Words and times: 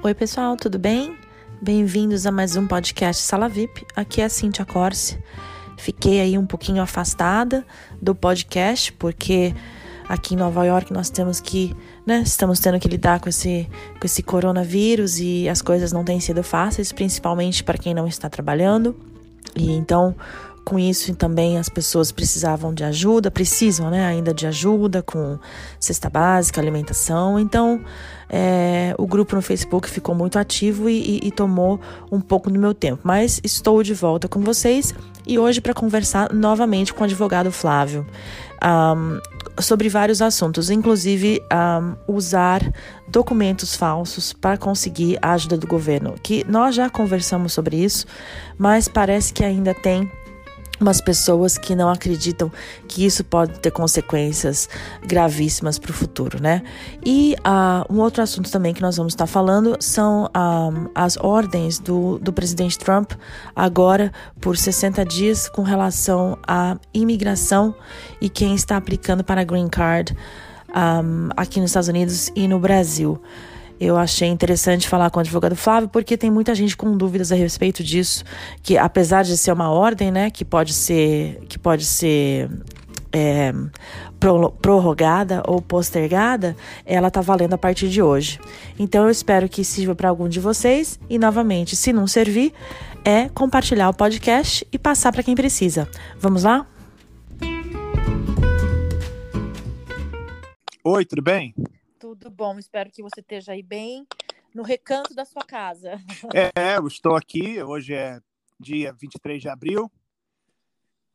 Oi, 0.00 0.14
pessoal, 0.14 0.56
tudo 0.56 0.78
bem? 0.78 1.18
Bem-vindos 1.60 2.24
a 2.24 2.30
mais 2.30 2.54
um 2.54 2.68
podcast 2.68 3.20
Sala 3.20 3.48
VIP. 3.48 3.84
Aqui 3.96 4.20
é 4.20 4.26
a 4.26 4.28
Cintia 4.28 4.64
Corse. 4.64 5.18
Fiquei 5.76 6.20
aí 6.20 6.38
um 6.38 6.46
pouquinho 6.46 6.80
afastada 6.80 7.66
do 8.00 8.14
podcast 8.14 8.92
porque 8.92 9.52
aqui 10.08 10.34
em 10.34 10.36
Nova 10.36 10.64
York 10.64 10.92
nós 10.92 11.10
temos 11.10 11.40
que, 11.40 11.74
né, 12.06 12.22
estamos 12.24 12.60
tendo 12.60 12.78
que 12.78 12.86
lidar 12.86 13.18
com 13.18 13.28
esse 13.28 13.68
com 13.98 14.06
esse 14.06 14.22
coronavírus 14.22 15.18
e 15.18 15.48
as 15.48 15.60
coisas 15.60 15.90
não 15.90 16.04
têm 16.04 16.20
sido 16.20 16.44
fáceis, 16.44 16.92
principalmente 16.92 17.64
para 17.64 17.76
quem 17.76 17.92
não 17.92 18.06
está 18.06 18.30
trabalhando. 18.30 18.94
E 19.56 19.72
então 19.72 20.14
com 20.68 20.78
isso 20.78 21.14
também 21.14 21.56
as 21.56 21.70
pessoas 21.70 22.12
precisavam 22.12 22.74
de 22.74 22.84
ajuda, 22.84 23.30
precisam 23.30 23.88
né, 23.88 24.04
ainda 24.04 24.34
de 24.34 24.46
ajuda 24.46 25.02
com 25.02 25.38
cesta 25.80 26.10
básica, 26.10 26.60
alimentação. 26.60 27.38
Então 27.38 27.80
é, 28.28 28.94
o 28.98 29.06
grupo 29.06 29.34
no 29.34 29.40
Facebook 29.40 29.88
ficou 29.88 30.14
muito 30.14 30.38
ativo 30.38 30.90
e, 30.90 31.20
e, 31.22 31.28
e 31.28 31.30
tomou 31.30 31.80
um 32.12 32.20
pouco 32.20 32.50
do 32.50 32.58
meu 32.58 32.74
tempo. 32.74 33.00
Mas 33.02 33.40
estou 33.42 33.82
de 33.82 33.94
volta 33.94 34.28
com 34.28 34.40
vocês 34.40 34.94
e 35.26 35.38
hoje 35.38 35.62
para 35.62 35.72
conversar 35.72 36.34
novamente 36.34 36.92
com 36.92 37.00
o 37.00 37.04
advogado 37.04 37.50
Flávio. 37.50 38.06
Um, 38.62 39.20
sobre 39.62 39.88
vários 39.88 40.20
assuntos, 40.20 40.68
inclusive 40.68 41.42
um, 41.52 42.14
usar 42.14 42.60
documentos 43.08 43.74
falsos 43.74 44.32
para 44.32 44.56
conseguir 44.56 45.18
a 45.22 45.32
ajuda 45.32 45.56
do 45.56 45.66
governo. 45.66 46.14
Que 46.22 46.44
nós 46.48 46.74
já 46.74 46.90
conversamos 46.90 47.52
sobre 47.52 47.76
isso, 47.76 48.06
mas 48.58 48.86
parece 48.88 49.32
que 49.32 49.44
ainda 49.44 49.72
tem 49.74 50.10
umas 50.80 51.00
pessoas 51.00 51.58
que 51.58 51.74
não 51.74 51.88
acreditam 51.88 52.50
que 52.86 53.04
isso 53.04 53.24
pode 53.24 53.58
ter 53.60 53.70
consequências 53.70 54.68
gravíssimas 55.06 55.78
para 55.78 55.90
o 55.90 55.94
futuro, 55.94 56.40
né? 56.40 56.62
E 57.04 57.36
uh, 57.40 57.92
um 57.92 58.00
outro 58.00 58.22
assunto 58.22 58.50
também 58.50 58.72
que 58.72 58.82
nós 58.82 58.96
vamos 58.96 59.12
estar 59.12 59.26
falando 59.26 59.76
são 59.80 60.26
uh, 60.26 60.90
as 60.94 61.16
ordens 61.16 61.78
do, 61.78 62.18
do 62.18 62.32
presidente 62.32 62.78
Trump 62.78 63.12
agora 63.54 64.12
por 64.40 64.56
60 64.56 65.04
dias 65.04 65.48
com 65.48 65.62
relação 65.62 66.38
à 66.46 66.76
imigração 66.92 67.74
e 68.20 68.28
quem 68.28 68.54
está 68.54 68.76
aplicando 68.76 69.24
para 69.24 69.40
a 69.40 69.44
Green 69.44 69.68
Card 69.68 70.16
um, 70.68 71.28
ah, 71.30 71.42
aqui 71.42 71.60
nos 71.60 71.70
Estados 71.70 71.88
Unidos 71.88 72.30
e 72.36 72.46
no 72.46 72.58
Brasil. 72.58 73.20
Eu 73.80 73.96
achei 73.96 74.28
interessante 74.28 74.88
falar 74.88 75.10
com 75.10 75.18
o 75.18 75.20
advogado 75.20 75.54
Flávio, 75.54 75.88
porque 75.88 76.16
tem 76.16 76.30
muita 76.30 76.54
gente 76.54 76.76
com 76.76 76.96
dúvidas 76.96 77.30
a 77.30 77.36
respeito 77.36 77.82
disso, 77.82 78.24
que 78.62 78.76
apesar 78.76 79.22
de 79.22 79.36
ser 79.36 79.52
uma 79.52 79.70
ordem, 79.70 80.10
né, 80.10 80.30
que 80.30 80.44
pode 80.44 80.72
ser, 80.72 81.40
que 81.48 81.58
pode 81.58 81.84
ser 81.84 82.50
é, 83.12 83.52
prorrogada 84.60 85.42
ou 85.46 85.62
postergada, 85.62 86.56
ela 86.84 87.08
está 87.08 87.20
valendo 87.20 87.54
a 87.54 87.58
partir 87.58 87.88
de 87.88 88.02
hoje. 88.02 88.40
Então 88.78 89.04
eu 89.04 89.10
espero 89.10 89.48
que 89.48 89.64
sirva 89.64 89.94
para 89.94 90.08
algum 90.08 90.28
de 90.28 90.40
vocês 90.40 90.98
e 91.08 91.18
novamente, 91.18 91.76
se 91.76 91.92
não 91.92 92.06
servir, 92.06 92.52
é 93.04 93.28
compartilhar 93.28 93.88
o 93.88 93.94
podcast 93.94 94.66
e 94.72 94.78
passar 94.78 95.12
para 95.12 95.22
quem 95.22 95.34
precisa. 95.34 95.88
Vamos 96.18 96.42
lá? 96.42 96.66
Oi, 100.84 101.04
tudo 101.04 101.22
bem? 101.22 101.54
Tudo 101.98 102.30
bom, 102.30 102.56
espero 102.60 102.92
que 102.92 103.02
você 103.02 103.20
esteja 103.20 103.52
aí 103.52 103.62
bem 103.62 104.06
no 104.54 104.62
recanto 104.62 105.14
da 105.16 105.24
sua 105.24 105.42
casa. 105.42 105.96
É, 106.32 106.76
eu 106.76 106.86
estou 106.86 107.16
aqui, 107.16 107.60
hoje 107.60 107.92
é 107.92 108.20
dia 108.58 108.92
23 108.92 109.42
de 109.42 109.48
abril. 109.48 109.90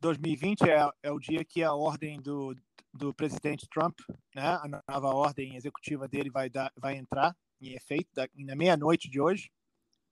2020 0.00 0.62
é, 0.68 0.90
é 1.02 1.10
o 1.10 1.18
dia 1.18 1.42
que 1.42 1.62
a 1.62 1.72
ordem 1.72 2.20
do, 2.20 2.54
do 2.92 3.14
presidente 3.14 3.66
Trump, 3.66 3.98
né, 4.34 4.42
a 4.42 4.82
nova 4.92 5.08
ordem 5.08 5.56
executiva 5.56 6.06
dele 6.06 6.28
vai, 6.28 6.50
dar, 6.50 6.70
vai 6.76 6.96
entrar 6.96 7.34
em 7.62 7.72
efeito 7.72 8.10
na 8.36 8.54
meia-noite 8.54 9.08
de 9.08 9.18
hoje, 9.18 9.50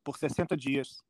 por 0.03 0.17
60 0.17 0.57
dias. 0.57 1.03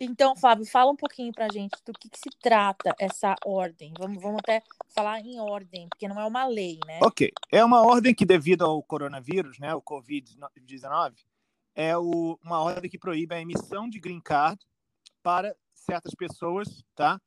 Então, 0.00 0.34
Fábio, 0.34 0.66
fala 0.66 0.90
um 0.90 0.96
pouquinho 0.96 1.32
para 1.32 1.46
a 1.46 1.52
gente 1.52 1.76
do 1.84 1.92
que, 1.92 2.08
que, 2.08 2.18
se 2.18 2.30
trata 2.40 2.94
essa 2.98 3.36
ordem. 3.44 3.92
Vamos, 3.96 4.20
vamos 4.20 4.38
até 4.38 4.62
falar 4.88 5.20
em 5.20 5.38
ordem, 5.38 5.88
porque 5.88 6.08
não 6.08 6.20
é 6.20 6.26
uma 6.26 6.46
lei, 6.46 6.78
né? 6.86 6.98
Ok. 7.02 7.32
É 7.50 7.64
uma 7.64 7.82
ordem 7.82 8.14
que, 8.14 8.24
devido 8.24 8.64
ao 8.64 8.82
coronavírus, 8.82 9.58
né, 9.58 9.74
o 9.74 9.80
Covid-19, 9.80 11.14
é 11.74 11.96
o, 11.96 12.38
uma 12.42 12.60
ordem 12.60 12.90
que 12.90 12.98
proíbe 12.98 13.34
a 13.34 13.40
emissão 13.40 13.88
de 13.88 14.00
green 14.00 14.20
card 14.20 14.60
para 15.22 15.56
certas 15.72 16.14
pessoas, 16.14 16.84
tá? 16.94 17.20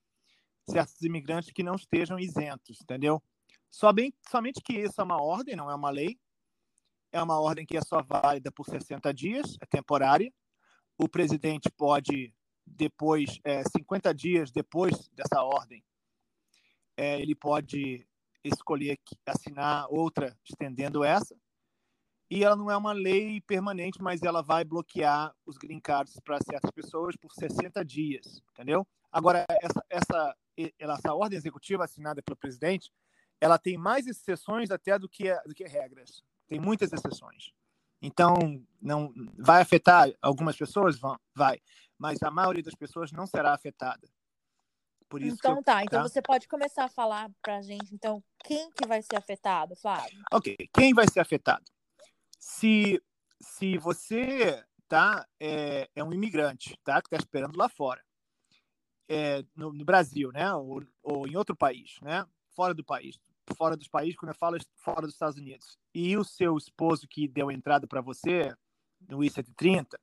Certos 0.70 1.02
imigrantes 1.02 1.52
que 1.52 1.64
não 1.64 1.76
estejam 1.76 2.20
isentos, 2.20 2.82
entendeu? 2.82 3.22
Somente, 3.70 4.18
somente 4.30 4.62
que 4.62 4.74
isso 4.74 5.00
é 5.00 5.04
uma 5.04 5.22
ordem, 5.22 5.56
não 5.56 5.70
é 5.70 5.76
uma 5.76 5.90
lei. 5.90 6.20
É 7.12 7.22
uma 7.22 7.40
ordem 7.40 7.66
que 7.66 7.78
é 7.78 7.82
só 7.82 8.02
válida 8.02 8.52
por 8.52 8.66
60 8.66 9.14
dias, 9.14 9.56
é 9.62 9.66
temporária. 9.66 10.32
O 10.98 11.08
presidente 11.08 11.70
pode 11.70 12.34
depois, 12.68 13.40
é, 13.44 13.64
50 13.64 14.14
dias 14.14 14.52
depois 14.52 15.10
dessa 15.10 15.42
ordem, 15.42 15.84
é, 16.96 17.20
ele 17.22 17.36
pode 17.36 18.06
escolher 18.44 19.00
assinar 19.26 19.88
outra 19.90 20.38
estendendo 20.44 21.04
essa. 21.04 21.36
E 22.30 22.44
ela 22.44 22.56
não 22.56 22.70
é 22.70 22.76
uma 22.76 22.92
lei 22.92 23.40
permanente, 23.42 24.02
mas 24.02 24.22
ela 24.22 24.42
vai 24.42 24.66
bloquear 24.66 25.34
os 25.46 25.58
green 25.58 25.80
cards 25.80 26.20
para 26.20 26.40
certas 26.42 26.72
pessoas 26.72 27.16
por 27.16 27.32
60 27.34 27.86
dias, 27.86 28.44
entendeu? 28.52 28.86
Agora, 29.10 29.46
essa, 29.62 29.86
essa, 29.90 30.36
essa 30.78 31.14
ordem 31.14 31.38
executiva 31.38 31.86
assinada 31.86 32.22
pelo 32.22 32.36
presidente, 32.36 32.92
ela 33.40 33.58
tem 33.58 33.78
mais 33.78 34.08
exceções 34.08 34.72
até 34.72 35.00
do 35.00 35.08
que, 35.08 35.34
do 35.46 35.56
que 35.56 35.64
regras. 35.64 36.22
Tem 36.48 36.60
muitas 36.60 36.92
exceções. 36.92 37.54
Então, 38.02 38.36
não 38.82 39.14
vai 39.38 39.62
afetar 39.62 40.12
algumas 40.22 40.58
pessoas? 40.58 41.00
Vai 41.34 41.62
mas 41.98 42.22
a 42.22 42.32
maioria 42.32 42.64
das 42.64 42.76
pessoas 42.76 43.12
não 43.12 43.26
será 43.26 43.54
afetada. 43.54 44.08
Por 45.10 45.22
isso 45.22 45.38
então 45.38 45.58
eu, 45.58 45.64
tá, 45.64 45.84
então 45.84 46.04
tá? 46.04 46.08
você 46.08 46.22
pode 46.22 46.48
começar 46.48 46.86
a 46.86 46.90
falar 46.90 47.32
para 47.42 47.58
a 47.58 47.62
gente, 47.62 47.94
então, 47.94 48.22
quem 48.44 48.70
que 48.72 48.86
vai 48.86 49.02
ser 49.02 49.16
afetado, 49.16 49.76
Flávio? 49.76 50.22
Ok, 50.32 50.56
quem 50.74 50.94
vai 50.94 51.06
ser 51.10 51.22
afetado? 51.22 51.64
Se, 52.38 53.02
se 53.40 53.78
você 53.78 54.64
tá, 54.88 55.26
é, 55.40 55.90
é 55.96 56.04
um 56.04 56.12
imigrante 56.12 56.78
tá, 56.84 57.02
que 57.02 57.08
está 57.08 57.18
esperando 57.18 57.58
lá 57.58 57.70
fora, 57.70 58.04
é, 59.08 59.46
no, 59.56 59.72
no, 59.72 59.86
Brasil, 59.86 60.32
né, 60.34 60.54
ou, 60.54 60.84
ou 61.02 61.26
em 61.26 61.38
outro 61.38 61.56
país, 61.56 61.98
né, 62.02 62.26
fora 62.50 62.74
do 62.74 62.84
país, 62.84 63.18
fora 63.56 63.78
dos 63.78 63.88
países, 63.88 64.18
quando 64.18 64.32
eu 64.32 64.36
falo 64.36 64.58
fora 64.76 65.02
dos 65.02 65.14
Estados 65.14 65.38
Unidos, 65.38 65.78
e 65.94 66.18
o 66.18 66.24
seu 66.24 66.58
esposo 66.58 67.08
que 67.08 67.30
deu 67.30 67.50
entrada 67.50 67.88
para 67.88 68.02
você 68.02 68.54
no 69.08 69.24
I-130, 69.24 69.98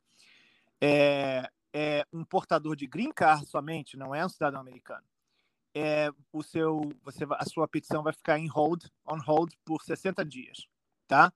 é, 0.81 1.51
é 1.77 2.07
um 2.13 2.25
portador 2.25 2.77
de 2.77 2.87
green 2.87 3.11
card 3.11 3.45
somente, 3.47 3.97
não 3.97 4.15
é 4.15 4.25
um 4.25 4.29
cidadão 4.29 4.61
americano, 4.61 5.05
é, 5.75 6.09
o 6.33 6.41
seu, 6.41 6.81
você, 7.03 7.25
a 7.33 7.45
sua 7.45 7.67
petição 7.67 8.01
vai 8.01 8.13
ficar 8.13 8.39
em 8.39 8.47
hold, 8.47 8.85
on 9.05 9.19
hold 9.19 9.53
por 9.65 9.83
60 9.83 10.25
dias, 10.25 10.69
tá? 11.09 11.33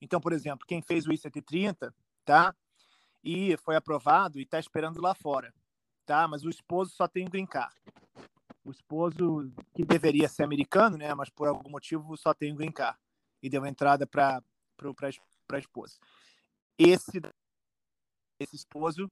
Então, 0.00 0.20
por 0.20 0.32
exemplo, 0.32 0.66
quem 0.66 0.80
fez 0.80 1.04
o 1.04 1.12
I-130, 1.12 1.92
tá? 2.24 2.54
E 3.24 3.56
foi 3.56 3.74
aprovado 3.74 4.38
e 4.38 4.44
está 4.44 4.60
esperando 4.60 5.00
lá 5.00 5.14
fora, 5.14 5.52
tá? 6.06 6.28
Mas 6.28 6.44
o 6.44 6.50
esposo 6.50 6.92
só 6.94 7.08
tem 7.08 7.28
green 7.28 7.46
card. 7.46 7.74
O 8.64 8.70
esposo, 8.70 9.52
que 9.74 9.84
deveria 9.84 10.28
ser 10.28 10.44
americano, 10.44 10.96
né? 10.96 11.12
Mas 11.14 11.28
por 11.28 11.48
algum 11.48 11.68
motivo 11.68 12.16
só 12.16 12.32
tem 12.32 12.54
green 12.54 12.70
card. 12.70 12.96
E 13.42 13.50
deu 13.50 13.66
entrada 13.66 14.06
para 14.06 14.40
a 15.52 15.58
esposa. 15.58 15.98
Esse, 16.78 17.20
esse 18.38 18.54
esposo 18.54 19.10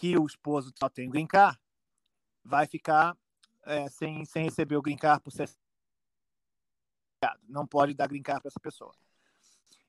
que 0.00 0.16
o 0.16 0.24
esposo 0.24 0.72
só 0.78 0.88
tem 0.88 1.10
green 1.10 1.26
card, 1.26 1.60
vai 2.42 2.66
ficar 2.66 3.14
é, 3.66 3.86
sem, 3.90 4.24
sem 4.24 4.44
receber 4.44 4.76
o 4.76 4.80
green 4.80 4.96
card 4.96 5.22
por 5.22 5.30
ser 5.30 5.50
não 7.46 7.66
pode 7.66 7.92
dar 7.92 8.08
green 8.08 8.22
card 8.22 8.40
para 8.40 8.48
essa 8.48 8.58
pessoa. 8.58 8.94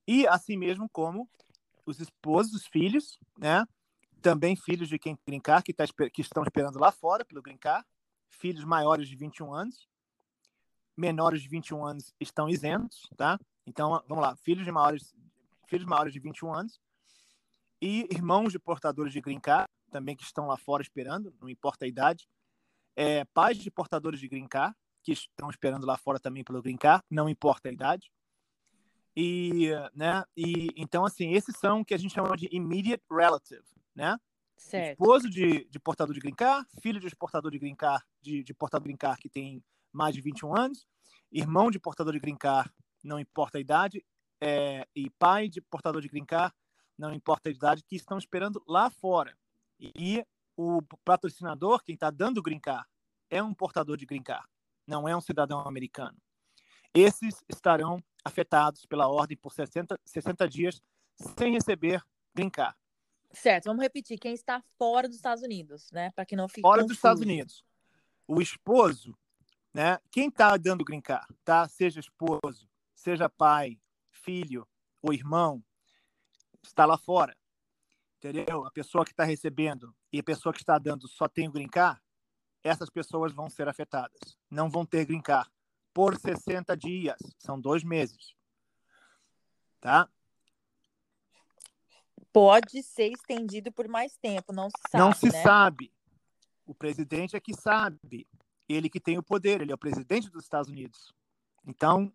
E 0.05 0.27
assim 0.27 0.57
mesmo 0.57 0.89
como 0.89 1.29
os 1.85 2.01
esposos, 2.01 2.53
os 2.53 2.67
filhos, 2.67 3.17
né? 3.37 3.65
Também 4.21 4.53
filhos 4.53 4.89
de 4.89 4.99
quem 4.99 5.17
green 5.25 5.39
card, 5.39 5.63
que, 5.63 5.73
tá, 5.73 5.85
que 6.11 6.21
estão 6.21 6.43
esperando 6.43 6.77
lá 6.77 6.91
fora 6.91 7.23
pelo 7.23 7.41
green 7.41 7.57
card, 7.57 7.87
filhos 8.29 8.65
maiores 8.65 9.07
de 9.07 9.15
21 9.15 9.53
anos, 9.53 9.87
menores 10.97 11.41
de 11.41 11.47
21 11.47 11.85
anos 11.85 12.13
estão 12.19 12.49
isentos, 12.49 13.09
tá? 13.15 13.39
Então, 13.65 14.03
vamos 14.09 14.21
lá, 14.21 14.35
filhos 14.35 14.65
de 14.65 14.73
maiores, 14.73 15.15
filhos 15.67 15.85
maiores 15.85 16.11
de 16.11 16.19
21 16.19 16.53
anos 16.53 16.81
e 17.81 18.09
irmãos 18.11 18.51
de 18.51 18.59
portadores 18.59 19.13
de 19.13 19.21
green 19.21 19.39
card 19.39 19.70
também 19.91 20.15
que 20.15 20.23
estão 20.23 20.47
lá 20.47 20.57
fora 20.57 20.81
esperando, 20.81 21.33
não 21.39 21.49
importa 21.49 21.85
a 21.85 21.88
idade. 21.88 22.27
É, 22.95 23.23
pais 23.25 23.57
de 23.57 23.69
portadores 23.69 24.19
de 24.19 24.27
green 24.27 24.47
card, 24.47 24.75
que 25.03 25.11
estão 25.11 25.49
esperando 25.49 25.85
lá 25.85 25.97
fora 25.97 26.19
também 26.19 26.43
pelo 26.43 26.61
green 26.61 26.77
card, 26.77 27.03
não 27.09 27.29
importa 27.29 27.69
a 27.69 27.71
idade. 27.71 28.11
E, 29.15 29.69
né, 29.93 30.23
e 30.35 30.69
então, 30.75 31.05
assim, 31.05 31.33
esses 31.33 31.57
são 31.57 31.81
o 31.81 31.85
que 31.85 31.93
a 31.93 31.97
gente 31.97 32.13
chama 32.13 32.35
de 32.38 32.47
immediate 32.51 33.03
relative, 33.11 33.63
né? 33.93 34.17
Certo. 34.57 34.91
Esposo 34.91 35.29
de, 35.29 35.65
de 35.65 35.79
portador 35.79 36.13
de 36.13 36.19
green 36.19 36.35
card, 36.35 36.67
filho 36.81 36.99
de 36.99 37.15
portador 37.15 37.51
de 37.51 37.59
green 37.59 37.75
card, 37.75 38.03
de, 38.21 38.43
de 38.43 38.53
portador 38.53 38.83
de 38.83 38.89
green 38.89 38.97
card 38.97 39.19
que 39.19 39.29
tem 39.29 39.63
mais 39.91 40.13
de 40.13 40.21
21 40.21 40.55
anos, 40.55 40.88
irmão 41.31 41.69
de 41.71 41.79
portador 41.79 42.13
de 42.13 42.19
green 42.19 42.38
card, 42.38 42.71
não 43.03 43.19
importa 43.19 43.57
a 43.57 43.61
idade, 43.61 44.05
é, 44.39 44.88
e 44.95 45.09
pai 45.09 45.49
de 45.49 45.61
portador 45.61 46.01
de 46.01 46.07
green 46.07 46.25
card, 46.25 46.53
não 46.97 47.13
importa 47.13 47.49
a 47.49 47.51
idade, 47.51 47.83
que 47.83 47.95
estão 47.95 48.17
esperando 48.17 48.63
lá 48.67 48.89
fora. 48.89 49.35
E 49.81 50.23
o 50.55 50.81
patrocinador, 51.03 51.83
quem 51.83 51.95
está 51.95 52.11
dando 52.11 52.37
o 52.37 52.41
green 52.41 52.59
card, 52.59 52.85
é 53.29 53.41
um 53.41 53.53
portador 53.53 53.97
de 53.97 54.05
green 54.05 54.21
card, 54.21 54.45
não 54.85 55.07
é 55.07 55.15
um 55.15 55.21
cidadão 55.21 55.59
americano. 55.61 56.17
Esses 56.93 57.43
estarão 57.49 58.03
afetados 58.23 58.85
pela 58.85 59.07
ordem 59.07 59.37
por 59.37 59.53
60, 59.53 59.99
60 60.05 60.47
dias 60.47 60.81
sem 61.37 61.53
receber 61.53 62.03
green 62.35 62.49
card. 62.49 62.77
Certo, 63.31 63.65
vamos 63.65 63.81
repetir. 63.81 64.19
Quem 64.19 64.33
está 64.33 64.61
fora 64.77 65.07
dos 65.07 65.15
Estados 65.15 65.41
Unidos, 65.41 65.89
né? 65.91 66.11
Para 66.11 66.25
que 66.25 66.35
não 66.35 66.47
fique. 66.49 66.61
Fora 66.61 66.81
confuso. 66.81 66.87
dos 66.89 66.97
Estados 66.97 67.21
Unidos. 67.21 67.63
O 68.27 68.41
esposo, 68.41 69.17
né? 69.73 69.97
Quem 70.11 70.27
está 70.27 70.55
dando 70.57 70.83
green 70.83 71.01
card, 71.01 71.33
tá? 71.43 71.67
Seja 71.67 71.99
esposo, 71.99 72.69
seja 72.93 73.29
pai, 73.29 73.79
filho 74.09 74.67
ou 75.01 75.13
irmão, 75.13 75.63
está 76.61 76.85
lá 76.85 76.97
fora. 76.97 77.35
Entendeu? 78.23 78.63
A 78.68 78.69
pessoa 78.69 79.03
que 79.03 79.09
está 79.09 79.23
recebendo 79.23 79.95
e 80.13 80.19
a 80.19 80.23
pessoa 80.23 80.53
que 80.53 80.59
está 80.59 80.77
dando 80.77 81.07
só 81.07 81.27
tem 81.27 81.47
o 81.47 81.51
green 81.51 81.68
card, 81.68 82.00
essas 82.63 82.88
pessoas 82.88 83.33
vão 83.33 83.50
ser 83.50 83.68
afetadas. 83.68 84.38
Não 84.47 84.69
vão 84.69 84.85
ter 84.85 85.06
green 85.06 85.23
card 85.23 85.50
por 85.91 86.15
60 86.15 86.77
dias. 86.77 87.18
São 87.39 87.59
dois 87.59 87.83
meses. 87.83 88.35
Tá? 89.79 90.07
Pode 92.31 92.83
ser 92.83 93.12
estendido 93.12 93.71
por 93.71 93.88
mais 93.88 94.15
tempo, 94.18 94.53
não 94.53 94.69
se 94.69 94.81
sabe. 94.91 95.03
Não 95.03 95.13
se 95.13 95.25
né? 95.25 95.41
sabe. 95.41 95.91
O 96.63 96.75
presidente 96.75 97.35
é 97.35 97.39
que 97.39 97.56
sabe. 97.56 98.27
Ele 98.69 98.88
que 98.88 99.00
tem 99.00 99.17
o 99.17 99.24
poder, 99.24 99.62
ele 99.62 99.71
é 99.71 99.75
o 99.75 99.79
presidente 99.79 100.29
dos 100.29 100.44
Estados 100.44 100.69
Unidos. 100.69 101.12
Então, 101.65 102.13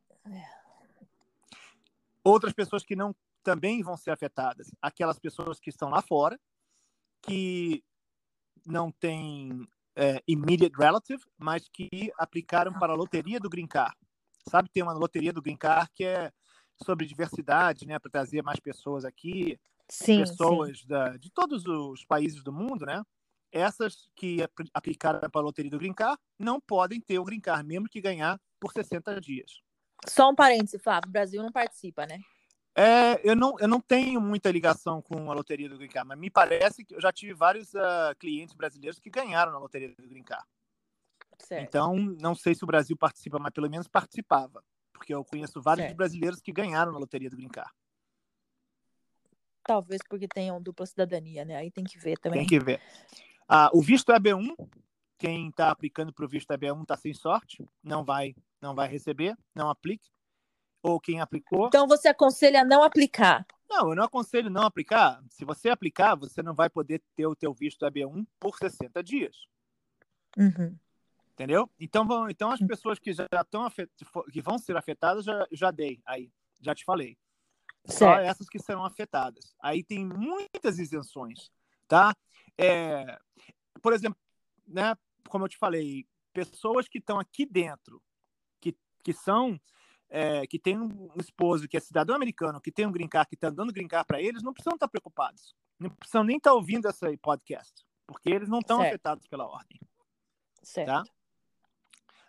outras 2.22 2.52
pessoas 2.52 2.84
que 2.84 2.94
não 2.94 3.12
também 3.46 3.80
vão 3.80 3.96
ser 3.96 4.10
afetadas, 4.10 4.72
aquelas 4.82 5.20
pessoas 5.20 5.60
que 5.60 5.70
estão 5.70 5.88
lá 5.88 6.02
fora, 6.02 6.36
que 7.22 7.80
não 8.66 8.90
têm 8.90 9.64
é, 9.94 10.20
immediate 10.26 10.76
relative, 10.76 11.22
mas 11.38 11.68
que 11.68 12.12
aplicaram 12.18 12.72
para 12.72 12.92
a 12.92 12.96
loteria 12.96 13.38
do 13.38 13.48
Green 13.48 13.68
Card. 13.68 13.96
Sabe, 14.50 14.68
tem 14.68 14.82
uma 14.82 14.92
loteria 14.92 15.32
do 15.32 15.40
Green 15.40 15.56
Card 15.56 15.88
que 15.94 16.04
é 16.04 16.32
sobre 16.84 17.06
diversidade, 17.06 17.86
né, 17.86 18.00
para 18.00 18.10
trazer 18.10 18.42
mais 18.42 18.58
pessoas 18.58 19.04
aqui, 19.04 19.60
sim, 19.88 20.18
pessoas 20.18 20.80
sim. 20.80 20.88
Da, 20.88 21.16
de 21.16 21.30
todos 21.30 21.64
os 21.66 22.04
países 22.04 22.42
do 22.42 22.52
mundo, 22.52 22.84
né? 22.84 23.00
Essas 23.52 24.10
que 24.16 24.38
aplicaram 24.74 25.30
para 25.30 25.40
a 25.40 25.44
loteria 25.44 25.70
do 25.70 25.78
Green 25.78 25.94
Card 25.94 26.20
não 26.36 26.60
podem 26.60 27.00
ter 27.00 27.20
o 27.20 27.24
Green 27.24 27.40
Card, 27.40 27.64
mesmo 27.64 27.88
que 27.88 28.00
ganhar 28.00 28.40
por 28.58 28.72
60 28.72 29.20
dias. 29.20 29.62
Só 30.04 30.30
um 30.30 30.34
parêntese, 30.34 30.80
Flávio, 30.80 31.08
o 31.08 31.12
Brasil 31.12 31.40
não 31.40 31.52
participa, 31.52 32.04
né? 32.06 32.18
É, 32.78 33.18
eu 33.24 33.34
não, 33.34 33.58
eu 33.58 33.66
não 33.66 33.80
tenho 33.80 34.20
muita 34.20 34.50
ligação 34.50 35.00
com 35.00 35.30
a 35.30 35.34
loteria 35.34 35.66
do 35.66 35.78
Green 35.78 35.88
Card, 35.88 36.06
mas 36.06 36.18
me 36.18 36.28
parece 36.28 36.84
que 36.84 36.94
eu 36.94 37.00
já 37.00 37.10
tive 37.10 37.32
vários 37.32 37.72
uh, 37.72 38.14
clientes 38.18 38.54
brasileiros 38.54 39.00
que 39.00 39.08
ganharam 39.08 39.50
na 39.50 39.58
loteria 39.58 39.94
do 39.98 40.06
Green 40.06 40.22
Card. 40.22 40.46
Certo. 41.38 41.62
Então, 41.66 41.96
não 41.96 42.34
sei 42.34 42.54
se 42.54 42.64
o 42.64 42.66
Brasil 42.66 42.94
participa, 42.94 43.38
mas 43.38 43.50
pelo 43.50 43.70
menos 43.70 43.88
participava, 43.88 44.62
porque 44.92 45.14
eu 45.14 45.24
conheço 45.24 45.62
vários 45.62 45.86
certo. 45.86 45.96
brasileiros 45.96 46.42
que 46.42 46.52
ganharam 46.52 46.92
na 46.92 46.98
loteria 46.98 47.30
do 47.30 47.36
Green 47.36 47.48
Card. 47.48 47.72
Talvez 49.62 50.02
porque 50.06 50.28
tenham 50.28 50.60
dupla 50.60 50.84
cidadania, 50.84 51.46
né? 51.46 51.56
Aí 51.56 51.70
tem 51.70 51.82
que 51.82 51.98
ver 51.98 52.18
também. 52.18 52.40
Tem 52.40 52.48
que 52.48 52.62
ver. 52.62 52.80
Ah, 53.48 53.70
o 53.72 53.80
visto 53.80 54.12
EB1, 54.12 54.54
quem 55.18 55.48
está 55.48 55.70
aplicando 55.70 56.12
para 56.12 56.26
o 56.26 56.28
visto 56.28 56.52
EB1 56.52 56.82
está 56.82 56.96
sem 56.96 57.14
sorte, 57.14 57.66
não 57.82 58.04
vai, 58.04 58.36
não 58.60 58.74
vai 58.74 58.86
receber, 58.86 59.34
não 59.54 59.70
aplique. 59.70 60.10
Ou 60.86 61.00
quem 61.00 61.20
aplicou. 61.20 61.66
Então 61.66 61.86
você 61.88 62.08
aconselha 62.08 62.64
não 62.64 62.82
aplicar? 62.82 63.44
Não, 63.68 63.90
eu 63.90 63.96
não 63.96 64.04
aconselho 64.04 64.48
não 64.48 64.62
aplicar. 64.62 65.20
Se 65.28 65.44
você 65.44 65.68
aplicar, 65.68 66.14
você 66.14 66.42
não 66.42 66.54
vai 66.54 66.70
poder 66.70 67.02
ter 67.16 67.26
o 67.26 67.34
teu 67.34 67.52
visto 67.52 67.84
EB1 67.84 68.24
por 68.38 68.56
60 68.56 69.02
dias. 69.02 69.36
Uhum. 70.36 70.78
Entendeu? 71.32 71.68
Então, 71.78 72.06
vão, 72.06 72.30
então 72.30 72.50
as 72.50 72.60
pessoas 72.60 72.98
que 72.98 73.12
já 73.12 73.26
estão 73.32 73.68
que 74.32 74.40
vão 74.40 74.58
ser 74.58 74.76
afetadas, 74.76 75.24
já, 75.24 75.46
já 75.50 75.70
dei 75.70 76.00
aí, 76.06 76.30
já 76.60 76.74
te 76.74 76.84
falei. 76.84 77.18
Só 77.84 78.14
certo. 78.14 78.26
essas 78.26 78.48
que 78.48 78.58
serão 78.58 78.84
afetadas. 78.84 79.54
Aí 79.60 79.82
tem 79.82 80.04
muitas 80.04 80.78
isenções, 80.78 81.50
tá? 81.86 82.16
É, 82.56 83.18
por 83.82 83.92
exemplo, 83.92 84.18
né, 84.66 84.96
como 85.28 85.44
eu 85.44 85.48
te 85.48 85.58
falei, 85.58 86.06
pessoas 86.32 86.88
que 86.88 86.98
estão 86.98 87.18
aqui 87.18 87.44
dentro, 87.44 88.02
que, 88.60 88.76
que 89.02 89.12
são, 89.12 89.60
é, 90.08 90.46
que 90.46 90.58
tem 90.58 90.78
um 90.78 91.10
esposo 91.20 91.68
que 91.68 91.76
é 91.76 91.80
cidadão 91.80 92.14
americano, 92.14 92.60
que 92.60 92.70
tem 92.70 92.86
um 92.86 92.92
green 92.92 93.08
card, 93.08 93.28
que 93.28 93.34
está 93.34 93.50
dando 93.50 93.72
green 93.72 93.88
card 93.88 94.06
para 94.06 94.20
eles, 94.20 94.42
não 94.42 94.52
precisam 94.52 94.74
estar 94.74 94.88
preocupados. 94.88 95.54
Não 95.78 95.90
precisam 95.90 96.24
nem 96.24 96.36
estar 96.36 96.54
ouvindo 96.54 96.88
essa 96.88 97.06
podcast, 97.18 97.84
porque 98.06 98.30
eles 98.30 98.48
não 98.48 98.60
estão 98.60 98.80
afetados 98.80 99.26
pela 99.26 99.46
ordem. 99.46 99.80
Certo. 100.62 100.88
Tá? 100.88 101.04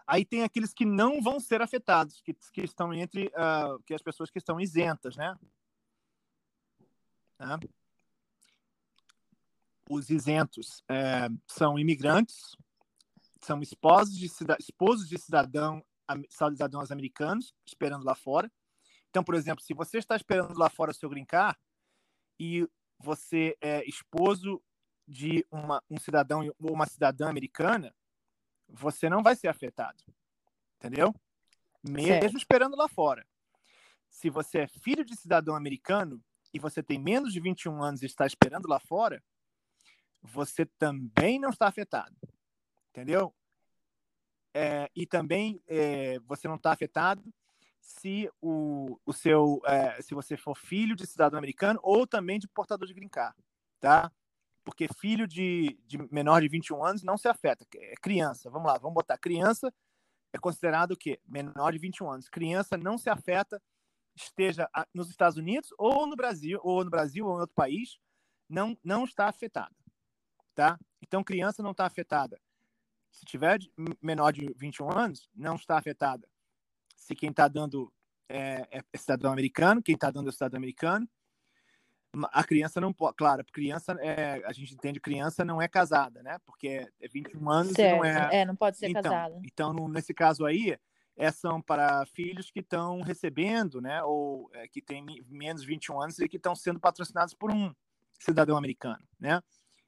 Aí 0.06 0.24
tem 0.24 0.44
aqueles 0.44 0.74
que 0.74 0.86
não 0.86 1.22
vão 1.22 1.40
ser 1.40 1.62
afetados, 1.62 2.22
que, 2.22 2.34
que 2.54 2.62
estão 2.62 2.94
entre 2.94 3.28
uh, 3.28 3.82
que 3.86 3.94
as 3.94 4.02
pessoas 4.02 4.30
que 4.32 4.38
estão 4.38 4.60
isentas, 4.60 5.18
né? 5.18 5.38
Tá? 7.38 7.60
Os 9.90 10.10
isentos 10.10 10.84
é, 10.90 11.28
são 11.46 11.78
imigrantes, 11.78 12.56
são 13.42 13.62
esposos 13.62 14.18
de, 14.18 14.28
cida 14.28 14.58
esposos 14.60 15.08
de 15.08 15.18
cidadão, 15.18 15.84
cidadãos 16.30 16.92
americanos 16.92 17.54
esperando 17.66 18.06
lá 18.06 18.16
fora. 18.16 18.52
Então, 19.10 19.24
por 19.24 19.36
exemplo, 19.36 19.64
se 19.64 19.74
você 19.74 19.98
está 19.98 20.16
esperando 20.16 20.58
lá 20.58 20.70
fora 20.70 20.92
o 20.92 20.94
seu 20.94 21.10
green 21.10 21.26
card 21.26 21.58
e 22.40 22.68
você 23.00 23.58
é 23.62 23.88
esposo 23.88 24.62
de 25.08 25.46
uma, 25.50 25.82
um 25.90 25.98
cidadão 25.98 26.42
ou 26.60 26.74
uma 26.74 26.86
cidadã 26.86 27.30
americana, 27.30 27.96
você 28.68 29.10
não 29.10 29.24
vai 29.24 29.36
ser 29.36 29.48
afetado. 29.48 30.04
Entendeu? 30.78 31.14
Mesmo 31.84 32.08
Certo. 32.08 32.38
esperando 32.38 32.76
lá 32.76 32.88
fora. 32.88 33.26
Se 34.10 34.30
você 34.30 34.60
é 34.60 34.68
filho 34.68 35.06
de 35.06 35.16
cidadão 35.16 35.56
americano 35.56 36.24
e 36.54 36.60
você 36.60 36.84
tem 36.84 37.00
menos 37.00 37.32
de 37.32 37.40
21 37.40 37.82
anos 37.82 38.02
e 38.02 38.06
está 38.06 38.26
esperando 38.26 38.68
lá 38.68 38.80
fora, 38.80 39.24
você 40.22 40.66
também 40.66 41.40
não 41.40 41.50
está 41.50 41.68
afetado. 41.68 42.16
Entendeu? 42.90 43.34
É, 44.60 44.90
e 44.96 45.06
também 45.06 45.62
é, 45.68 46.18
você 46.22 46.48
não 46.48 46.56
está 46.56 46.72
afetado 46.72 47.24
se 47.80 48.28
o, 48.42 49.00
o 49.06 49.14
seu 49.14 49.62
é, 49.66 50.02
se 50.02 50.16
você 50.16 50.36
for 50.36 50.58
filho 50.58 50.96
de 50.96 51.06
cidadão 51.06 51.38
americano 51.38 51.80
ou 51.84 52.08
também 52.08 52.40
de 52.40 52.48
portador 52.48 52.88
de 52.88 52.94
green 52.96 53.08
card, 53.08 53.38
tá? 53.80 54.12
Porque 54.64 54.88
filho 55.00 55.28
de, 55.28 55.80
de 55.86 56.00
menor 56.12 56.42
de 56.42 56.48
21 56.48 56.84
anos 56.84 57.04
não 57.04 57.20
se 57.20 57.28
afeta, 57.28 57.68
é 57.76 57.94
criança. 58.02 58.50
Vamos 58.50 58.68
lá, 58.68 58.80
vamos 58.80 58.96
botar 58.96 59.16
criança 59.20 59.72
é 60.34 60.40
considerado 60.40 60.94
o 60.94 60.98
quê? 60.98 61.20
Menor 61.28 61.72
de 61.72 61.78
21 61.78 62.12
anos. 62.12 62.28
Criança 62.28 62.76
não 62.78 62.98
se 62.98 63.12
afeta, 63.12 63.62
esteja 64.16 64.68
nos 64.92 65.08
Estados 65.10 65.38
Unidos 65.38 65.70
ou 65.78 66.08
no 66.08 66.16
Brasil, 66.16 66.60
ou 66.64 66.84
no 66.84 66.90
Brasil 66.90 67.28
ou 67.28 67.38
em 67.38 67.42
outro 67.42 67.56
país, 67.56 68.00
não 68.50 68.76
não 68.84 69.04
está 69.04 69.28
afetada, 69.28 69.76
tá? 70.56 70.80
Então 71.00 71.24
criança 71.24 71.62
não 71.62 71.72
está 71.72 71.86
afetada. 71.86 72.40
Se 73.18 73.26
tiver 73.26 73.60
menor 74.00 74.32
de 74.32 74.54
21 74.56 74.92
anos, 74.92 75.28
não 75.36 75.56
está 75.56 75.76
afetada. 75.76 76.28
Se 76.96 77.16
quem 77.16 77.32
está 77.32 77.48
dando 77.48 77.92
é, 78.30 78.68
é, 78.72 78.98
cidadão 78.98 79.32
americano, 79.32 79.82
quem 79.82 79.96
está 79.96 80.12
dando 80.12 80.30
é 80.30 80.32
cidadão 80.32 80.58
americano, 80.58 81.10
a 82.32 82.44
criança 82.44 82.80
não 82.80 82.94
pode, 82.94 83.16
claro, 83.16 83.44
criança 83.52 83.94
é, 84.00 84.44
a 84.46 84.54
gente 84.54 84.74
entende 84.74 85.00
criança 85.00 85.44
não 85.44 85.60
é 85.60 85.68
casada, 85.68 86.22
né? 86.22 86.38
Porque 86.46 86.88
é 87.00 87.08
21 87.08 87.50
anos 87.50 87.74
certo. 87.74 87.96
e 87.96 87.98
não 87.98 88.06
é. 88.06 88.42
É, 88.42 88.46
não 88.46 88.56
pode 88.56 88.78
ser 88.78 88.90
então, 88.90 89.02
casada. 89.02 89.42
Então, 89.44 89.74
no, 89.74 89.88
nesse 89.88 90.14
caso 90.14 90.46
aí, 90.46 90.78
é, 91.16 91.32
são 91.32 91.60
para 91.60 92.06
filhos 92.06 92.52
que 92.52 92.60
estão 92.60 93.02
recebendo, 93.02 93.82
né? 93.82 94.04
Ou 94.04 94.48
é, 94.54 94.68
que 94.68 94.80
têm 94.80 95.04
menos 95.28 95.64
de 95.64 95.68
21 95.68 96.02
anos 96.02 96.20
e 96.20 96.30
que 96.30 96.38
estão 96.38 96.56
sendo 96.56 96.80
patrocinados 96.80 97.34
por 97.34 97.52
um 97.52 97.74
cidadão 98.20 98.56
americano, 98.56 99.04
né? 99.20 99.42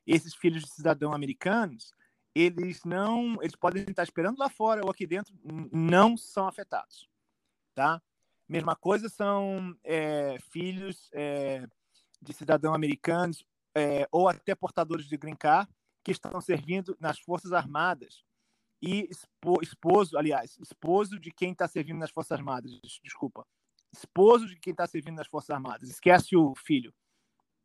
Esses 0.05 0.33
filhos 0.33 0.63
de 0.63 0.69
cidadão 0.71 1.13
americanos, 1.13 1.93
eles 2.33 2.83
não, 2.83 3.41
eles 3.41 3.55
podem 3.55 3.83
estar 3.83 4.03
esperando 4.03 4.37
lá 4.37 4.49
fora 4.49 4.81
ou 4.83 4.91
aqui 4.91 5.07
dentro, 5.07 5.33
não 5.71 6.15
são 6.15 6.47
afetados, 6.47 7.09
tá? 7.73 8.01
Mesma 8.47 8.75
coisa 8.75 9.09
são 9.09 9.77
é, 9.83 10.37
filhos 10.51 11.09
é, 11.13 11.67
de 12.21 12.33
cidadãos 12.33 12.75
americanos 12.75 13.45
é, 13.75 14.07
ou 14.11 14.27
até 14.27 14.55
portadores 14.55 15.05
de 15.05 15.17
green 15.17 15.35
card 15.35 15.71
que 16.03 16.11
estão 16.11 16.39
servindo 16.41 16.97
nas 16.99 17.19
Forças 17.19 17.51
Armadas 17.51 18.23
e 18.81 19.09
esposo, 19.61 20.17
aliás, 20.17 20.57
esposo 20.59 21.19
de 21.19 21.31
quem 21.31 21.51
está 21.51 21.67
servindo 21.67 21.99
nas 21.99 22.11
Forças 22.11 22.31
Armadas, 22.31 22.71
desculpa, 23.03 23.45
esposo 23.91 24.47
de 24.47 24.57
quem 24.57 24.71
está 24.71 24.87
servindo 24.87 25.17
nas 25.17 25.27
Forças 25.27 25.49
Armadas, 25.49 25.89
esquece 25.89 26.35
o 26.35 26.55
filho, 26.55 26.93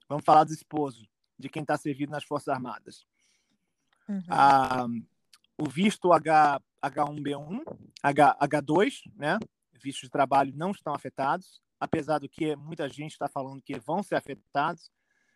vamos 0.09 0.25
falar 0.25 0.45
do 0.45 0.53
esposo 0.53 1.07
de 1.39 1.49
quem 1.49 1.63
está 1.63 1.77
servindo 1.77 2.11
nas 2.11 2.25
Forças 2.25 2.49
Armadas. 2.49 3.07
Uhum. 4.09 4.23
Ah, 4.29 4.87
o 5.57 5.69
visto 5.69 6.13
H, 6.13 6.61
H1B1, 6.83 7.63
H, 8.03 8.37
H2, 8.41 9.11
né? 9.17 9.39
Vistos 9.73 10.05
de 10.05 10.11
trabalho 10.11 10.53
não 10.55 10.71
estão 10.71 10.95
afetados. 10.95 11.63
apesar 11.79 12.19
do 12.19 12.29
que 12.29 12.57
muita 12.57 12.89
gente 12.89 13.13
está 13.13 13.29
falando 13.29 13.61
que 13.61 13.79
vão 13.79 14.03
ser 14.03 14.15
afetados, 14.15 14.91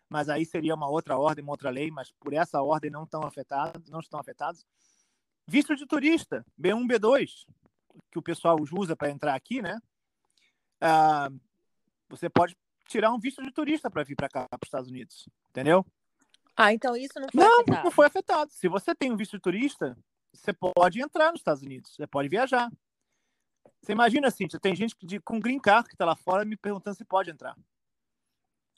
mas 0.09 0.29
aí 0.29 0.47
seria 0.47 0.75
uma 0.75 0.89
outra 0.89 1.19
ordem, 1.19 1.43
uma 1.43 1.53
outra 1.53 1.69
lei, 1.69 1.91
mas 1.91 2.11
por 2.13 2.33
essa 2.33 2.63
ordem 2.63 2.91
não 2.91 3.05
estão 3.05 3.23
afetados, 3.23 3.91
não 3.91 4.01
estão 4.01 4.19
afetados. 4.19 4.65
Visto 5.47 5.77
de 5.77 5.87
turista, 5.87 6.45
B1, 6.61 6.87
B2, 6.87 7.47
que 8.11 8.19
o 8.19 8.23
pessoal 8.23 8.57
usa 8.73 8.97
para 8.97 9.11
entrar 9.11 9.35
aqui, 9.35 9.61
né? 9.61 9.79
Ah, 10.81 11.31
você 12.09 12.31
pode 12.31 12.57
tirar 12.87 13.13
um 13.13 13.19
visto 13.19 13.43
de 13.43 13.53
turista 13.53 13.91
para 13.91 14.03
vir 14.03 14.17
para 14.17 14.29
cá, 14.29 14.49
para 14.49 14.59
os 14.63 14.69
Estados 14.69 14.89
Unidos, 14.89 15.29
entendeu? 15.51 15.85
Ah, 16.59 16.73
então 16.73 16.97
isso 16.97 17.21
não 17.21 17.29
foi 17.31 17.41
não, 17.41 17.61
afetado. 17.61 17.85
Não 17.85 17.91
foi 17.93 18.07
afetado. 18.07 18.53
Se 18.53 18.67
você 18.67 18.93
tem 18.93 19.13
um 19.13 19.17
visto 19.17 19.37
de 19.37 19.41
turista, 19.41 19.97
você 20.35 20.53
pode 20.53 21.01
entrar 21.01 21.31
nos 21.31 21.41
Estados 21.41 21.63
Unidos, 21.63 21.95
você 21.95 22.05
pode 22.05 22.29
viajar. 22.29 22.69
Você 23.81 23.93
imagina, 23.93 24.29
Cíntia, 24.29 24.59
tem 24.59 24.75
gente 24.75 24.97
de, 25.01 25.21
com 25.21 25.39
green 25.39 25.61
card 25.61 25.89
que 25.89 25.95
está 25.95 26.05
lá 26.05 26.17
fora 26.17 26.45
me 26.45 26.57
perguntando 26.57 26.97
se 26.97 27.05
pode 27.05 27.31
entrar. 27.31 27.57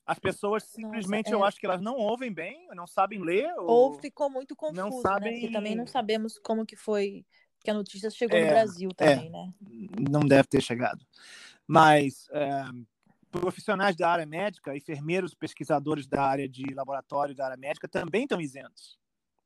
As 0.04 0.18
pessoas 0.18 0.64
simplesmente, 0.64 1.30
Nossa, 1.30 1.36
é... 1.36 1.38
eu 1.38 1.44
acho 1.44 1.58
que 1.58 1.64
elas 1.64 1.80
não 1.80 1.96
ouvem 1.96 2.30
bem, 2.30 2.68
não 2.74 2.86
sabem 2.86 3.22
ler. 3.22 3.50
Ou, 3.56 3.92
ou 3.92 3.94
ficou 3.94 4.28
muito 4.28 4.54
confuso, 4.54 4.78
não 4.78 4.90
né? 4.90 5.00
sabem... 5.00 5.32
né? 5.32 5.40
Porque 5.40 5.52
também 5.52 5.74
não 5.74 5.86
sabemos 5.86 6.38
como 6.38 6.66
que 6.66 6.76
foi, 6.76 7.24
que 7.60 7.70
a 7.70 7.74
notícia 7.74 8.10
chegou 8.10 8.36
é, 8.36 8.44
no 8.44 8.50
Brasil 8.50 8.90
também, 8.94 9.28
é, 9.28 9.30
né? 9.30 9.52
Não 10.10 10.20
deve 10.20 10.48
ter 10.48 10.60
chegado. 10.60 11.02
Mas 11.66 12.28
é, 12.32 12.64
profissionais 13.30 13.96
da 13.96 14.10
área 14.10 14.26
médica, 14.26 14.76
enfermeiros, 14.76 15.34
pesquisadores 15.34 16.06
da 16.06 16.22
área 16.22 16.48
de 16.48 16.64
laboratório 16.74 17.34
da 17.34 17.46
área 17.46 17.56
médica 17.56 17.88
também 17.88 18.24
estão 18.24 18.40
isentos. 18.40 18.98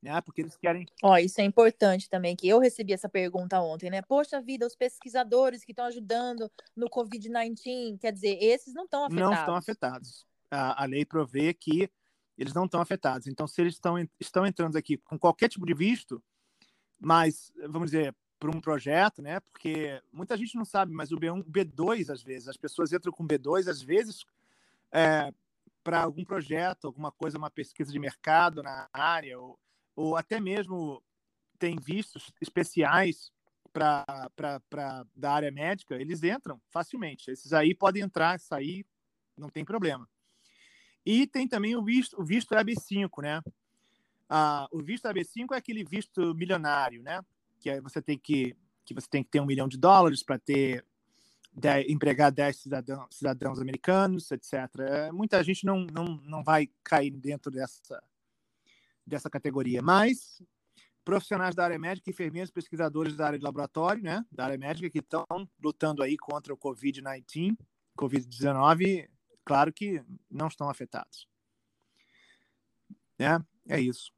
Né? 0.03 0.21
Porque 0.21 0.43
eles 0.43 0.57
querem. 0.57 0.87
Ó, 1.03 1.17
isso 1.17 1.41
é 1.41 1.45
importante 1.45 2.11
também, 2.11 2.37
que 2.37 2.47
eu 2.47 2.59
recebi 2.59 2.93
essa 2.93 3.09
pergunta 3.09 3.61
ontem, 3.61 3.89
né? 3.89 4.03
Poxa 4.03 4.41
vida, 4.41 4.67
os 4.67 4.77
pesquisadores 4.77 5.65
que 5.65 5.73
estão 5.73 5.87
ajudando 5.87 6.51
no 6.77 6.91
Covid-19, 6.91 7.99
quer 7.99 8.13
dizer, 8.13 8.37
esses 8.39 8.75
não 8.75 8.85
estão 8.85 9.05
afetados. 9.05 9.31
Não 9.31 9.39
estão 9.39 9.57
afetados. 9.57 10.27
A, 10.51 10.83
a 10.83 10.87
lei 10.87 11.07
provê 11.07 11.55
que 11.55 11.89
eles 12.37 12.53
não 12.53 12.67
estão 12.67 12.83
afetados. 12.83 13.27
Então, 13.27 13.47
se 13.47 13.63
eles 13.63 13.75
estão, 13.75 13.97
estão 14.21 14.47
entrando 14.47 14.77
aqui 14.77 14.99
com 14.99 15.19
qualquer 15.19 15.49
tipo 15.49 15.65
de 15.65 15.73
visto, 15.73 16.23
mas, 17.01 17.51
vamos 17.69 17.91
dizer, 17.91 18.15
para 18.45 18.55
um 18.55 18.61
projeto, 18.61 19.23
né? 19.23 19.41
Porque 19.41 20.03
muita 20.13 20.37
gente 20.37 20.55
não 20.55 20.67
sabe, 20.67 20.93
mas 20.93 21.11
o 21.11 21.17
B1, 21.17 21.43
B2 21.45 22.13
às 22.13 22.23
vezes, 22.23 22.47
as 22.47 22.59
pessoas 22.59 22.93
entram 22.93 23.11
com 23.11 23.27
B2 23.27 23.69
às 23.69 23.81
vezes 23.81 24.27
é, 24.93 25.33
para 25.83 26.03
algum 26.03 26.23
projeto, 26.23 26.87
alguma 26.87 27.11
coisa, 27.11 27.39
uma 27.39 27.49
pesquisa 27.49 27.91
de 27.91 27.99
mercado 27.99 28.63
na 28.63 28.87
área, 28.93 29.41
ou, 29.41 29.59
ou 29.97 30.15
até 30.15 30.39
mesmo 30.41 31.03
tem 31.59 31.77
vistos 31.77 32.35
especiais 32.39 33.33
para 33.73 35.07
da 35.17 35.33
área 35.33 35.51
médica, 35.51 35.97
eles 35.97 36.23
entram 36.23 36.61
facilmente. 36.69 37.31
Esses 37.31 37.55
aí 37.55 37.75
podem 37.75 38.03
entrar, 38.03 38.39
sair, 38.39 38.85
não 39.39 39.49
tem 39.49 39.65
problema. 39.65 40.07
E 41.05 41.27
tem 41.27 41.49
também 41.49 41.77
o 41.77 41.83
visto, 41.83 42.21
o 42.21 42.25
visto 42.25 42.55
EB5, 42.55 43.23
né? 43.23 43.43
Ah, 44.29 44.69
o 44.71 44.83
visto 44.83 45.09
EB5 45.09 45.53
é 45.53 45.57
aquele 45.57 45.83
visto 45.83 46.35
milionário, 46.35 47.03
né? 47.03 47.25
Que 47.65 47.81
você 47.81 48.03
tem 48.03 48.19
que 48.19 48.55
que 48.85 48.93
você 48.93 49.09
tem 49.09 49.25
que 49.25 49.31
ter 49.31 49.41
um 49.41 49.47
milhão 49.47 49.67
de 49.67 49.79
dólares 49.79 50.23
para 50.23 50.39
ter 50.39 50.85
de, 51.51 51.91
empregar 51.91 52.31
10 52.31 52.55
cidadãos, 52.55 53.07
cidadãos 53.11 53.59
americanos, 53.59 54.31
etc. 54.31 54.53
É, 54.81 55.13
muita 55.13 55.43
gente 55.43 55.65
não, 55.65 55.87
não, 55.87 56.17
não 56.23 56.45
vai 56.45 56.69
cair 56.83 57.11
dentro 57.11 57.51
dessa, 57.51 58.03
dessa 59.07 59.31
categoria, 59.31 59.81
mas 59.81 60.43
profissionais 61.03 61.55
da 61.55 61.65
área 61.65 61.79
médica, 61.79 62.11
enfermeiros, 62.11 62.51
pesquisadores 62.51 63.17
da 63.17 63.27
área 63.27 63.39
de 63.39 63.45
laboratório, 63.45 64.03
né, 64.03 64.23
da 64.31 64.45
área 64.45 64.59
médica, 64.59 64.91
que 64.91 64.99
estão 64.99 65.25
lutando 65.63 66.03
aí 66.03 66.19
contra 66.19 66.53
o 66.53 66.59
Covid-19, 66.59 67.57
Covid-19, 67.97 69.09
claro 69.45 69.73
que 69.73 70.03
não 70.31 70.49
estão 70.49 70.69
afetados. 70.69 71.27
É, 73.19 73.39
é 73.69 73.81
isso. 73.81 74.13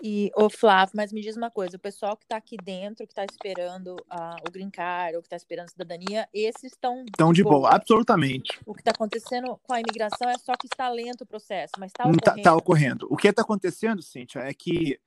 E, 0.00 0.30
o 0.36 0.48
Flávio, 0.48 0.92
mas 0.94 1.12
me 1.12 1.20
diz 1.20 1.36
uma 1.36 1.50
coisa, 1.50 1.76
o 1.76 1.80
pessoal 1.80 2.16
que 2.16 2.24
está 2.24 2.36
aqui 2.36 2.56
dentro, 2.56 3.04
que 3.04 3.12
está 3.12 3.24
esperando 3.24 3.94
uh, 3.94 4.36
o 4.46 4.50
green 4.50 4.70
card, 4.70 5.16
ou 5.16 5.22
que 5.22 5.26
está 5.26 5.36
esperando 5.36 5.66
a 5.66 5.70
cidadania, 5.70 6.28
esses 6.32 6.72
estão 6.72 7.04
Estão 7.04 7.32
de 7.32 7.42
boa. 7.42 7.56
boa. 7.56 7.74
absolutamente. 7.74 8.60
O 8.64 8.74
que 8.74 8.80
está 8.80 8.92
acontecendo 8.92 9.58
com 9.62 9.72
a 9.72 9.80
imigração 9.80 10.30
é 10.30 10.38
só 10.38 10.54
que 10.56 10.66
está 10.66 10.88
lento 10.88 11.22
o 11.22 11.26
processo, 11.26 11.72
mas 11.78 11.90
está 11.90 12.04
ocorrendo. 12.04 12.18
Está 12.18 12.42
tá 12.42 12.56
ocorrendo. 12.56 13.08
O 13.10 13.16
que 13.16 13.28
está 13.28 13.42
acontecendo, 13.42 14.00
Cíntia, 14.00 14.40
é 14.40 14.54
que 14.54 15.00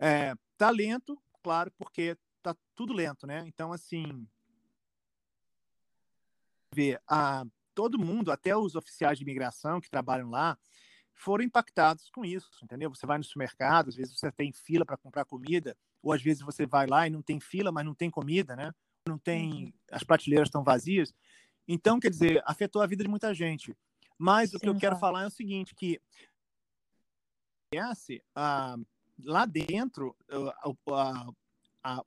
está 0.00 0.06
é, 0.06 0.34
tá 0.58 0.70
lento, 0.70 1.16
claro, 1.40 1.70
porque 1.78 2.16
está 2.38 2.56
tudo 2.74 2.92
lento, 2.92 3.26
né? 3.26 3.44
Então, 3.46 3.72
assim, 3.72 4.26
ver 6.74 7.00
a 7.06 7.44
todo 7.74 7.98
mundo, 7.98 8.32
até 8.32 8.56
os 8.56 8.74
oficiais 8.74 9.18
de 9.18 9.24
imigração 9.24 9.80
que 9.80 9.88
trabalham 9.88 10.30
lá, 10.30 10.58
foram 11.14 11.44
impactados 11.44 12.10
com 12.10 12.24
isso, 12.24 12.50
entendeu? 12.62 12.90
Você 12.90 13.06
vai 13.06 13.18
no 13.18 13.24
supermercado, 13.24 13.88
às 13.88 13.96
vezes 13.96 14.18
você 14.18 14.30
tem 14.32 14.52
fila 14.52 14.84
para 14.84 14.96
comprar 14.96 15.24
comida, 15.24 15.76
ou 16.02 16.12
às 16.12 16.22
vezes 16.22 16.42
você 16.42 16.66
vai 16.66 16.86
lá 16.86 17.06
e 17.06 17.10
não 17.10 17.22
tem 17.22 17.38
fila, 17.38 17.70
mas 17.70 17.84
não 17.84 17.94
tem 17.94 18.10
comida, 18.10 18.56
né? 18.56 18.72
Não 19.06 19.18
tem, 19.18 19.64
uhum. 19.64 19.72
as 19.90 20.02
prateleiras 20.02 20.48
estão 20.48 20.64
vazias. 20.64 21.14
Então, 21.66 22.00
quer 22.00 22.10
dizer, 22.10 22.42
afetou 22.44 22.82
a 22.82 22.86
vida 22.86 23.04
de 23.04 23.10
muita 23.10 23.32
gente. 23.34 23.76
Mas 24.18 24.50
Sim, 24.50 24.56
o 24.56 24.60
que 24.60 24.68
eu 24.68 24.78
quero 24.78 24.96
falar 24.96 25.22
é 25.22 25.26
o 25.26 25.30
seguinte, 25.30 25.74
que 25.74 26.00
ah, 28.34 28.76
lá 29.24 29.46
dentro, 29.46 30.16
ah, 30.90 31.26
ah, 31.82 32.04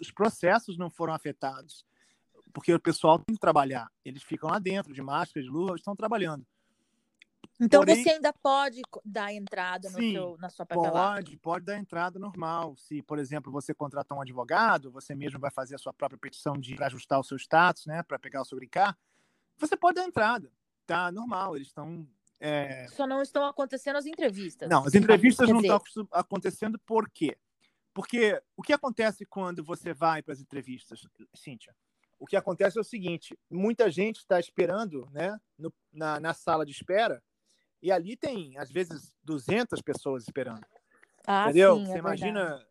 os 0.00 0.10
processos 0.10 0.76
não 0.76 0.90
foram 0.90 1.14
afetados, 1.14 1.84
porque 2.52 2.72
o 2.72 2.80
pessoal 2.80 3.18
tem 3.18 3.34
que 3.34 3.40
trabalhar. 3.40 3.90
Eles 4.04 4.22
ficam 4.22 4.50
lá 4.50 4.58
dentro, 4.58 4.92
de 4.92 5.02
máscara, 5.02 5.44
de 5.44 5.50
luva, 5.50 5.76
estão 5.76 5.94
trabalhando. 5.94 6.46
Então 7.58 7.80
Porém, 7.80 8.02
você 8.02 8.10
ainda 8.10 8.32
pode 8.34 8.82
dar 9.04 9.32
entrada 9.32 9.88
no 9.88 9.98
sim, 9.98 10.12
seu, 10.12 10.36
na 10.38 10.50
sua 10.50 10.66
papelada? 10.66 11.22
Pode, 11.22 11.36
pode 11.38 11.64
dar 11.64 11.78
entrada 11.78 12.18
normal. 12.18 12.76
Se, 12.76 13.00
por 13.02 13.18
exemplo, 13.18 13.50
você 13.50 13.72
contratar 13.72 14.16
um 14.16 14.20
advogado, 14.20 14.90
você 14.90 15.14
mesmo 15.14 15.40
vai 15.40 15.50
fazer 15.50 15.74
a 15.74 15.78
sua 15.78 15.92
própria 15.92 16.18
petição 16.18 16.54
de 16.54 16.76
ajustar 16.82 17.18
o 17.18 17.24
seu 17.24 17.38
status, 17.38 17.86
né, 17.86 18.02
para 18.02 18.18
pegar 18.18 18.42
o 18.42 18.44
seu 18.44 18.58
brincar, 18.58 18.96
você 19.56 19.74
pode 19.74 19.94
dar 19.94 20.04
entrada, 20.04 20.52
tá? 20.86 21.10
Normal, 21.10 21.56
eles 21.56 21.68
estão 21.68 22.06
é... 22.38 22.86
Só 22.88 23.06
não 23.06 23.22
estão 23.22 23.46
acontecendo 23.46 23.96
as 23.96 24.06
entrevistas. 24.06 24.68
Não, 24.68 24.84
as 24.84 24.94
entrevistas 24.94 25.48
não 25.48 25.60
estão 25.60 25.80
acontecendo 26.12 26.78
por 26.80 27.08
quê? 27.08 27.36
Porque 27.94 28.40
o 28.54 28.62
que 28.62 28.74
acontece 28.74 29.24
quando 29.24 29.64
você 29.64 29.94
vai 29.94 30.22
para 30.22 30.34
as 30.34 30.40
entrevistas, 30.40 31.08
Cíntia? 31.34 31.74
O 32.18 32.26
que 32.26 32.36
acontece 32.36 32.76
é 32.76 32.80
o 32.80 32.84
seguinte: 32.84 33.38
muita 33.50 33.90
gente 33.90 34.18
está 34.18 34.38
esperando 34.38 35.08
né, 35.12 35.38
no, 35.58 35.72
na, 35.90 36.20
na 36.20 36.34
sala 36.34 36.66
de 36.66 36.72
espera 36.72 37.22
e 37.82 37.92
ali 37.92 38.16
tem, 38.16 38.56
às 38.58 38.70
vezes, 38.70 39.12
200 39.22 39.80
pessoas 39.82 40.24
esperando. 40.24 40.66
Ah, 41.26 41.44
entendeu? 41.44 41.76
Sim, 41.76 41.86
você, 41.86 41.94
é 41.94 41.98
imagina, 41.98 42.66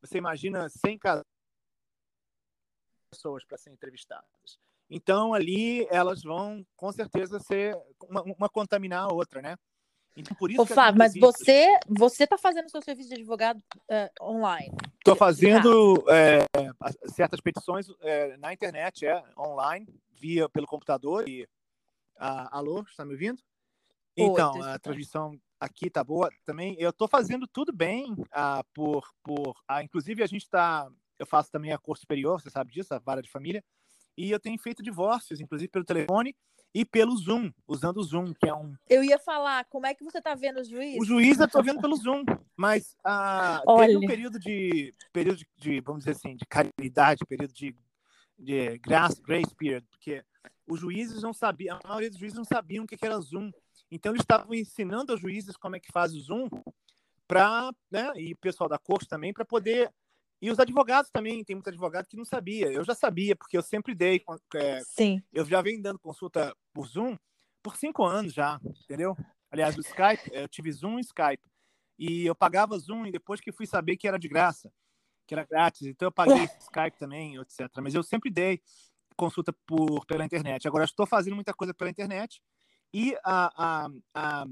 você 0.00 0.18
imagina 0.18 0.68
100 0.68 1.00
pessoas 3.10 3.44
para 3.44 3.58
serem 3.58 3.74
entrevistadas. 3.74 4.58
Então, 4.88 5.32
ali 5.32 5.86
elas 5.90 6.22
vão, 6.22 6.66
com 6.76 6.92
certeza, 6.92 7.38
ser 7.40 7.76
uma, 8.02 8.22
uma 8.22 8.48
contaminar 8.48 9.04
a 9.04 9.12
outra, 9.12 9.40
né? 9.40 9.56
Então, 10.16 10.36
por 10.36 10.50
isso 10.50 10.60
Ô, 10.60 10.66
Fábio, 10.66 10.98
mas 10.98 11.14
você 11.14 11.66
você 11.88 12.24
está 12.24 12.36
fazendo 12.36 12.68
seu 12.70 12.82
serviço 12.82 13.08
de 13.08 13.14
advogado 13.14 13.58
uh, 13.58 14.24
online? 14.24 14.74
Estou 14.98 15.16
fazendo 15.16 16.04
é, 16.10 16.44
certas 17.08 17.40
petições 17.40 17.86
é, 18.00 18.36
na 18.36 18.52
internet, 18.52 19.06
é, 19.06 19.22
online, 19.38 19.86
via 20.10 20.48
pelo 20.50 20.66
computador. 20.66 21.26
E, 21.26 21.44
uh, 21.44 22.48
alô, 22.50 22.82
está 22.82 23.04
me 23.04 23.12
ouvindo? 23.12 23.42
Então, 24.16 24.62
a 24.62 24.78
transmissão 24.78 25.38
aqui 25.58 25.88
tá 25.88 26.02
boa 26.02 26.30
também. 26.44 26.76
Eu 26.78 26.90
estou 26.90 27.08
fazendo 27.08 27.46
tudo 27.46 27.72
bem, 27.72 28.14
ah, 28.32 28.64
por, 28.74 29.08
por 29.22 29.54
ah, 29.68 29.82
inclusive 29.82 30.22
a 30.22 30.26
gente 30.26 30.42
está, 30.42 30.88
eu 31.18 31.26
faço 31.26 31.50
também 31.50 31.72
a 31.72 31.78
cor 31.78 31.96
superior, 31.96 32.40
você 32.40 32.50
sabe 32.50 32.72
disso, 32.72 32.92
a 32.94 32.98
vara 32.98 33.22
de 33.22 33.30
família, 33.30 33.64
e 34.16 34.30
eu 34.30 34.40
tenho 34.40 34.58
feito 34.58 34.82
divórcios, 34.82 35.40
inclusive 35.40 35.70
pelo 35.70 35.84
telefone 35.84 36.34
e 36.74 36.84
pelo 36.84 37.16
Zoom, 37.16 37.50
usando 37.66 37.98
o 37.98 38.02
Zoom, 38.02 38.32
que 38.32 38.48
é 38.48 38.54
um. 38.54 38.74
Eu 38.88 39.04
ia 39.04 39.18
falar, 39.18 39.64
como 39.66 39.86
é 39.86 39.94
que 39.94 40.04
você 40.04 40.18
está 40.18 40.34
vendo 40.34 40.60
o 40.60 40.64
juiz? 40.64 40.98
O 41.00 41.04
juiz 41.04 41.38
eu 41.38 41.46
estou 41.46 41.62
vendo 41.62 41.80
pelo 41.80 41.96
Zoom, 41.96 42.24
mas 42.56 42.96
ah, 43.04 43.62
teve 43.78 43.96
um 43.96 44.06
período 44.06 44.38
de, 44.38 44.94
período 45.12 45.36
de, 45.38 45.46
de, 45.56 45.80
vamos 45.80 46.04
dizer 46.04 46.16
assim, 46.16 46.34
de 46.34 46.46
caridade, 46.46 47.24
período 47.26 47.52
de, 47.52 47.74
de 48.38 48.78
grace, 48.78 49.22
grace 49.22 49.54
period, 49.54 49.84
porque 49.90 50.24
os 50.66 50.80
juízes 50.80 51.22
não 51.22 51.32
sabiam, 51.32 51.78
a 51.82 51.88
maioria 51.88 52.10
dos 52.10 52.18
juízes 52.18 52.36
não 52.36 52.44
sabiam 52.44 52.84
o 52.84 52.86
que 52.86 52.96
era 53.00 53.20
Zoom. 53.20 53.50
Então, 53.94 54.12
eles 54.12 54.22
estavam 54.22 54.54
ensinando 54.54 55.12
aos 55.12 55.20
juízes 55.20 55.54
como 55.54 55.76
é 55.76 55.80
que 55.80 55.92
faz 55.92 56.14
o 56.14 56.20
Zoom, 56.20 56.48
para, 57.28 57.70
né, 57.90 58.10
e 58.16 58.32
o 58.32 58.36
pessoal 58.38 58.68
da 58.68 58.78
corte 58.78 59.06
também, 59.06 59.34
para 59.34 59.44
poder. 59.44 59.92
E 60.40 60.50
os 60.50 60.58
advogados 60.58 61.10
também, 61.10 61.44
tem 61.44 61.54
muito 61.54 61.68
advogado 61.68 62.06
que 62.06 62.16
não 62.16 62.24
sabia. 62.24 62.72
Eu 62.72 62.82
já 62.84 62.94
sabia, 62.94 63.36
porque 63.36 63.56
eu 63.56 63.62
sempre 63.62 63.94
dei. 63.94 64.24
É, 64.54 64.80
Sim. 64.80 65.22
Eu 65.30 65.44
já 65.44 65.60
venho 65.60 65.80
dando 65.80 65.98
consulta 65.98 66.56
por 66.72 66.86
Zoom 66.88 67.16
por 67.62 67.76
cinco 67.76 68.02
anos 68.04 68.32
já, 68.32 68.58
entendeu? 68.82 69.16
Aliás, 69.50 69.76
o 69.76 69.80
Skype, 69.80 70.30
eu 70.32 70.48
tive 70.48 70.72
Zoom 70.72 70.98
e 70.98 71.02
Skype. 71.02 71.48
E 71.98 72.26
eu 72.26 72.34
pagava 72.34 72.78
Zoom 72.78 73.06
e 73.06 73.12
depois 73.12 73.40
que 73.40 73.52
fui 73.52 73.66
saber 73.66 73.96
que 73.96 74.08
era 74.08 74.18
de 74.18 74.26
graça, 74.26 74.72
que 75.26 75.34
era 75.34 75.44
grátis. 75.44 75.86
Então 75.86 76.08
eu 76.08 76.12
paguei 76.12 76.34
Skype 76.60 76.98
também, 76.98 77.36
etc. 77.36 77.70
Mas 77.80 77.94
eu 77.94 78.02
sempre 78.02 78.30
dei. 78.30 78.60
consulta 79.16 79.52
por, 79.66 80.04
pela 80.06 80.24
internet. 80.24 80.66
Agora, 80.66 80.84
estou 80.84 81.06
fazendo 81.06 81.34
muita 81.34 81.54
coisa 81.54 81.72
pela 81.72 81.90
internet 81.90 82.42
e 82.92 83.16
a, 83.24 83.84
a, 83.84 83.90
a, 84.14 84.46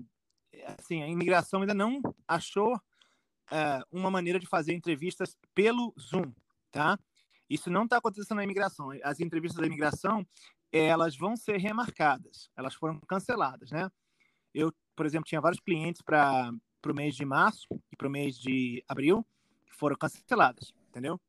assim, 0.79 1.03
a 1.03 1.09
imigração 1.09 1.61
ainda 1.61 1.75
não 1.75 2.01
achou 2.27 2.75
uh, 2.77 3.85
uma 3.91 4.11
maneira 4.11 4.39
de 4.39 4.47
fazer 4.47 4.73
entrevistas 4.73 5.37
pelo 5.55 5.95
Zoom, 5.99 6.33
tá? 6.71 6.99
Isso 7.49 7.69
não 7.69 7.85
está 7.85 7.97
acontecendo 7.97 8.37
na 8.37 8.45
imigração. 8.45 8.91
As 9.03 9.19
entrevistas 9.21 9.61
da 9.61 9.67
imigração, 9.67 10.27
elas 10.71 11.17
vão 11.17 11.37
ser 11.37 11.59
remarcadas. 11.59 12.49
Elas 12.57 12.75
foram 12.75 13.01
canceladas, 13.01 13.73
né? 13.73 13.91
Eu, 14.55 14.73
por 14.95 15.05
exemplo, 15.05 15.27
tinha 15.27 15.41
vários 15.41 15.61
clientes 15.61 16.01
para 16.01 16.53
o 16.87 16.95
mês 16.95 17.17
de 17.17 17.25
março 17.25 17.67
e 17.93 17.97
para 17.97 18.07
o 18.07 18.11
mês 18.11 18.39
de 18.39 18.85
abril 18.89 19.27
que 19.67 19.75
foram 19.75 19.97
canceladas, 19.97 20.73
entendeu? 20.89 21.21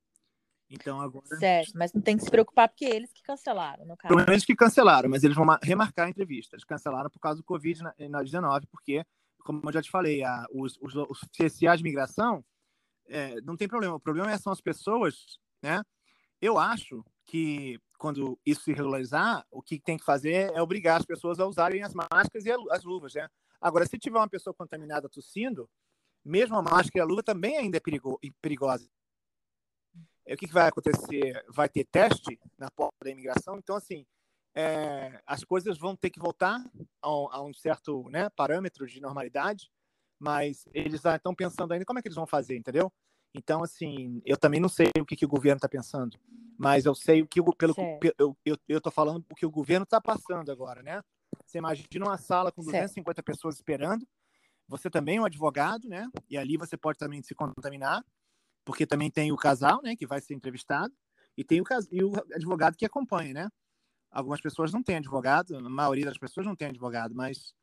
Então 0.72 1.02
agora. 1.02 1.26
Certo, 1.36 1.74
mas 1.76 1.92
não 1.92 2.02
tem 2.02 2.16
que 2.16 2.24
se 2.24 2.32
preocupar 2.32 2.70
porque 2.70 2.86
eles 2.86 3.12
que 3.12 3.22
cancelaram, 3.22 3.86
no 3.86 3.98
caso. 3.98 4.16
Pelo 4.16 4.26
menos 4.26 4.46
que 4.46 4.56
cancelaram, 4.56 5.10
mas 5.10 5.24
eles 5.24 5.36
vão 5.36 5.46
remarcar 5.62 6.08
a 6.08 6.10
entrevista. 6.10 6.56
Eles 6.56 6.64
cancelaram 6.64 7.10
por 7.10 7.20
causa 7.20 7.38
do 7.38 7.44
Covid-19, 7.44 8.64
porque, 8.72 9.06
como 9.40 9.62
eu 9.66 9.74
já 9.74 9.82
te 9.82 9.92
falei, 9.92 10.24
a, 10.24 10.46
os, 10.54 10.78
os, 10.82 10.96
os 10.96 11.20
CSA 11.38 11.76
de 11.76 11.84
migração 11.84 12.44
é, 13.10 13.42
não 13.42 13.58
tem 13.58 13.68
problema. 13.68 13.96
O 13.96 14.00
problema 14.00 14.32
é, 14.32 14.38
são 14.38 14.54
as 14.54 14.62
pessoas, 14.62 15.38
né? 15.62 15.84
Eu 16.42 16.58
acho 16.58 17.06
que 17.26 17.78
quando 17.98 18.40
isso 18.46 18.64
se 18.64 18.74
regularizar, 18.74 19.46
o 19.52 19.62
que 19.62 19.78
tem 19.80 19.98
que 19.98 20.06
fazer 20.06 20.52
é 20.54 20.62
obrigar 20.62 21.00
as 21.00 21.06
pessoas 21.06 21.40
a 21.40 21.46
usarem 21.46 21.84
as 21.84 21.94
máscaras 21.94 22.46
e 22.46 22.52
as 22.72 22.84
luvas, 22.84 23.14
né? 23.14 23.28
Agora, 23.60 23.86
se 23.86 24.00
tiver 24.00 24.18
uma 24.18 24.30
pessoa 24.30 24.54
contaminada 24.54 25.08
tossindo, 25.08 25.70
mesmo 26.24 26.56
a 26.56 26.62
máscara 26.62 26.98
e 26.98 27.02
a 27.02 27.06
luva 27.06 27.22
também 27.22 27.58
ainda 27.58 27.78
é 27.78 27.80
perigo, 27.80 28.20
perigosa. 28.42 28.90
O 30.26 30.38
que, 30.38 30.48
que, 30.48 30.54
vai 30.54 30.68
acontecer? 30.68 31.44
Vai 31.50 31.68
ter 31.68 31.86
teste 31.86 32.40
na 32.58 32.70
porta 32.70 32.96
da 33.04 33.10
imigração, 33.10 33.58
então, 33.58 33.76
assim, 33.76 34.06
é, 34.56 35.22
as 35.26 35.44
coisas 35.44 35.78
vão 35.78 35.96
ter 35.96 36.10
que 36.10 36.20
voltar 36.20 36.64
a, 37.02 37.08
a 37.08 37.44
um 37.44 37.54
certo 37.54 38.10
né, 38.10 38.30
parâmetro 38.30 38.86
de 38.86 39.02
normalidade, 39.02 39.70
mas 40.20 40.66
eles 40.74 41.04
estão 41.04 41.34
pensando 41.34 41.72
ainda 41.72 41.86
como 41.86 42.00
é 42.00 42.02
que 42.02 42.08
eles 42.08 42.16
vão 42.16 42.28
fazer, 42.28 42.58
entendeu? 42.58 42.92
Então, 43.34 43.64
assim, 43.64 44.22
eu 44.26 44.38
também 44.38 44.60
não 44.60 44.70
sei 44.70 44.88
o 45.00 45.06
que, 45.06 45.16
que 45.16 45.26
o 45.26 45.30
governo 45.30 45.58
está 45.58 45.70
pensando, 45.70 46.20
mas 46.58 46.86
eu 46.86 46.94
sei 46.94 47.22
o 47.22 47.28
que, 47.28 47.42
pelo 47.58 47.74
eu, 48.20 48.38
eu, 48.46 48.58
eu 48.68 48.82
falando 48.92 49.26
o 49.30 49.36
que 49.36 49.46
o 49.46 49.52
governo 49.52 49.84
está 49.84 50.02
passando 50.02 50.52
agora, 50.52 50.84
né? 50.84 51.02
Você 51.46 51.58
imagina 51.58 52.06
uma 52.06 52.18
sala 52.18 52.52
com 52.52 52.62
250 52.62 53.16
certo. 53.16 53.26
pessoas 53.26 53.56
esperando, 53.56 54.06
você 54.68 54.90
também 54.90 55.18
é 55.18 55.22
um 55.22 55.26
advogado, 55.26 55.88
né? 55.88 56.08
E 56.30 56.38
ali 56.38 56.58
você 56.58 56.78
pode 56.78 56.98
também 56.98 57.24
se 57.24 57.34
contaminar, 57.34 58.04
porque 58.64 58.86
também 58.86 59.10
tem 59.10 59.32
o 59.32 59.38
casal, 59.38 59.82
né, 59.82 59.96
que 59.96 60.06
vai 60.06 60.22
ser 60.22 60.34
entrevistado, 60.34 60.94
e 61.38 61.44
tem 61.44 61.62
o, 61.62 61.66
e 61.92 62.04
o 62.04 62.14
advogado 62.34 62.76
que 62.76 62.86
acompanha, 62.86 63.34
né? 63.34 63.50
Algumas 64.12 64.42
pessoas 64.42 64.72
não 64.72 64.84
têm 64.84 64.98
advogado, 64.98 65.56
a 65.56 65.62
maioria 65.62 66.06
das 66.06 66.18
pessoas 66.18 66.46
não 66.46 66.56
tem 66.56 66.68
advogado, 66.68 67.16
mas 67.16 67.54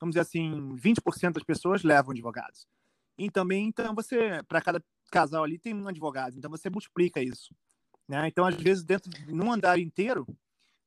vamos 0.00 0.14
dizer 0.14 0.22
assim, 0.22 0.74
20% 0.76 1.32
das 1.32 1.44
pessoas 1.44 1.82
levam 1.82 2.10
advogados. 2.10 2.66
E 3.16 3.30
também, 3.30 3.68
então, 3.68 3.94
você, 3.94 4.42
para 4.48 4.60
cada 4.60 4.82
casal 5.10 5.44
ali, 5.44 5.58
tem 5.58 5.72
um 5.72 5.86
advogado, 5.86 6.36
então 6.36 6.50
você 6.50 6.68
multiplica 6.68 7.22
isso. 7.22 7.54
Né? 8.08 8.26
Então, 8.26 8.44
às 8.44 8.56
vezes, 8.56 8.84
dentro, 8.84 9.10
num 9.28 9.52
andar 9.52 9.78
inteiro, 9.78 10.26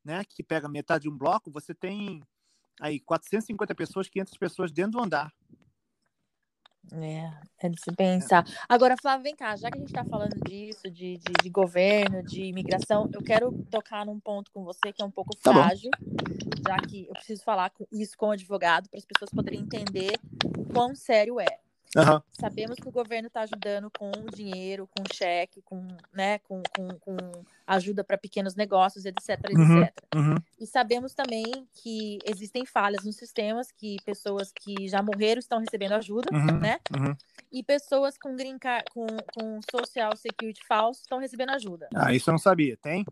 né, 0.03 0.23
que 0.23 0.43
pega 0.43 0.67
metade 0.67 1.03
de 1.03 1.09
um 1.09 1.17
bloco, 1.17 1.49
você 1.49 1.73
tem 1.73 2.21
aí 2.79 2.99
450 2.99 3.73
pessoas, 3.73 4.09
500 4.09 4.37
pessoas 4.37 4.71
dentro 4.71 4.91
do 4.91 5.01
andar. 5.01 5.33
É, 6.93 7.31
é 7.59 7.69
de 7.69 7.81
se 7.81 7.91
pensar. 7.91 8.45
Agora, 8.67 8.95
Flávio, 9.01 9.23
vem 9.23 9.35
cá, 9.35 9.55
já 9.55 9.69
que 9.69 9.77
a 9.77 9.79
gente 9.79 9.89
está 9.89 10.05
falando 10.05 10.35
disso, 10.47 10.89
de, 10.89 11.17
de, 11.17 11.33
de, 11.43 11.49
governo, 11.49 12.23
de 12.23 12.43
imigração, 12.43 13.09
eu 13.13 13.21
quero 13.21 13.51
tocar 13.69 14.05
num 14.05 14.19
ponto 14.19 14.51
com 14.51 14.63
você 14.63 14.93
que 14.93 15.01
é 15.01 15.05
um 15.05 15.11
pouco 15.11 15.35
tá 15.35 15.51
frágil, 15.51 15.91
já 16.65 16.77
que 16.77 17.07
eu 17.07 17.13
preciso 17.13 17.43
falar 17.43 17.71
isso 17.91 18.17
com 18.17 18.27
o 18.27 18.31
advogado 18.31 18.89
para 18.89 18.99
as 18.99 19.05
pessoas 19.05 19.29
poderem 19.31 19.61
entender 19.61 20.17
quão 20.73 20.95
sério 20.95 21.39
é. 21.39 21.59
Uhum. 21.97 22.21
Sabemos 22.39 22.75
que 22.75 22.87
o 22.87 22.91
governo 22.91 23.27
está 23.27 23.41
ajudando 23.41 23.89
com 23.89 24.11
dinheiro, 24.33 24.87
com 24.95 25.03
cheque, 25.11 25.61
com, 25.63 25.87
né, 26.13 26.37
com, 26.39 26.61
com, 26.75 26.87
com 26.99 27.17
ajuda 27.65 28.03
para 28.03 28.17
pequenos 28.17 28.55
negócios, 28.55 29.03
etc, 29.05 29.29
etc. 29.29 29.57
Uhum. 29.57 30.21
Uhum. 30.21 30.35
E 30.59 30.67
sabemos 30.67 31.13
também 31.13 31.67
que 31.73 32.19
existem 32.23 32.65
falhas 32.65 33.03
nos 33.03 33.15
sistemas, 33.15 33.71
que 33.71 33.97
pessoas 34.05 34.51
que 34.51 34.87
já 34.87 35.01
morreram 35.01 35.39
estão 35.39 35.59
recebendo 35.59 35.93
ajuda, 35.93 36.29
uhum. 36.31 36.59
né? 36.59 36.79
Uhum. 36.95 37.15
E 37.51 37.63
pessoas 37.63 38.17
com 38.17 38.35
green 38.35 38.59
card, 38.59 38.85
com, 38.93 39.07
com 39.33 39.59
social 39.71 40.15
security 40.15 40.61
falso 40.67 41.01
estão 41.01 41.17
recebendo 41.17 41.51
ajuda. 41.51 41.89
Ah, 41.95 42.13
isso 42.13 42.29
eu 42.29 42.33
não 42.33 42.39
sabia. 42.39 42.77
Tem? 42.77 43.03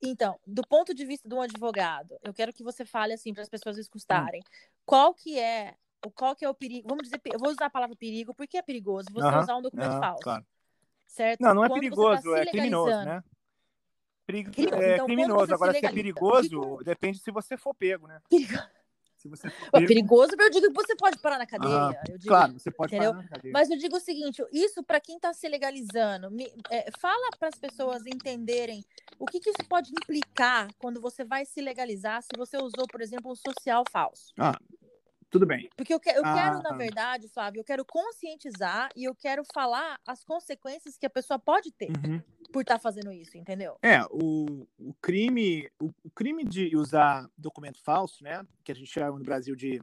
Então, 0.00 0.38
do 0.46 0.62
ponto 0.62 0.94
de 0.94 1.04
vista 1.04 1.28
de 1.28 1.34
um 1.34 1.40
advogado, 1.40 2.16
eu 2.22 2.32
quero 2.32 2.52
que 2.52 2.62
você 2.62 2.84
fale 2.84 3.12
assim 3.12 3.34
para 3.34 3.42
as 3.42 3.48
pessoas 3.48 3.76
escutarem. 3.78 4.42
Qual 4.86 5.12
que 5.12 5.38
é 5.38 5.74
qual 6.14 6.34
que 6.34 6.44
é 6.44 6.48
o 6.48 6.54
perigo? 6.54 6.88
Vamos 6.88 7.04
dizer, 7.04 7.20
eu 7.24 7.38
vou 7.38 7.50
usar 7.50 7.66
a 7.66 7.70
palavra 7.70 7.96
perigo, 7.96 8.34
porque 8.34 8.58
é 8.58 8.62
perigoso 8.62 9.08
você 9.12 9.26
usar 9.26 9.56
um 9.56 9.62
documento 9.62 9.98
falso. 9.98 10.22
Claro. 10.22 10.44
Certo? 11.06 11.40
Não, 11.40 11.54
não 11.54 11.64
é 11.64 11.68
Quando 11.68 11.74
tá 11.74 11.80
perigoso, 11.80 12.30
tá 12.30 12.38
é 12.38 12.46
criminoso, 12.46 13.04
né? 13.04 13.24
Perigo, 14.26 14.50
é 14.74 14.94
então, 14.94 15.06
criminoso. 15.06 15.54
Agora, 15.54 15.72
se 15.72 15.86
é 15.86 15.90
perigoso, 15.90 16.78
depende 16.84 17.18
se 17.18 17.30
você 17.30 17.56
for 17.56 17.74
pego, 17.74 18.06
né? 18.06 18.20
Perigo... 18.28 18.58
Se 19.16 19.28
você 19.28 19.50
for 19.50 19.70
pego... 19.72 19.86
perigoso, 19.86 20.32
eu 20.38 20.50
digo 20.50 20.68
que 20.68 20.74
você 20.74 20.94
pode 20.94 21.18
parar 21.18 21.38
na 21.38 21.46
cadeia. 21.46 22.00
Digo, 22.04 22.28
claro, 22.28 22.52
você 22.52 22.70
pode 22.70 22.94
entendeu? 22.94 23.12
parar 23.12 23.24
na 23.24 23.28
cadeia. 23.28 23.52
Mas 23.52 23.68
eu 23.68 23.76
digo 23.76 23.96
o 23.96 24.00
seguinte: 24.00 24.44
isso 24.52 24.80
para 24.84 25.00
quem 25.00 25.16
está 25.16 25.32
se 25.32 25.48
legalizando, 25.48 26.30
me, 26.30 26.52
é, 26.70 26.88
fala 27.00 27.30
para 27.36 27.48
as 27.48 27.56
pessoas 27.56 28.06
entenderem 28.06 28.84
o 29.18 29.26
que, 29.26 29.40
que, 29.40 29.50
isso 29.50 29.68
pode 29.68 29.90
implicar 29.90 30.68
quando 30.78 31.00
você 31.00 31.24
vai 31.24 31.44
se 31.44 31.60
legalizar 31.60 32.22
se 32.22 32.28
você 32.36 32.58
usou, 32.58 32.86
por 32.86 33.00
exemplo, 33.00 33.32
um 33.32 33.34
social 33.34 33.82
falso. 33.90 34.32
Ah, 34.38 34.56
tudo 35.30 35.46
bem. 35.46 35.68
Porque 35.76 35.92
eu, 35.92 36.00
que, 36.00 36.10
eu 36.10 36.24
ah, 36.24 36.34
quero, 36.34 36.62
na 36.62 36.76
verdade, 36.76 37.28
Flávio, 37.28 37.60
eu 37.60 37.64
quero 37.64 37.84
conscientizar 37.84 38.88
e 38.96 39.04
eu 39.04 39.14
quero 39.14 39.42
falar 39.52 40.00
as 40.06 40.24
consequências 40.24 40.96
que 40.96 41.04
a 41.04 41.10
pessoa 41.10 41.38
pode 41.38 41.70
ter 41.72 41.90
uhum. 41.90 42.20
por 42.52 42.62
estar 42.62 42.76
tá 42.76 42.80
fazendo 42.80 43.12
isso, 43.12 43.36
entendeu? 43.36 43.76
É, 43.82 44.02
o, 44.10 44.66
o 44.78 44.94
crime 45.02 45.70
o, 45.80 45.90
o, 46.02 46.10
crime 46.10 46.44
de 46.44 46.74
usar 46.74 47.28
documento 47.36 47.82
falso, 47.82 48.24
né, 48.24 48.42
que 48.64 48.72
a 48.72 48.74
gente 48.74 48.90
chama 48.90 49.18
no 49.18 49.24
Brasil 49.24 49.54
de 49.54 49.82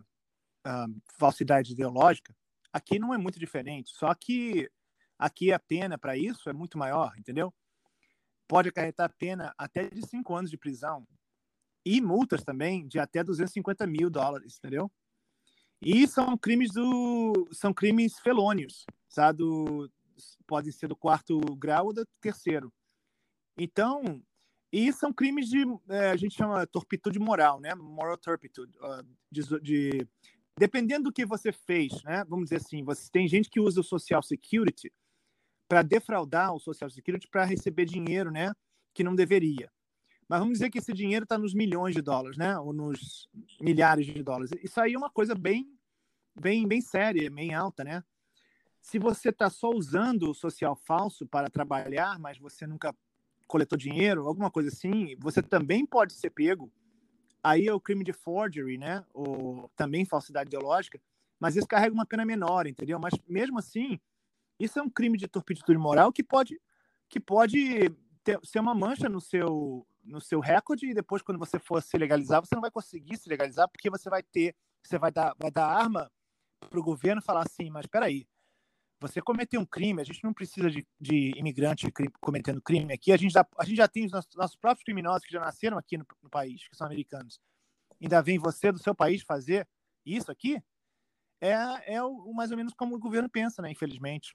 ah, 0.64 0.88
falsidade 1.20 1.74
ideológica, 1.74 2.36
aqui 2.74 2.98
não 2.98 3.14
é 3.14 3.18
muito 3.18 3.40
diferente, 3.40 3.92
só 3.92 4.14
que 4.16 4.68
aqui 5.18 5.52
a 5.52 5.60
pena 5.60 5.98
para 5.98 6.18
isso 6.18 6.50
é 6.50 6.54
muito 6.54 6.78
maior, 6.78 7.14
entendeu? 7.18 7.54
Pode 8.48 8.70
acarretar 8.70 9.14
pena 9.18 9.54
até 9.58 9.90
de 9.90 10.06
cinco 10.08 10.36
anos 10.36 10.50
de 10.50 10.58
prisão 10.58 11.08
e 11.86 12.02
multas 12.02 12.44
também 12.44 12.88
de 12.88 13.00
até 13.00 13.24
250 13.24 13.86
mil 13.86 14.10
dólares, 14.10 14.58
entendeu? 14.58 14.92
E 15.88 16.08
são 16.08 16.36
crimes 16.36 16.72
do 16.72 17.48
são 17.52 17.72
crimes 17.72 18.18
felônios, 18.18 18.88
sabe? 19.08 19.38
Do, 19.38 19.88
podem 20.48 20.72
ser 20.72 20.88
do 20.88 20.96
quarto 20.96 21.40
grau 21.56 21.86
ou 21.86 21.94
do 21.94 22.04
terceiro. 22.20 22.74
Então, 23.56 24.20
e 24.72 24.92
são 24.92 25.14
crimes 25.14 25.48
de 25.48 25.64
é, 25.88 26.10
a 26.10 26.16
gente 26.16 26.36
chama 26.36 26.66
torpitude 26.66 27.20
moral, 27.20 27.60
né? 27.60 27.76
Moral 27.76 28.18
turpitude, 28.18 28.76
de, 29.32 29.44
de, 29.62 30.08
dependendo 30.58 31.04
do 31.04 31.14
que 31.14 31.24
você 31.24 31.52
fez, 31.52 32.02
né? 32.02 32.26
Vamos 32.28 32.46
dizer 32.46 32.56
assim, 32.56 32.84
você 32.84 33.08
tem 33.12 33.28
gente 33.28 33.48
que 33.48 33.60
usa 33.60 33.82
o 33.82 33.84
social 33.84 34.24
security 34.24 34.92
para 35.70 35.84
defraudar 35.84 36.52
o 36.52 36.60
social 36.60 36.90
security 36.90 37.28
para 37.28 37.46
receber 37.46 37.86
dinheiro, 37.86 38.32
né? 38.32 38.52
Que 38.92 39.04
não 39.04 39.16
deveria. 39.16 39.72
Mas 40.28 40.40
vamos 40.40 40.54
dizer 40.54 40.72
que 40.72 40.80
esse 40.80 40.92
dinheiro 40.92 41.24
está 41.24 41.38
nos 41.38 41.54
milhões 41.54 41.94
de 41.94 42.02
dólares, 42.02 42.38
né? 42.38 42.58
Ou 42.58 42.74
nos 42.74 43.30
milhares 43.62 44.08
de 44.08 44.24
dólares. 44.24 44.52
Isso 44.64 44.82
aí 44.82 44.94
é 44.94 44.98
uma 44.98 45.12
coisa 45.12 45.36
bem, 45.36 45.75
bem, 46.40 46.68
bem 46.68 46.82
séria, 46.82 47.30
bem 47.30 47.54
alta, 47.54 47.84
né? 47.84 48.04
Se 48.82 49.00
você 49.00 49.30
está 49.30 49.50
só 49.50 49.70
usando 49.70 50.30
o 50.30 50.34
social 50.34 50.76
falso 50.76 51.26
para 51.26 51.50
trabalhar, 51.50 52.20
mas 52.20 52.38
você 52.38 52.68
nunca 52.68 52.96
coletou 53.48 53.78
dinheiro, 53.78 54.28
alguma 54.28 54.52
coisa 54.52 54.70
assim, 54.70 55.16
você 55.20 55.42
também 55.42 55.86
pode 55.86 56.14
ser 56.14 56.30
pego. 56.30 56.72
Aí 57.44 57.68
é 57.68 57.74
o 57.74 57.80
crime 57.80 58.04
de 58.04 58.14
forgery, 58.14 58.78
né? 58.78 59.04
Ou 59.14 59.70
também 59.76 60.06
falsidade 60.06 60.50
ideológica, 60.50 61.02
mas 61.40 61.56
isso 61.56 61.68
carrega 61.68 61.94
uma 61.94 62.06
pena 62.06 62.26
menor, 62.26 62.68
entendeu? 62.68 63.00
Mas 63.00 63.14
mesmo 63.28 63.60
assim, 63.60 64.00
isso 64.60 64.80
é 64.80 64.82
um 64.82 64.90
crime 64.90 65.18
de 65.18 65.28
turpitude 65.28 65.78
moral 65.78 66.12
que 66.12 66.24
pode 66.24 66.60
que 67.08 67.20
pode 67.20 67.90
ter, 68.24 68.40
ser 68.44 68.60
uma 68.60 68.74
mancha 68.74 69.08
no 69.08 69.22
seu 69.22 69.86
no 70.04 70.22
seu 70.22 70.40
recorde 70.40 70.88
e 70.88 70.94
depois 70.94 71.22
quando 71.22 71.40
você 71.40 71.58
for 71.60 71.82
se 71.82 71.98
legalizar, 71.98 72.40
você 72.40 72.54
não 72.54 72.62
vai 72.62 72.72
conseguir 72.72 73.18
se 73.18 73.28
legalizar 73.28 73.68
porque 73.68 73.90
você 73.90 74.10
vai 74.10 74.22
ter, 74.22 74.56
você 74.84 75.00
vai 75.00 75.12
dar, 75.12 75.36
vai 75.40 75.50
dar 75.50 75.66
arma 75.66 76.12
para 76.66 76.80
o 76.80 76.84
governo 76.84 77.22
falar 77.22 77.44
assim, 77.44 77.70
mas 77.70 77.86
espera 77.86 78.06
aí, 78.06 78.28
você 79.00 79.22
cometeu 79.22 79.60
um 79.60 79.66
crime, 79.66 80.02
a 80.02 80.06
gente 80.06 80.24
não 80.24 80.34
precisa 80.34 80.70
de, 80.70 80.86
de 81.00 81.34
imigrante 81.38 81.92
cometendo 82.20 82.62
crime 82.62 82.94
aqui, 82.94 83.12
a 83.12 83.18
gente 83.18 83.32
já, 83.32 83.46
a 83.60 83.66
gente 83.66 83.78
já 83.78 83.88
tem 83.88 84.06
os 84.06 84.12
nossos, 84.12 84.36
nossos 84.36 84.56
próprios 84.56 84.84
criminosos 84.84 85.26
que 85.26 85.34
já 85.34 85.40
nasceram 85.40 85.78
aqui 85.78 85.98
no, 85.98 86.06
no, 86.24 86.30
país, 86.30 86.68
que 86.68 86.76
são 86.76 86.88
americanos. 86.88 87.40
Ainda 88.02 88.22
vem 88.22 88.40
você 88.40 88.72
do 88.72 88.80
seu 88.80 88.96
país 88.96 89.22
fazer 89.22 89.68
isso 90.06 90.32
aqui? 90.32 90.62
É, 91.42 91.96
é 91.96 92.04
o, 92.04 92.34
mais 92.34 92.52
ou 92.52 92.58
menos 92.58 92.74
como 92.74 92.96
o 92.96 93.00
governo 93.00 93.30
pensa, 93.30 93.62
né? 93.62 93.70
Infelizmente. 93.72 94.32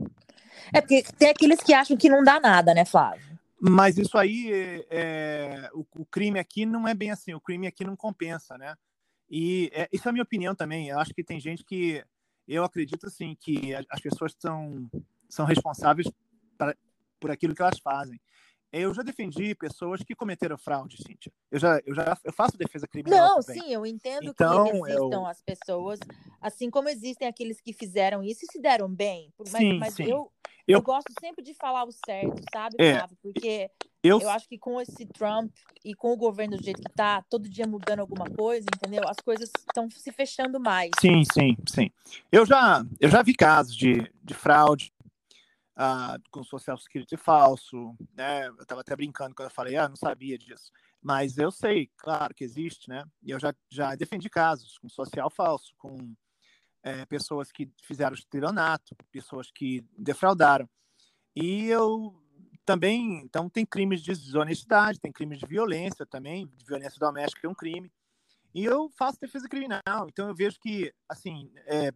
É 0.73 0.81
porque 0.81 1.03
tem 1.19 1.31
aqueles 1.31 1.61
que 1.63 1.73
acham 1.73 1.97
que 1.97 2.09
não 2.09 2.23
dá 2.23 2.39
nada, 2.39 2.75
né, 2.75 2.85
Flávio? 2.85 3.39
Mas 3.61 3.99
isso 3.99 4.17
aí, 4.17 4.53
é, 4.53 4.87
é 4.91 5.71
o, 5.75 5.87
o, 5.97 6.07
crime 6.07 6.39
aqui 6.39 6.65
não 6.65 6.87
é 6.87 6.95
bem 6.95 7.11
assim. 7.11 7.35
O 7.35 7.41
crime 7.41 7.67
aqui 7.67 7.85
não 7.85 7.97
compensa, 7.97 8.57
né? 8.57 8.75
E 9.29 9.71
é, 9.75 9.89
isso 9.93 10.09
é 10.09 10.11
a 10.11 10.13
minha 10.13 10.23
opinião 10.23 10.55
também. 10.55 10.89
Eu 10.89 10.99
acho 10.99 11.13
que 11.13 11.25
tem 11.25 11.39
gente 11.39 11.65
que 11.65 12.05
eu 12.55 12.65
acredito 12.65 13.07
assim 13.07 13.37
que 13.39 13.75
as 13.75 14.01
pessoas 14.01 14.35
são 14.39 14.91
são 15.29 15.47
responsáveis 15.47 16.11
pra, 16.59 16.75
por 17.21 17.31
aquilo 17.31 17.55
que 17.55 17.63
elas 17.63 17.79
fazem. 17.79 18.21
Eu 18.73 18.95
já 18.95 19.03
defendi 19.03 19.53
pessoas 19.55 20.01
que 20.01 20.15
cometeram 20.15 20.57
fraude, 20.57 20.97
Cíntia. 20.97 21.33
Eu 21.51 21.59
já, 21.59 21.81
eu 21.85 21.95
já 21.95 22.17
eu 22.25 22.33
faço 22.33 22.57
defesa 22.57 22.87
criminal. 22.87 23.19
Não, 23.19 23.41
também. 23.41 23.63
sim, 23.63 23.73
eu 23.73 23.85
entendo 23.85 24.31
então, 24.31 24.65
que 24.65 24.77
existam 24.77 25.17
eu... 25.17 25.27
as 25.27 25.43
pessoas, 25.43 25.99
assim 26.41 26.71
como 26.71 26.89
existem 26.89 27.27
aqueles 27.27 27.61
que 27.61 27.73
fizeram 27.73 28.23
isso 28.23 28.45
e 28.45 28.53
se 28.53 28.61
deram 28.61 28.89
bem. 28.89 29.33
Mas, 29.39 29.51
sim, 29.51 29.79
mas 29.79 29.95
sim. 29.95 30.05
Eu, 30.05 30.31
eu, 30.67 30.79
eu 30.79 30.83
gosto 30.83 31.13
sempre 31.21 31.43
de 31.43 31.55
falar 31.55 31.85
o 31.85 31.93
certo, 31.93 32.43
sabe, 32.53 32.77
é, 32.79 32.95
Flávio? 32.95 33.17
Porque 33.23 33.71
eu... 34.03 34.21
eu 34.21 34.31
acho 34.31 34.49
que 34.49 34.59
com 34.59 34.81
esse 34.81 35.07
Trump 35.07 35.53
e 35.85 35.95
com 35.95 36.13
o 36.13 36.17
governo 36.17 36.57
do 36.57 36.63
jeito 36.63 36.83
que 36.83 36.93
tá, 36.93 37.23
todo 37.29 37.49
dia 37.49 37.67
mudando 37.67 38.01
alguma 38.01 38.27
coisa, 38.31 38.67
entendeu? 38.75 39.03
As 39.07 39.17
coisas 39.19 39.51
estão 39.59 39.91
se 39.91 40.11
fechando 40.13 40.59
mais. 40.59 40.91
Sim, 41.01 41.23
sim, 41.33 41.57
sim. 41.69 41.91
Eu 42.31 42.47
já, 42.47 42.85
eu 42.99 43.09
já 43.09 43.23
vi 43.23 43.35
casos 43.35 43.77
de, 43.77 44.11
de 44.23 44.35
fraude 44.35 44.93
ah, 45.77 46.19
com 46.31 46.45
social 46.45 46.77
security 46.77 47.17
falso, 47.17 47.95
né? 48.15 48.49
Eu 48.49 48.55
estava 48.63 48.83
até 48.83 48.95
brincando 48.95 49.35
quando 49.35 49.49
eu 49.49 49.55
falei, 49.55 49.77
ah, 49.77 49.89
não 49.89 49.97
sabia 49.97 50.37
disso. 50.37 50.71
Mas 51.03 51.39
eu 51.39 51.51
sei, 51.51 51.91
claro 51.97 52.35
que 52.35 52.45
existe, 52.45 52.89
né? 52.89 53.05
E 53.23 53.31
eu 53.31 53.41
já, 53.41 53.55
já 53.71 53.95
defendi 53.95 54.29
casos 54.29 54.77
com 54.77 54.89
social 54.89 55.31
falso, 55.31 55.73
com 55.79 56.15
é, 56.83 57.05
pessoas 57.07 57.51
que 57.53 57.71
fizeram 57.83 58.15
estelionato, 58.15 58.97
pessoas 59.11 59.51
que 59.51 59.85
defraudaram. 59.97 60.69
E 61.35 61.67
eu 61.67 62.15
também, 62.65 63.21
então 63.25 63.49
tem 63.49 63.65
crimes 63.65 64.03
de 64.03 64.13
desonestidade, 64.13 65.01
tem 65.01 65.13
crimes 65.13 65.39
de 65.39 65.47
violência 65.47 66.07
também, 66.07 66.51
violência 66.67 66.99
doméstica 66.99 67.47
é 67.47 67.51
um 67.51 67.55
crime. 67.55 67.91
E 68.55 68.65
eu 68.65 68.91
faço 68.99 69.21
defesa 69.21 69.49
criminal, 69.49 70.09
então 70.09 70.29
eu 70.29 70.35
vejo 70.35 70.59
que, 70.61 70.93
assim, 71.09 71.51
é, 71.67 71.93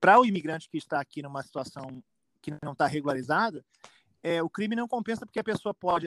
para 0.00 0.20
o 0.20 0.24
imigrante 0.24 0.68
que 0.68 0.76
está 0.76 1.00
aqui 1.00 1.22
numa 1.22 1.42
situação 1.42 2.02
que 2.42 2.52
não 2.62 2.72
está 2.72 2.86
regularizada, 2.86 3.64
é, 4.22 4.42
o 4.42 4.50
crime 4.50 4.76
não 4.76 4.88
compensa 4.88 5.24
porque 5.24 5.40
a 5.40 5.44
pessoa 5.44 5.74
pode, 5.74 6.06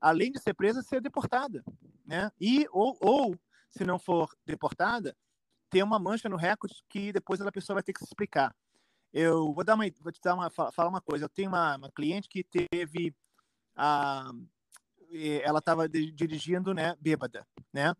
além 0.00 0.32
de 0.32 0.38
ser 0.40 0.54
presa, 0.54 0.82
ser 0.82 1.00
deportada, 1.00 1.64
né? 2.04 2.30
E 2.40 2.66
ou, 2.70 2.96
ou 3.00 3.38
se 3.70 3.84
não 3.84 3.98
for 3.98 4.34
deportada, 4.44 5.16
ter 5.76 5.82
uma 5.82 5.98
mancha 5.98 6.26
no 6.26 6.36
recorde 6.36 6.82
que 6.88 7.12
depois 7.12 7.38
a 7.38 7.52
pessoa 7.52 7.74
vai 7.74 7.82
ter 7.82 7.92
que 7.92 7.98
se 7.98 8.06
explicar. 8.06 8.56
Eu 9.12 9.52
vou 9.52 9.62
dar 9.62 9.74
uma, 9.74 9.84
vou 10.00 10.10
te 10.10 10.20
dar 10.22 10.34
uma, 10.34 10.48
falar 10.48 10.88
uma 10.88 11.02
coisa. 11.02 11.26
Eu 11.26 11.28
tenho 11.28 11.50
uma, 11.50 11.76
uma 11.76 11.92
cliente 11.92 12.30
que 12.30 12.42
teve 12.42 13.14
a, 13.76 14.30
ela 15.42 15.58
estava 15.58 15.86
dirigindo, 15.86 16.72
né, 16.72 16.96
bêbada, 16.98 17.46
né? 17.74 17.94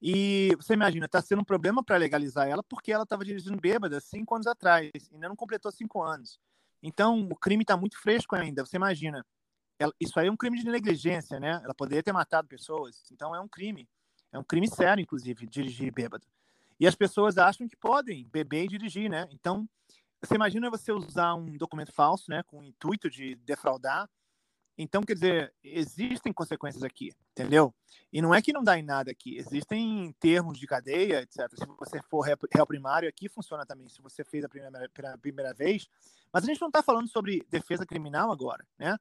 E 0.00 0.56
você 0.56 0.72
imagina, 0.72 1.04
está 1.04 1.20
sendo 1.20 1.42
um 1.42 1.44
problema 1.44 1.84
para 1.84 1.98
legalizar 1.98 2.48
ela 2.48 2.62
porque 2.62 2.90
ela 2.90 3.04
estava 3.04 3.26
dirigindo 3.26 3.60
bêbada 3.60 4.00
cinco 4.00 4.34
anos 4.34 4.46
atrás, 4.46 4.90
ainda 5.12 5.28
não 5.28 5.36
completou 5.36 5.70
cinco 5.70 6.02
anos. 6.02 6.40
Então, 6.82 7.28
o 7.30 7.36
crime 7.36 7.62
está 7.62 7.76
muito 7.76 8.00
fresco 8.00 8.34
ainda. 8.34 8.64
Você 8.64 8.76
imagina, 8.76 9.24
ela, 9.78 9.92
isso 10.00 10.18
aí 10.18 10.28
é 10.28 10.32
um 10.32 10.36
crime 10.36 10.58
de 10.58 10.64
negligência, 10.64 11.38
né? 11.38 11.60
Ela 11.62 11.74
poderia 11.74 12.02
ter 12.02 12.12
matado 12.12 12.48
pessoas. 12.48 13.04
Então, 13.12 13.36
é 13.36 13.40
um 13.40 13.46
crime. 13.46 13.86
É 14.32 14.38
um 14.38 14.42
crime 14.42 14.66
sério, 14.66 15.02
inclusive, 15.02 15.46
dirigir 15.46 15.92
bêbado. 15.92 16.26
E 16.78 16.86
as 16.86 16.94
pessoas 16.94 17.38
acham 17.38 17.68
que 17.68 17.76
podem 17.76 18.28
beber 18.28 18.64
e 18.64 18.68
dirigir, 18.68 19.10
né? 19.10 19.28
Então, 19.30 19.68
você 20.20 20.34
imagina 20.34 20.70
você 20.70 20.92
usar 20.92 21.34
um 21.34 21.56
documento 21.56 21.92
falso, 21.92 22.30
né? 22.30 22.42
Com 22.44 22.60
o 22.60 22.64
intuito 22.64 23.10
de 23.10 23.34
defraudar. 23.36 24.08
Então, 24.78 25.02
quer 25.02 25.14
dizer, 25.14 25.54
existem 25.62 26.32
consequências 26.32 26.82
aqui, 26.82 27.12
entendeu? 27.32 27.74
E 28.12 28.22
não 28.22 28.34
é 28.34 28.40
que 28.40 28.52
não 28.52 28.64
dá 28.64 28.78
em 28.78 28.82
nada 28.82 29.10
aqui. 29.10 29.36
Existem 29.36 30.14
termos 30.18 30.58
de 30.58 30.66
cadeia, 30.66 31.20
etc. 31.20 31.48
Se 31.54 31.66
você 31.78 32.00
for 32.02 32.22
réu 32.22 32.66
primário, 32.66 33.08
aqui 33.08 33.28
funciona 33.28 33.66
também. 33.66 33.88
Se 33.88 34.00
você 34.00 34.24
fez 34.24 34.44
a 34.44 34.48
primeira, 34.48 34.88
primeira 35.20 35.52
vez, 35.52 35.86
mas 36.32 36.44
a 36.44 36.46
gente 36.46 36.60
não 36.60 36.68
está 36.68 36.82
falando 36.82 37.08
sobre 37.08 37.44
defesa 37.50 37.84
criminal 37.84 38.32
agora, 38.32 38.66
né? 38.78 38.96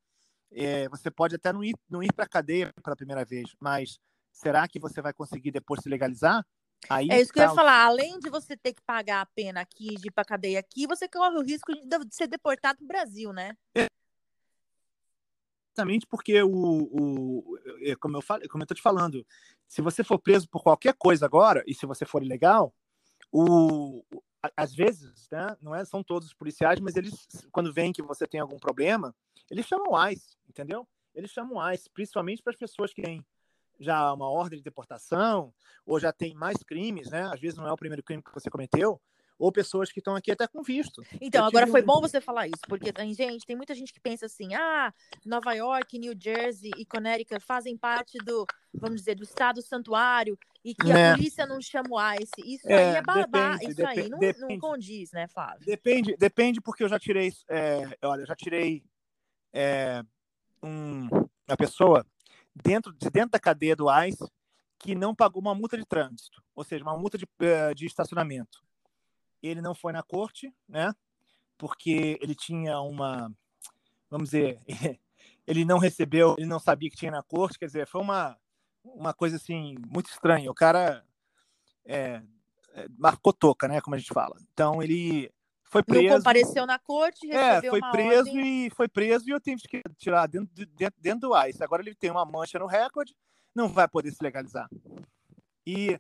É, 0.52 0.90
você 0.90 1.10
pode 1.10 1.36
até 1.36 1.54
não 1.54 1.64
ir, 1.64 1.74
não 1.90 2.04
ir 2.04 2.12
para 2.12 2.26
a 2.26 2.30
cadeia 2.30 2.74
pela 2.84 2.96
primeira 2.96 3.24
vez, 3.24 3.56
mas 3.58 3.98
será 4.32 4.68
que 4.68 4.80
você 4.80 5.02
vai 5.02 5.14
conseguir 5.14 5.52
depois 5.52 5.82
se 5.82 5.88
legalizar? 5.88 6.46
Aí 6.90 7.08
é 7.10 7.22
isso 7.22 7.32
que 7.32 7.40
eu 7.40 7.44
ia 7.44 7.50
tá 7.50 7.56
falar. 7.56 7.86
Além 7.86 8.20
de 8.20 8.30
você 8.30 8.58
ter 8.58 8.74
que 8.74 8.82
pagar 8.82 9.22
a 9.22 9.26
pena 9.26 9.62
aqui, 9.62 9.96
de 9.96 10.08
ir 10.08 10.12
para 10.12 10.26
cadeia 10.26 10.60
aqui, 10.60 10.88
você 10.88 11.08
corre 11.08 11.38
o 11.38 11.44
risco 11.44 11.74
de 11.74 12.16
ser 12.16 12.28
deportado 12.28 12.78
para 12.80 12.86
o 12.86 12.88
Brasil, 12.88 13.32
né? 13.34 13.56
É. 13.76 13.88
Exatamente 15.74 16.06
porque 16.06 16.44
o, 16.44 16.50
o, 16.52 17.58
é, 17.82 17.96
como 17.96 18.18
eu 18.18 18.22
falei, 18.22 18.48
como 18.50 18.62
eu 18.62 18.68
tô 18.68 18.76
te 18.76 18.82
falando, 18.82 19.26
se 19.68 19.82
você 19.82 20.04
for 20.04 20.20
preso 20.20 20.50
por 20.50 20.62
qualquer 20.62 20.94
coisa 20.94 21.26
agora 21.26 21.64
e 21.66 21.74
se 21.74 21.86
você 21.86 22.06
for 22.06 22.22
ilegal, 22.22 22.74
o, 23.32 24.04
às 24.58 24.76
vezes, 24.76 25.30
né, 25.32 25.56
não 25.62 25.74
é, 25.74 25.86
são 25.86 26.04
todos 26.04 26.28
os 26.28 26.34
policiais, 26.34 26.80
mas 26.82 26.98
eles, 26.98 27.26
quando 27.52 27.72
veem 27.72 27.94
que 27.94 28.02
você 28.02 28.28
tem 28.28 28.42
algum 28.42 28.60
problema, 28.60 29.16
eles 29.50 29.66
chamam 29.66 29.94
o 29.94 30.10
ICE, 30.10 30.38
entendeu? 30.50 30.86
Eles 31.16 31.32
chamam 31.32 31.58
o 31.58 31.72
ICE, 31.72 31.90
principalmente 31.90 32.44
para 32.44 32.52
as 32.52 32.60
pessoas 32.60 32.94
que 32.94 33.02
têm 33.02 33.26
já 33.82 34.14
uma 34.14 34.30
ordem 34.30 34.60
de 34.60 34.64
deportação, 34.64 35.54
ou 35.86 36.00
já 36.00 36.14
tem 36.14 36.34
mais 36.34 36.58
crimes, 36.58 37.10
né? 37.10 37.24
Às 37.34 37.40
vezes 37.40 37.58
não 37.58 37.68
é 37.68 37.72
o 37.72 37.78
primeiro 37.78 38.04
crime 38.04 38.24
que 38.24 38.34
você 38.34 38.50
cometeu, 38.50 39.02
ou 39.42 39.52
pessoas 39.52 39.92
que 39.92 40.00
estão 40.00 40.16
aqui 40.16 40.32
até 40.32 40.48
com 40.48 40.62
visto. 40.62 41.02
Então, 41.20 41.44
agora 41.44 41.66
foi 41.66 41.82
bom 41.82 42.00
você 42.00 42.22
falar 42.22 42.48
isso, 42.48 42.62
porque, 42.68 42.94
gente, 43.16 43.46
tem 43.46 43.56
muita 43.56 43.74
gente 43.74 43.92
que 43.92 44.00
pensa 44.00 44.28
assim, 44.28 44.54
ah, 44.54 44.94
Nova 45.26 45.52
York, 45.54 45.98
New 45.98 46.14
Jersey 46.18 46.70
e 46.78 46.86
Connecticut 46.86 47.44
fazem 47.44 47.76
parte 47.76 48.20
do, 48.20 48.46
vamos 48.72 48.98
dizer, 48.98 49.16
do 49.16 49.24
estado 49.24 49.60
santuário, 49.62 50.38
e 50.64 50.76
que 50.76 50.92
a 50.92 51.16
polícia 51.16 51.48
não 51.48 51.60
chama 51.60 51.90
o 51.90 52.14
ICE. 52.14 52.56
Isso 52.56 52.70
é, 52.70 52.90
aí 52.92 52.96
é 52.98 53.02
babá, 53.02 53.58
depende, 53.58 53.72
isso 53.72 53.88
aí 53.88 54.10
não, 54.10 54.20
não, 54.48 54.60
condiz, 54.60 55.12
né, 55.12 55.28
Flávio? 55.28 55.66
Depende, 55.66 56.16
depende 56.18 56.62
porque 56.62 56.84
eu 56.84 56.90
já 56.90 57.00
tirei, 57.00 57.32
é, 57.50 57.98
olha, 58.04 58.22
eu 58.22 58.28
já 58.28 58.36
tirei 58.36 58.84
é, 59.52 60.04
um, 60.62 61.08
uma 61.48 61.58
pessoa 61.58 62.06
dentro, 62.56 62.94
de 62.94 63.10
dentro 63.10 63.32
da 63.32 63.40
cadeia 63.40 63.76
do 63.76 63.88
ICE 64.06 64.26
que 64.80 64.96
não 64.96 65.14
pagou 65.14 65.42
uma 65.42 65.54
multa 65.54 65.78
de 65.78 65.86
trânsito, 65.86 66.42
ou 66.56 66.64
seja, 66.64 66.84
uma 66.84 66.98
multa 66.98 67.18
de, 67.18 67.28
eh, 67.40 67.74
de 67.74 67.86
estacionamento 67.86 68.64
ele 69.42 69.62
não 69.62 69.74
foi 69.74 69.92
na 69.92 70.04
corte, 70.04 70.54
né? 70.68 70.94
Porque 71.58 72.18
ele 72.22 72.36
tinha 72.36 72.80
uma, 72.80 73.32
vamos 74.10 74.30
dizer, 74.30 74.62
ele 75.48 75.66
não 75.66 75.80
recebeu, 75.80 76.36
ele 76.38 76.48
não 76.48 76.60
sabia 76.60 76.90
que 76.90 76.96
tinha 76.96 77.12
na 77.12 77.24
corte, 77.24 77.58
quer 77.58 77.66
dizer, 77.66 77.88
foi 77.88 78.02
uma, 78.02 78.38
uma 78.84 79.14
coisa 79.14 79.38
assim 79.38 79.76
muito 79.88 80.10
estranha. 80.10 80.50
O 80.52 80.56
cara 80.56 81.04
é, 81.86 82.22
é, 82.74 82.88
marcou 82.98 83.34
toca, 83.34 83.68
né? 83.68 83.82
Como 83.82 83.96
a 83.96 84.00
gente 84.00 84.14
fala. 84.14 84.36
Então 84.54 84.82
ele 84.82 85.32
foi 85.72 85.82
preso. 85.82 86.10
Não 86.10 86.18
compareceu 86.18 86.66
na 86.66 86.78
corte, 86.78 87.32
é, 87.32 87.54
recebeu 87.54 87.76
é, 87.76 87.80
foi 87.80 87.92
preso 87.92 88.30
ordem. 88.30 88.66
e 88.66 88.70
foi 88.72 88.88
preso 88.90 89.30
e 89.30 89.32
eu 89.32 89.40
tive 89.40 89.62
que 89.62 89.82
tirar 89.98 90.28
dentro, 90.28 90.54
dentro, 90.54 91.02
dentro 91.02 91.30
do 91.30 91.48
ICE. 91.48 91.64
Agora 91.64 91.82
ele 91.82 91.96
tem 91.96 92.12
uma 92.12 92.26
mancha 92.26 92.60
no 92.60 92.68
recorde, 92.68 93.16
não 93.56 93.70
vai 93.70 93.88
poder 93.88 94.12
se 94.12 94.22
legalizar. 94.22 94.70
E 95.66 95.98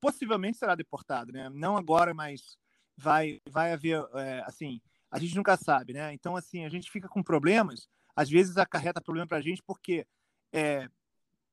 possivelmente 0.00 0.56
será 0.56 0.74
deportado, 0.74 1.30
né? 1.30 1.50
Não 1.50 1.76
agora, 1.76 2.14
mas 2.14 2.56
vai, 2.96 3.40
vai 3.46 3.74
haver, 3.74 4.02
é, 4.14 4.42
assim, 4.46 4.80
a 5.10 5.18
gente 5.18 5.36
nunca 5.36 5.56
sabe, 5.58 5.92
né? 5.92 6.14
Então, 6.14 6.34
assim, 6.34 6.64
a 6.64 6.70
gente 6.70 6.90
fica 6.90 7.08
com 7.08 7.22
problemas, 7.22 7.86
às 8.16 8.30
vezes 8.30 8.56
acarreta 8.56 9.02
problema 9.02 9.28
para 9.28 9.36
a 9.36 9.42
gente 9.42 9.62
porque, 9.62 10.06
é, 10.50 10.88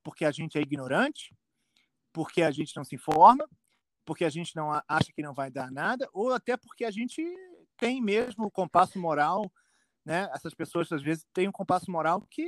porque 0.02 0.24
a 0.24 0.32
gente 0.32 0.58
é 0.58 0.62
ignorante, 0.62 1.36
porque 2.14 2.42
a 2.42 2.52
gente 2.52 2.74
não 2.78 2.86
se 2.86 2.96
informa, 2.96 3.46
porque 4.06 4.24
a 4.24 4.30
gente 4.30 4.56
não 4.56 4.72
acha 4.88 5.12
que 5.14 5.22
não 5.22 5.34
vai 5.34 5.50
dar 5.50 5.72
nada, 5.72 6.08
ou 6.14 6.32
até 6.32 6.56
porque 6.56 6.86
a 6.86 6.92
gente 6.92 7.22
tem 7.78 8.02
mesmo 8.02 8.46
o 8.46 8.52
compasso 8.52 9.00
moral, 9.00 9.52
né? 10.06 10.30
Essas 10.34 10.54
pessoas 10.54 10.92
às 10.92 11.02
vezes 11.02 11.26
têm 11.34 11.48
um 11.48 11.52
compasso 11.52 11.90
moral 11.92 12.22
que 12.30 12.46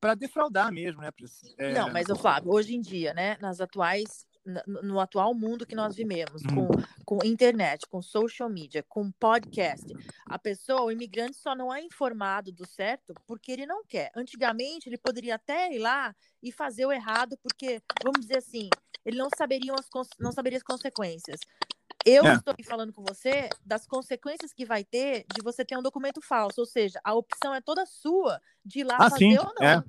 para 0.00 0.14
defraudar 0.14 0.70
mesmo, 0.70 1.00
né? 1.00 1.10
É... 1.58 1.72
Não, 1.72 1.92
mas 1.92 2.08
o 2.08 2.16
Flávio, 2.16 2.52
hoje 2.52 2.74
em 2.74 2.80
dia, 2.80 3.12
né, 3.12 3.36
nas 3.40 3.60
atuais 3.60 4.26
no 4.66 5.00
atual 5.00 5.34
mundo 5.34 5.66
que 5.66 5.74
nós 5.74 5.96
vivemos, 5.96 6.42
com, 6.44 6.62
uhum. 6.62 6.82
com 7.04 7.18
internet, 7.24 7.86
com 7.88 8.00
social 8.00 8.48
media, 8.48 8.84
com 8.88 9.10
podcast, 9.12 9.86
a 10.24 10.38
pessoa, 10.38 10.84
o 10.84 10.92
imigrante 10.92 11.36
só 11.36 11.54
não 11.54 11.74
é 11.74 11.82
informado 11.82 12.52
do 12.52 12.66
certo 12.66 13.12
porque 13.26 13.50
ele 13.50 13.66
não 13.66 13.84
quer. 13.84 14.10
Antigamente, 14.14 14.88
ele 14.88 14.98
poderia 14.98 15.34
até 15.34 15.74
ir 15.74 15.78
lá 15.78 16.14
e 16.42 16.52
fazer 16.52 16.86
o 16.86 16.92
errado, 16.92 17.36
porque, 17.42 17.82
vamos 18.04 18.20
dizer 18.20 18.38
assim, 18.38 18.70
ele 19.04 19.18
não 19.18 19.28
saberia 19.36 19.72
as, 19.74 19.88
não 20.18 20.32
saberia 20.32 20.58
as 20.58 20.64
consequências. 20.64 21.40
Eu 22.04 22.24
é. 22.24 22.34
estou 22.34 22.54
falando 22.64 22.92
com 22.92 23.02
você 23.02 23.48
das 23.64 23.84
consequências 23.84 24.52
que 24.52 24.64
vai 24.64 24.84
ter 24.84 25.26
de 25.34 25.42
você 25.42 25.64
ter 25.64 25.76
um 25.76 25.82
documento 25.82 26.20
falso, 26.20 26.60
ou 26.60 26.66
seja, 26.66 27.00
a 27.02 27.12
opção 27.14 27.52
é 27.52 27.60
toda 27.60 27.84
sua 27.84 28.40
de 28.64 28.80
ir 28.80 28.84
lá 28.84 28.96
ah, 28.96 29.10
fazer 29.10 29.18
sim. 29.18 29.38
ou 29.38 29.52
não. 29.58 29.66
É. 29.66 29.82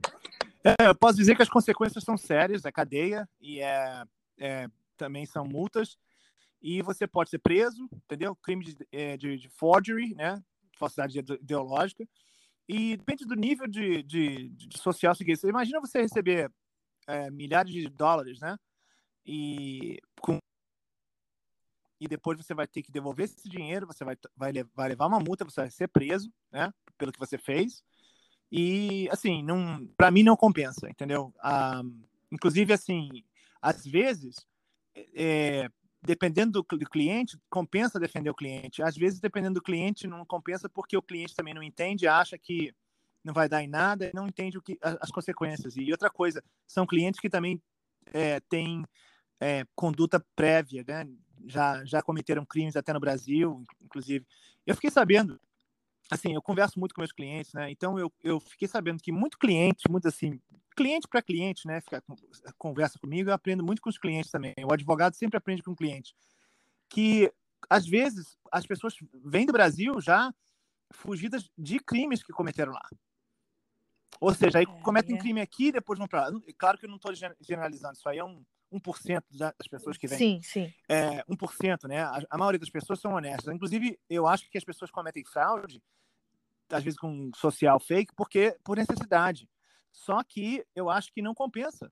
É, 0.64 0.88
eu 0.88 0.96
posso 0.96 1.18
dizer 1.18 1.36
que 1.36 1.42
as 1.42 1.50
consequências 1.50 2.04
são 2.04 2.18
sérias, 2.18 2.66
é 2.66 2.72
cadeia 2.72 3.30
e 3.40 3.62
é 3.62 4.04
é, 4.38 4.70
também 4.96 5.26
são 5.26 5.46
multas. 5.46 5.98
E 6.62 6.82
você 6.82 7.08
pode 7.08 7.30
ser 7.30 7.40
preso, 7.40 7.88
entendeu? 7.94 8.36
Crime 8.36 8.66
de, 8.66 8.78
é, 8.92 9.16
de, 9.16 9.38
de 9.38 9.50
forgery, 9.50 10.16
né? 10.16 10.44
Falsidade 10.78 11.18
ideológica. 11.20 12.08
E 12.68 12.98
depende 12.98 13.26
do 13.26 13.36
nível 13.36 13.68
de, 13.68 14.04
de, 14.04 14.50
de 14.50 14.78
social 14.78 15.16
seguinte. 15.16 15.40
Você 15.40 15.50
imagina 15.50 15.80
você 15.80 16.02
receber 16.02 16.52
é, 17.08 17.30
milhares 17.30 17.72
de 17.72 17.88
dólares, 17.90 18.40
né? 18.40 18.58
E 19.26 20.00
com 20.20 20.40
e 22.00 22.08
depois 22.08 22.38
você 22.38 22.54
vai 22.54 22.68
ter 22.68 22.84
que 22.84 22.92
devolver 22.92 23.26
esse 23.26 23.50
dinheiro, 23.50 23.88
você 23.88 24.06
vai, 24.06 24.16
vai, 24.36 24.52
vai 24.76 24.90
levar 24.90 25.08
uma 25.08 25.20
multa, 25.20 25.44
você 25.44 25.62
vai 25.62 25.70
ser 25.72 25.88
preso, 25.88 26.32
né, 26.52 26.72
pelo 26.96 27.12
que 27.12 27.20
você 27.20 27.40
fez. 27.40 27.84
E, 28.52 29.10
assim, 29.12 29.44
não, 29.44 29.86
para 29.98 30.12
mim 30.12 30.24
não 30.24 30.38
compensa, 30.38 30.88
entendeu? 30.90 31.34
Ah, 31.40 31.82
inclusive, 32.32 32.72
assim, 32.72 33.24
às 33.68 33.86
vezes, 33.86 34.46
é, 35.14 35.70
dependendo 36.02 36.64
do, 36.64 36.64
cliente, 36.64 37.38
compensa 37.50 38.00
defender 38.00 38.30
o 38.30 38.36
cliente. 38.36 38.82
Às 38.82 38.96
vezes, 38.96 39.20
dependendo 39.20 39.56
do 39.56 39.62
cliente, 39.62 40.08
não 40.08 40.26
compensa 40.26 40.70
porque 40.70 40.96
o 40.96 41.02
cliente 41.02 41.36
também 41.36 41.54
não 41.54 41.62
entende, 41.62 42.08
acha 42.08 42.38
que 42.38 42.74
não 43.24 43.34
vai 43.34 43.50
dar 43.50 43.62
em 43.62 43.68
nada, 43.68 44.10
não 44.14 44.26
entende 44.26 44.58
o 44.58 44.62
que, 44.62 44.78
as 44.82 45.12
consequências. 45.12 45.76
E 45.76 45.92
outra 45.92 46.10
coisa, 46.10 46.42
são 46.66 46.88
clientes 46.88 47.20
que 47.20 47.30
também 47.30 47.62
é, 48.14 48.40
têm 48.40 48.86
é, 49.38 49.66
conduta 49.76 50.26
prévia, 50.34 50.86
né? 50.88 51.06
já, 51.46 51.84
já 51.84 52.02
cometeram 52.02 52.46
crimes 52.46 52.78
até 52.78 52.94
no 52.94 53.02
Brasil, 53.02 53.66
inclusive. 53.82 54.26
Eu 54.66 54.76
fiquei 54.76 54.90
sabendo, 54.90 55.38
assim, 56.12 56.34
eu 56.36 56.42
converso 56.42 56.80
muito 56.80 56.94
com 56.94 57.02
meus 57.02 57.12
clientes, 57.12 57.54
né? 57.54 57.72
Então 57.72 57.98
eu, 57.98 58.12
eu 58.24 58.40
fiquei 58.40 58.68
sabendo 58.68 59.02
que 59.02 59.12
muito 59.12 59.38
cliente, 59.38 59.90
muito 59.90 60.08
assim, 60.08 60.40
cliente 60.76 61.08
para 61.08 61.22
cliente, 61.22 61.68
né? 61.68 61.82
Fica, 61.82 62.04
conversa 62.58 63.00
comigo, 63.00 63.30
eu 63.30 63.34
aprendo 63.34 63.64
muito 63.64 63.82
com 63.82 63.90
os 63.90 63.98
clientes 63.98 64.32
também. 64.32 64.54
O 64.64 64.74
advogado 64.74 65.16
sempre 65.16 65.38
aprende 65.38 65.64
com 65.64 65.72
o 65.72 65.76
cliente. 65.76 66.16
Que 66.90 67.32
às 67.70 67.86
vezes 67.86 68.38
as 68.52 68.66
pessoas 68.66 68.96
vêm 69.26 69.46
do 69.46 69.54
Brasil 69.54 70.00
já 70.00 70.34
fugidas 70.92 71.50
de 71.58 71.80
crimes 71.80 72.24
que 72.24 72.32
cometeram 72.32 72.72
lá. 72.72 72.88
Ou 74.20 74.34
seja, 74.34 74.60
aí 74.60 74.66
é, 74.66 74.82
cometem 74.82 75.16
é. 75.16 75.20
crime 75.20 75.42
aqui 75.42 75.68
e 75.68 75.72
depois 75.72 76.00
vão 76.00 76.08
para 76.08 76.30
lá. 76.30 76.42
Claro 76.58 76.78
que 76.78 76.86
eu 76.86 76.90
não 76.90 76.96
estou 76.98 77.14
generalizando, 77.42 77.94
isso 77.94 78.08
aí 78.08 78.18
é 78.18 78.24
um, 78.24 78.44
1% 78.72 79.24
das 79.32 79.68
pessoas 79.70 79.98
que 79.98 80.08
vêm. 80.08 80.18
Sim, 80.18 80.42
sim. 80.42 80.74
É, 80.88 81.24
1%, 81.24 81.88
né? 81.88 82.02
A, 82.02 82.22
a 82.30 82.38
maioria 82.38 82.60
das 82.60 82.70
pessoas 82.70 83.00
são 83.00 83.14
honestas. 83.14 83.54
Inclusive, 83.54 84.00
eu 84.10 84.28
acho 84.28 84.50
que 84.50 84.58
as 84.58 84.64
pessoas 84.64 84.92
cometem 84.92 85.24
fraude, 85.24 85.82
às 86.70 86.84
vezes 86.84 87.00
com 87.00 87.32
social 87.36 87.80
fake, 87.80 88.14
porque 88.16 88.58
por 88.64 88.78
necessidade. 88.78 89.50
Só 89.92 90.24
que 90.24 90.66
eu 90.76 90.90
acho 90.90 91.12
que 91.12 91.22
não 91.22 91.34
compensa 91.34 91.92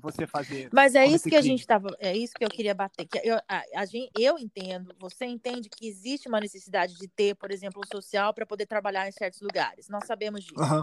você 0.00 0.26
fazer. 0.26 0.68
Mas 0.72 0.94
é 0.94 1.06
isso 1.06 1.24
que 1.24 1.30
crime. 1.30 1.38
a 1.38 1.42
gente 1.42 1.60
estava, 1.60 1.88
é 2.00 2.16
isso 2.16 2.34
que 2.34 2.44
eu 2.44 2.48
queria 2.48 2.74
bater. 2.74 3.06
Que 3.06 3.20
eu, 3.22 3.36
a, 3.48 3.62
a 3.76 3.84
gente, 3.84 4.10
eu 4.18 4.38
entendo, 4.38 4.94
você 4.98 5.24
entende 5.24 5.68
que 5.68 5.86
existe 5.86 6.28
uma 6.28 6.40
necessidade 6.40 6.96
de 6.96 7.06
ter, 7.06 7.36
por 7.36 7.52
exemplo, 7.52 7.80
o 7.80 7.96
social 7.96 8.34
para 8.34 8.44
poder 8.44 8.66
trabalhar 8.66 9.08
em 9.08 9.12
certos 9.12 9.40
lugares. 9.40 9.88
Nós 9.88 10.04
sabemos 10.06 10.42
disso. 10.44 10.60
Uhum 10.60 10.82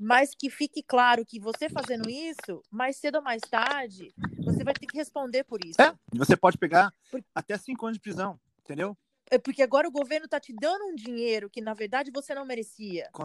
mas 0.00 0.34
que 0.34 0.50
fique 0.50 0.82
claro 0.82 1.24
que 1.24 1.38
você 1.38 1.68
fazendo 1.68 2.08
isso, 2.08 2.62
mais 2.70 2.96
cedo 2.96 3.16
ou 3.16 3.22
mais 3.22 3.40
tarde, 3.42 4.12
você 4.44 4.64
vai 4.64 4.74
ter 4.74 4.86
que 4.86 4.96
responder 4.96 5.44
por 5.44 5.64
isso. 5.64 5.80
É, 5.80 5.94
você 6.12 6.36
pode 6.36 6.58
pegar 6.58 6.92
até 7.34 7.56
cinco 7.58 7.86
anos 7.86 7.96
de 7.96 8.02
prisão, 8.02 8.38
entendeu? 8.60 8.96
É 9.30 9.38
porque 9.38 9.62
agora 9.62 9.88
o 9.88 9.92
governo 9.92 10.26
está 10.26 10.38
te 10.38 10.52
dando 10.52 10.84
um 10.84 10.94
dinheiro 10.94 11.48
que, 11.48 11.60
na 11.60 11.74
verdade, 11.74 12.10
você 12.12 12.34
não 12.34 12.44
merecia. 12.44 13.08
Com... 13.12 13.24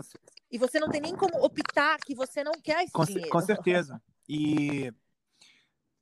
E 0.49 0.58
você 0.58 0.79
não 0.79 0.89
tem 0.89 1.01
nem 1.01 1.15
como 1.15 1.43
optar 1.43 1.97
que 1.99 2.15
você 2.15 2.43
não 2.43 2.53
quer 2.53 2.84
esse 2.84 2.93
com, 2.93 3.03
dinheiro. 3.03 3.29
Com 3.29 3.41
certeza. 3.41 4.01
E 4.27 4.93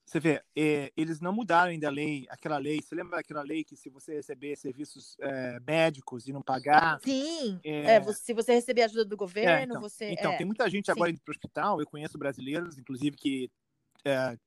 você 0.07 0.21
vê, 0.21 0.41
é, 0.55 0.89
eles 0.95 1.19
não 1.19 1.33
mudaram 1.33 1.69
ainda 1.69 1.87
a 1.89 1.91
lei, 1.91 2.25
aquela 2.29 2.57
lei. 2.57 2.81
Você 2.81 2.95
lembra 2.95 3.17
daquela 3.17 3.41
lei 3.41 3.65
que 3.65 3.75
se 3.75 3.89
você 3.89 4.15
receber 4.15 4.55
serviços 4.55 5.17
é, 5.19 5.59
médicos 5.59 6.29
e 6.29 6.31
não 6.31 6.41
pagar. 6.41 7.01
Sim. 7.03 7.59
É, 7.61 7.95
é 7.95 7.99
você, 7.99 8.21
se 8.23 8.33
você 8.33 8.53
receber 8.53 8.83
ajuda 8.83 9.03
do 9.03 9.17
governo, 9.17 9.73
então, 9.73 9.81
você. 9.81 10.11
Então, 10.11 10.31
é, 10.31 10.37
tem 10.37 10.45
muita 10.45 10.69
gente 10.69 10.89
agora 10.89 11.11
indo 11.11 11.19
para 11.19 11.33
o 11.33 11.35
hospital. 11.35 11.81
Eu 11.81 11.85
conheço 11.85 12.17
brasileiros, 12.17 12.77
inclusive, 12.77 13.17
que 13.17 13.51
é, 14.05 14.37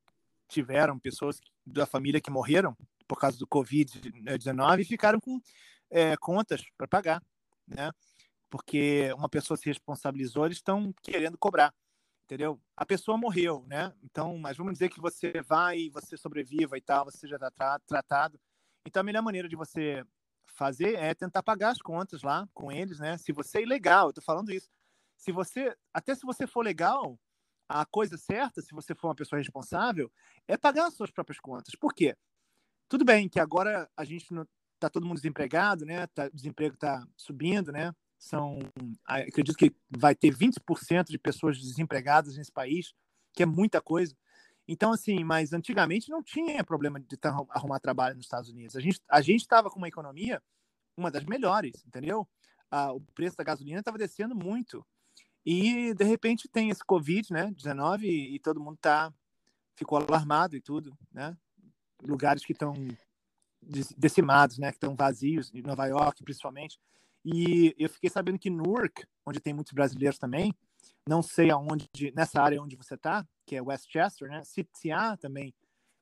tiveram 0.49 0.99
pessoas 0.99 1.39
da 1.67 1.85
família 1.85 2.23
que 2.23 2.31
morreram 2.31 2.75
por 3.07 3.21
causa 3.21 3.37
do 3.37 3.47
Covid-19 3.47 4.81
e 4.81 4.85
ficaram 4.85 5.21
com 5.21 5.39
é, 5.91 6.17
contas 6.17 6.65
para 6.79 6.89
pagar, 6.89 7.23
né? 7.69 7.93
Porque 8.49 9.13
uma 9.13 9.29
pessoa 9.29 9.59
se 9.59 9.67
responsabilizou, 9.67 10.47
eles 10.47 10.57
estão 10.57 10.91
querendo 11.03 11.37
cobrar 11.37 11.71
entendeu? 12.31 12.61
A 12.77 12.87
pessoa 12.87 13.19
morreu, 13.19 13.65
né? 13.67 13.93
Então, 14.05 14.39
mas 14.39 14.57
vamos 14.57 14.75
dizer 14.75 14.89
que 14.89 15.01
você 15.01 15.43
vai 15.43 15.91
você 15.91 16.17
sobreviva 16.17 16.79
e 16.79 16.81
tal, 16.81 17.05
você 17.05 17.27
já 17.27 17.35
está 17.35 17.51
tra 17.51 17.79
tratado. 17.81 18.41
Então, 18.87 19.01
a 19.01 19.03
melhor 19.03 19.21
maneira 19.21 19.49
de 19.49 19.57
você 19.57 20.05
fazer 20.47 20.95
é 20.95 21.13
tentar 21.13 21.43
pagar 21.43 21.71
as 21.71 21.83
contas 21.83 22.23
lá 22.23 22.49
com 22.55 22.71
eles, 22.71 23.01
né? 23.01 23.19
Se 23.19 23.33
você 23.33 23.59
é 23.59 23.63
ilegal, 23.63 24.09
eu 24.09 24.13
tô 24.13 24.23
falando 24.23 24.53
isso. 24.53 24.71
Se 25.17 25.33
você, 25.33 25.77
até 25.93 26.15
se 26.15 26.25
você 26.25 26.47
for 26.47 26.65
legal, 26.65 27.19
a 27.69 27.85
coisa 27.85 28.17
certa, 28.17 28.63
se 28.63 28.73
você 28.73 28.95
for 28.95 29.09
uma 29.09 29.15
pessoa 29.17 29.39
responsável, 29.39 30.11
é 30.47 30.57
pagar 30.57 30.87
as 30.87 30.95
suas 30.95 31.11
próprias 31.11 31.41
contas. 31.41 31.75
Por 31.75 31.93
quê? 31.93 32.17
Tudo 32.89 33.05
bem 33.05 33.29
que 33.29 33.41
agora 33.41 33.91
a 33.97 34.05
gente 34.05 34.33
não 34.33 34.47
tá 34.79 34.89
todo 34.89 35.05
mundo 35.05 35.17
desempregado, 35.17 35.85
né? 35.85 36.07
Tá, 36.07 36.27
o 36.27 36.37
desemprego 36.37 36.75
está 36.75 37.05
subindo, 37.17 37.73
né? 37.73 37.93
São, 38.21 38.59
acredito 39.05 39.57
que 39.57 39.75
vai 39.89 40.15
ter 40.15 40.33
20% 40.33 41.07
de 41.07 41.19
pessoas 41.19 41.59
desempregadas 41.59 42.37
nesse 42.37 42.53
país, 42.53 42.95
que 43.33 43.43
é 43.43 43.47
muita 43.47 43.81
coisa. 43.81 44.15
Então, 44.69 44.93
assim, 44.93 45.25
mas 45.25 45.53
antigamente 45.53 46.11
não 46.11 46.23
tinha 46.23 46.63
problema 46.63 47.01
de 47.01 47.19
arrumar 47.49 47.81
trabalho 47.81 48.15
nos 48.15 48.27
Estados 48.27 48.51
Unidos. 48.51 48.77
A 48.77 48.81
gente 48.81 49.01
a 49.09 49.21
estava 49.21 49.71
com 49.71 49.79
uma 49.79 49.89
economia 49.89 50.41
uma 50.97 51.11
das 51.11 51.25
melhores, 51.25 51.83
entendeu? 51.87 52.29
Ah, 52.71 52.93
o 52.93 53.01
preço 53.01 53.37
da 53.37 53.43
gasolina 53.43 53.81
estava 53.81 53.99
descendo 53.99 54.35
muito. 54.35 54.87
E 55.45 55.95
de 55.95 56.05
repente 56.05 56.49
tem 56.49 56.69
esse 56.69 56.85
Covid, 56.85 57.33
né, 57.33 57.51
19 57.57 58.07
e, 58.07 58.35
e 58.35 58.39
todo 58.39 58.61
mundo 58.61 58.77
tá 58.77 59.13
ficou 59.75 59.99
alarmado 59.99 60.55
e 60.55 60.61
tudo, 60.61 60.97
né? 61.11 61.35
Lugares 62.03 62.45
que 62.45 62.53
estão 62.53 62.75
decimados, 63.97 64.59
né, 64.59 64.71
que 64.71 64.77
estão 64.77 64.95
vazios, 64.95 65.51
em 65.55 65.63
Nova 65.63 65.87
York 65.87 66.23
principalmente. 66.23 66.79
E 67.25 67.75
eu 67.79 67.89
fiquei 67.89 68.09
sabendo 68.09 68.39
que 68.39 68.51
Newark, 68.51 69.05
onde 69.27 69.41
tem 69.41 69.53
muitos 69.53 69.73
brasileiros 69.73 70.19
também, 70.19 70.55
não 71.07 71.23
sei 71.23 71.51
aonde, 71.51 71.89
nessa 72.15 72.41
área 72.41 72.63
onde 72.63 72.77
você 72.77 72.95
está, 72.95 73.27
que 73.47 73.57
é 73.57 73.63
Westchester, 73.63 74.29
né? 74.29 74.43
Se, 74.45 74.67
se 74.75 74.91
há 74.91 75.17
também 75.17 75.55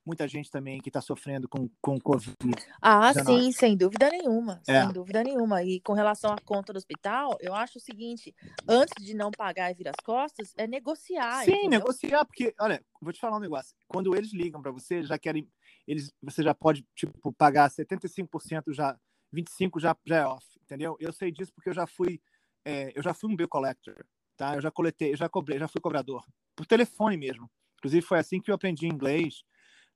muita 0.08 0.26
gente 0.26 0.50
também 0.50 0.80
que 0.80 0.88
está 0.88 1.02
sofrendo 1.02 1.46
com, 1.46 1.68
com 1.82 2.00
Covid. 2.00 2.34
Ah, 2.80 3.12
sim, 3.12 3.52
sem 3.52 3.76
dúvida 3.76 4.08
nenhuma, 4.08 4.62
é. 4.66 4.82
sem 4.82 4.92
dúvida 4.92 5.22
nenhuma. 5.22 5.62
E 5.62 5.80
com 5.80 5.92
relação 5.92 6.32
à 6.32 6.38
conta 6.38 6.72
do 6.72 6.78
hospital, 6.78 7.36
eu 7.40 7.54
acho 7.54 7.76
o 7.78 7.80
seguinte: 7.80 8.34
antes 8.66 9.04
de 9.04 9.14
não 9.14 9.30
pagar 9.30 9.70
e 9.70 9.74
vir 9.74 9.88
as 9.88 9.96
costas, 10.02 10.54
é 10.56 10.66
negociar. 10.66 11.44
Sim, 11.44 11.52
entendeu? 11.52 11.80
negociar, 11.80 12.24
porque, 12.24 12.54
olha, 12.58 12.82
vou 13.02 13.12
te 13.12 13.20
falar 13.20 13.36
um 13.36 13.40
negócio. 13.40 13.74
Quando 13.86 14.16
eles 14.16 14.32
ligam 14.32 14.62
para 14.62 14.72
você, 14.72 15.02
já 15.02 15.18
querem, 15.18 15.46
eles, 15.86 16.10
você 16.22 16.42
já 16.42 16.54
pode 16.54 16.86
tipo 16.96 17.32
pagar 17.34 17.70
75% 17.70 18.72
já 18.72 18.98
25 19.32 19.80
já, 19.80 19.96
já 20.04 20.16
é 20.16 20.26
off, 20.26 20.46
entendeu? 20.62 20.96
Eu 21.00 21.12
sei 21.12 21.30
disso 21.30 21.52
porque 21.54 21.68
eu 21.68 21.74
já 21.74 21.86
fui, 21.86 22.20
é, 22.64 22.92
eu 22.96 23.02
já 23.02 23.12
fui 23.12 23.30
um 23.30 23.36
bill 23.36 23.48
collector, 23.48 24.04
tá? 24.36 24.54
Eu 24.54 24.60
já 24.60 24.70
coletei, 24.70 25.12
eu 25.12 25.16
já 25.16 25.28
cobrei, 25.28 25.58
já 25.58 25.68
fui 25.68 25.80
cobrador 25.80 26.24
por 26.56 26.66
telefone 26.66 27.16
mesmo. 27.16 27.50
Inclusive 27.78 28.04
foi 28.04 28.18
assim 28.18 28.40
que 28.40 28.50
eu 28.50 28.54
aprendi 28.54 28.86
inglês. 28.86 29.44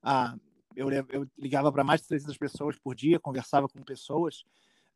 Ah, 0.03 0.37
eu, 0.77 0.91
eu 0.91 1.29
ligava 1.39 1.73
para 1.73 1.85
mais 1.85 2.01
de 2.01 2.09
300 2.09 2.39
pessoas 2.39 2.79
por 2.79 2.95
dia, 2.95 3.19
conversava 3.19 3.69
com 3.69 3.83
pessoas 3.83 4.45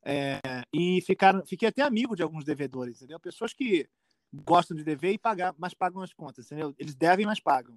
é, 0.09 0.41
e 0.73 1.01
ficaram, 1.03 1.45
fiquei 1.45 1.69
até 1.69 1.83
amigo 1.83 2.15
de 2.15 2.23
alguns 2.23 2.45
devedores, 2.45 2.99
entendeu? 2.99 3.19
Pessoas 3.19 3.53
que 3.53 3.89
gostam 4.33 4.77
de 4.77 4.85
dever 4.85 5.13
e 5.13 5.19
pagar, 5.19 5.53
mas 5.59 5.75
pagam 5.75 6.01
as 6.01 6.13
contas, 6.13 6.47
entendeu? 6.47 6.73
Eles 6.79 6.95
devem, 6.95 7.27
mas 7.27 7.41
pagam. 7.41 7.77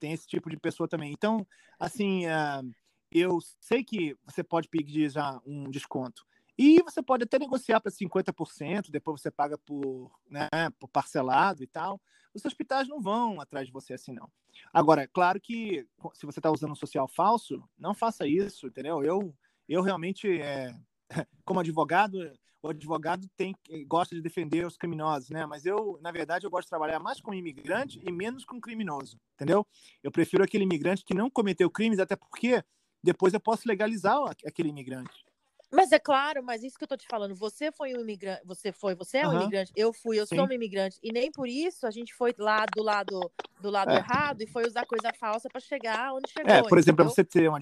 Tem 0.00 0.12
esse 0.12 0.26
tipo 0.26 0.48
de 0.48 0.56
pessoa 0.56 0.88
também. 0.88 1.12
Então, 1.12 1.46
assim, 1.78 2.26
uh, 2.26 2.74
eu 3.10 3.38
sei 3.60 3.82
que 3.82 4.16
você 4.24 4.42
pode 4.42 4.68
pedir 4.68 5.10
já 5.10 5.40
um 5.46 5.70
desconto. 5.70 6.26
E 6.58 6.82
você 6.82 7.00
pode 7.00 7.22
até 7.22 7.38
negociar 7.38 7.80
para 7.80 7.92
50%, 7.92 8.90
depois 8.90 9.20
você 9.20 9.30
paga 9.30 9.56
por, 9.56 10.10
né, 10.28 10.48
por 10.80 10.88
parcelado 10.88 11.62
e 11.62 11.68
tal. 11.68 12.00
Os 12.34 12.44
hospitais 12.44 12.88
não 12.88 13.00
vão 13.00 13.40
atrás 13.40 13.68
de 13.68 13.72
você 13.72 13.94
assim, 13.94 14.12
não. 14.12 14.28
Agora, 14.72 15.02
é 15.02 15.06
claro 15.06 15.40
que 15.40 15.86
se 16.14 16.26
você 16.26 16.40
está 16.40 16.50
usando 16.50 16.72
um 16.72 16.76
social 16.76 17.06
falso, 17.06 17.62
não 17.78 17.94
faça 17.94 18.26
isso, 18.26 18.66
entendeu? 18.66 19.04
Eu, 19.04 19.32
eu 19.68 19.82
realmente, 19.82 20.40
é, 20.40 20.74
como 21.44 21.60
advogado, 21.60 22.18
o 22.60 22.70
advogado 22.70 23.28
tem, 23.36 23.54
gosta 23.86 24.16
de 24.16 24.20
defender 24.20 24.66
os 24.66 24.76
criminosos, 24.76 25.30
né? 25.30 25.46
Mas 25.46 25.64
eu, 25.64 25.96
na 26.02 26.10
verdade, 26.10 26.44
eu 26.44 26.50
gosto 26.50 26.64
de 26.64 26.70
trabalhar 26.70 26.98
mais 26.98 27.20
com 27.20 27.32
imigrante 27.32 28.00
e 28.04 28.10
menos 28.10 28.44
com 28.44 28.60
criminoso, 28.60 29.16
entendeu? 29.34 29.64
Eu 30.02 30.10
prefiro 30.10 30.42
aquele 30.42 30.64
imigrante 30.64 31.04
que 31.04 31.14
não 31.14 31.30
cometeu 31.30 31.70
crimes, 31.70 32.00
até 32.00 32.16
porque 32.16 32.64
depois 33.02 33.34
eu 33.34 33.40
posso 33.40 33.66
legalizar 33.66 34.16
aquele 34.44 34.68
imigrante. 34.68 35.24
Mas 35.70 35.92
é 35.92 35.98
claro, 35.98 36.42
mas 36.42 36.62
isso 36.62 36.78
que 36.78 36.84
eu 36.84 36.88
tô 36.88 36.96
te 36.96 37.06
falando, 37.06 37.34
você 37.34 37.70
foi 37.70 37.94
um 37.94 38.00
imigrante, 38.00 38.40
você 38.44 38.72
foi, 38.72 38.94
você 38.94 39.18
é 39.18 39.28
um 39.28 39.32
uhum. 39.32 39.42
imigrante, 39.42 39.70
eu 39.76 39.92
fui, 39.92 40.18
eu 40.18 40.26
Sim. 40.26 40.36
sou 40.36 40.46
um 40.46 40.52
imigrante, 40.52 40.98
e 41.02 41.12
nem 41.12 41.30
por 41.30 41.46
isso 41.46 41.86
a 41.86 41.90
gente 41.90 42.14
foi 42.14 42.34
lá 42.38 42.64
do 42.74 42.82
lado 42.82 43.30
do 43.60 43.68
lado 43.68 43.90
é. 43.90 43.96
errado 43.96 44.40
e 44.40 44.46
foi 44.46 44.66
usar 44.66 44.86
coisa 44.86 45.12
falsa 45.18 45.48
para 45.50 45.60
chegar 45.60 46.14
onde 46.14 46.30
chegou. 46.30 46.50
É, 46.50 46.62
por 46.62 46.78
exemplo, 46.78 47.04
você 47.04 47.22
ter 47.22 47.50
um 47.50 47.58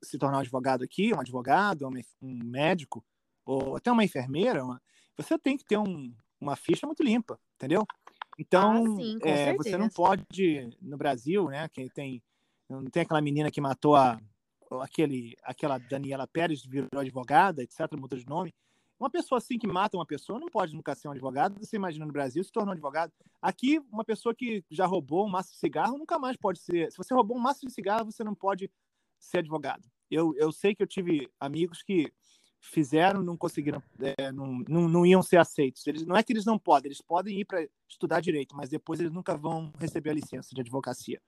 se 0.00 0.16
tornar 0.16 0.36
um 0.36 0.40
advogado 0.40 0.84
aqui, 0.84 1.12
um 1.12 1.20
advogado, 1.20 1.88
um 1.88 2.44
médico, 2.44 3.04
ou 3.44 3.74
até 3.74 3.90
uma 3.90 4.04
enfermeira, 4.04 4.62
uma, 4.62 4.80
você 5.16 5.36
tem 5.36 5.56
que 5.56 5.64
ter 5.64 5.78
um, 5.78 6.14
uma 6.40 6.54
ficha 6.54 6.86
muito 6.86 7.02
limpa, 7.02 7.40
entendeu? 7.56 7.84
Então, 8.38 8.84
ah, 8.84 8.96
sim, 8.96 9.18
é, 9.22 9.52
você 9.54 9.76
não 9.76 9.88
pode 9.88 10.76
no 10.80 10.96
Brasil, 10.96 11.48
né? 11.48 11.68
Que 11.68 11.90
tem 11.90 12.22
não 12.68 12.84
tem 12.84 13.02
aquela 13.02 13.20
menina 13.20 13.50
que 13.50 13.60
matou 13.60 13.96
a 13.96 14.20
aquele 14.82 15.36
aquela 15.42 15.78
Daniela 15.78 16.26
Pérez 16.26 16.64
virou 16.64 17.00
advogada, 17.00 17.62
etc, 17.62 17.80
mudou 17.96 18.18
de 18.18 18.26
nome. 18.26 18.54
Uma 18.98 19.08
pessoa 19.08 19.38
assim 19.38 19.58
que 19.58 19.66
mata 19.66 19.96
uma 19.96 20.06
pessoa 20.06 20.40
não 20.40 20.48
pode 20.48 20.74
nunca 20.74 20.94
ser 20.94 21.06
um 21.06 21.12
advogado. 21.12 21.58
Você 21.64 21.76
imagina 21.76 22.04
no 22.04 22.12
Brasil 22.12 22.42
se 22.42 22.50
tornou 22.50 22.70
um 22.70 22.72
advogado. 22.72 23.12
Aqui, 23.40 23.78
uma 23.92 24.04
pessoa 24.04 24.34
que 24.34 24.64
já 24.68 24.86
roubou 24.86 25.24
um 25.24 25.30
maço 25.30 25.52
de 25.52 25.58
cigarro 25.58 25.96
nunca 25.96 26.18
mais 26.18 26.36
pode 26.36 26.58
ser. 26.58 26.90
Se 26.90 26.98
você 26.98 27.14
roubou 27.14 27.36
um 27.36 27.40
maço 27.40 27.64
de 27.64 27.72
cigarro, 27.72 28.06
você 28.06 28.24
não 28.24 28.34
pode 28.34 28.68
ser 29.18 29.38
advogado. 29.38 29.88
Eu, 30.10 30.34
eu 30.36 30.50
sei 30.50 30.74
que 30.74 30.82
eu 30.82 30.86
tive 30.86 31.30
amigos 31.38 31.82
que 31.82 32.12
fizeram, 32.60 33.22
não 33.22 33.36
conseguiram, 33.36 33.80
é, 34.18 34.32
não, 34.32 34.58
não, 34.68 34.88
não, 34.88 35.06
iam 35.06 35.22
ser 35.22 35.36
aceitos. 35.36 35.86
Eles, 35.86 36.04
não 36.04 36.16
é 36.16 36.22
que 36.22 36.32
eles 36.32 36.44
não 36.44 36.58
podem, 36.58 36.88
eles 36.88 37.00
podem 37.00 37.38
ir 37.38 37.44
para 37.44 37.66
estudar 37.88 38.20
direito, 38.20 38.56
mas 38.56 38.68
depois 38.68 38.98
eles 38.98 39.12
nunca 39.12 39.36
vão 39.36 39.72
receber 39.78 40.10
a 40.10 40.14
licença 40.14 40.54
de 40.54 40.60
advocacia. 40.60 41.20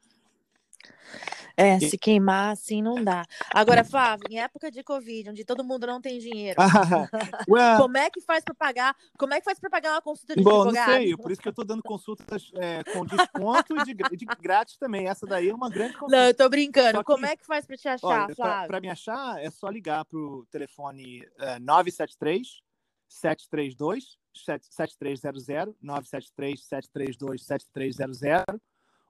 É, 1.57 1.79
se 1.79 1.99
queimar 1.99 2.53
assim 2.53 2.83
não 2.83 3.03
dá. 3.03 3.25
Agora, 3.53 3.85
Flávio, 3.85 4.27
em 4.31 4.41
época 4.41 4.71
de 4.71 4.83
Covid, 4.83 5.31
onde 5.31 5.45
todo 5.45 5.65
mundo 5.65 5.87
não 5.87 6.01
tem 6.01 6.19
dinheiro, 6.19 6.57
como 7.79 7.97
é 7.97 8.11
que 8.11 8.21
faz 8.21 8.45
para 8.45 8.55
pagar? 8.55 8.97
Como 9.19 9.35
é 9.35 9.41
que 9.41 9.45
faz 9.45 9.59
para 9.59 9.71
pagar 9.71 9.93
uma 9.93 10.03
consulta 10.03 10.37
de 10.37 10.43
Bom, 10.43 10.63
advogado? 10.63 10.89
não 10.89 10.95
sei, 10.95 11.17
por 11.17 11.31
isso 11.31 11.41
que 11.41 11.49
eu 11.49 11.51
estou 11.51 11.65
dando 11.65 11.83
consultas 11.83 12.51
é, 12.55 12.83
com 12.85 13.05
desconto 13.05 13.77
e 13.77 13.85
de, 13.85 13.95
de, 13.95 14.27
grátis 14.41 14.77
também. 14.77 15.09
Essa 15.09 15.27
daí 15.27 15.49
é 15.49 15.55
uma 15.55 15.71
grande 15.71 15.95
consulta. 15.95 16.17
Não, 16.17 16.27
eu 16.27 16.35
tô 16.35 16.49
brincando. 16.49 16.99
Que, 16.99 17.05
como 17.05 17.27
é 17.27 17.37
que 17.37 17.47
faz 17.47 17.67
para 17.67 17.77
te 17.77 17.89
achar, 17.89 18.25
olha, 18.25 18.35
Flávio? 18.35 18.69
Para 18.69 18.81
me 18.81 18.89
achar, 18.89 19.43
é 19.43 19.51
só 19.51 19.69
ligar 19.69 20.05
pro 20.05 20.47
telefone 20.51 21.27
é, 21.39 21.59
973 21.59 22.61
732 23.09 24.19
7300 24.33 25.75
973 25.83 26.65
732 26.65 27.45
7300 27.45 28.61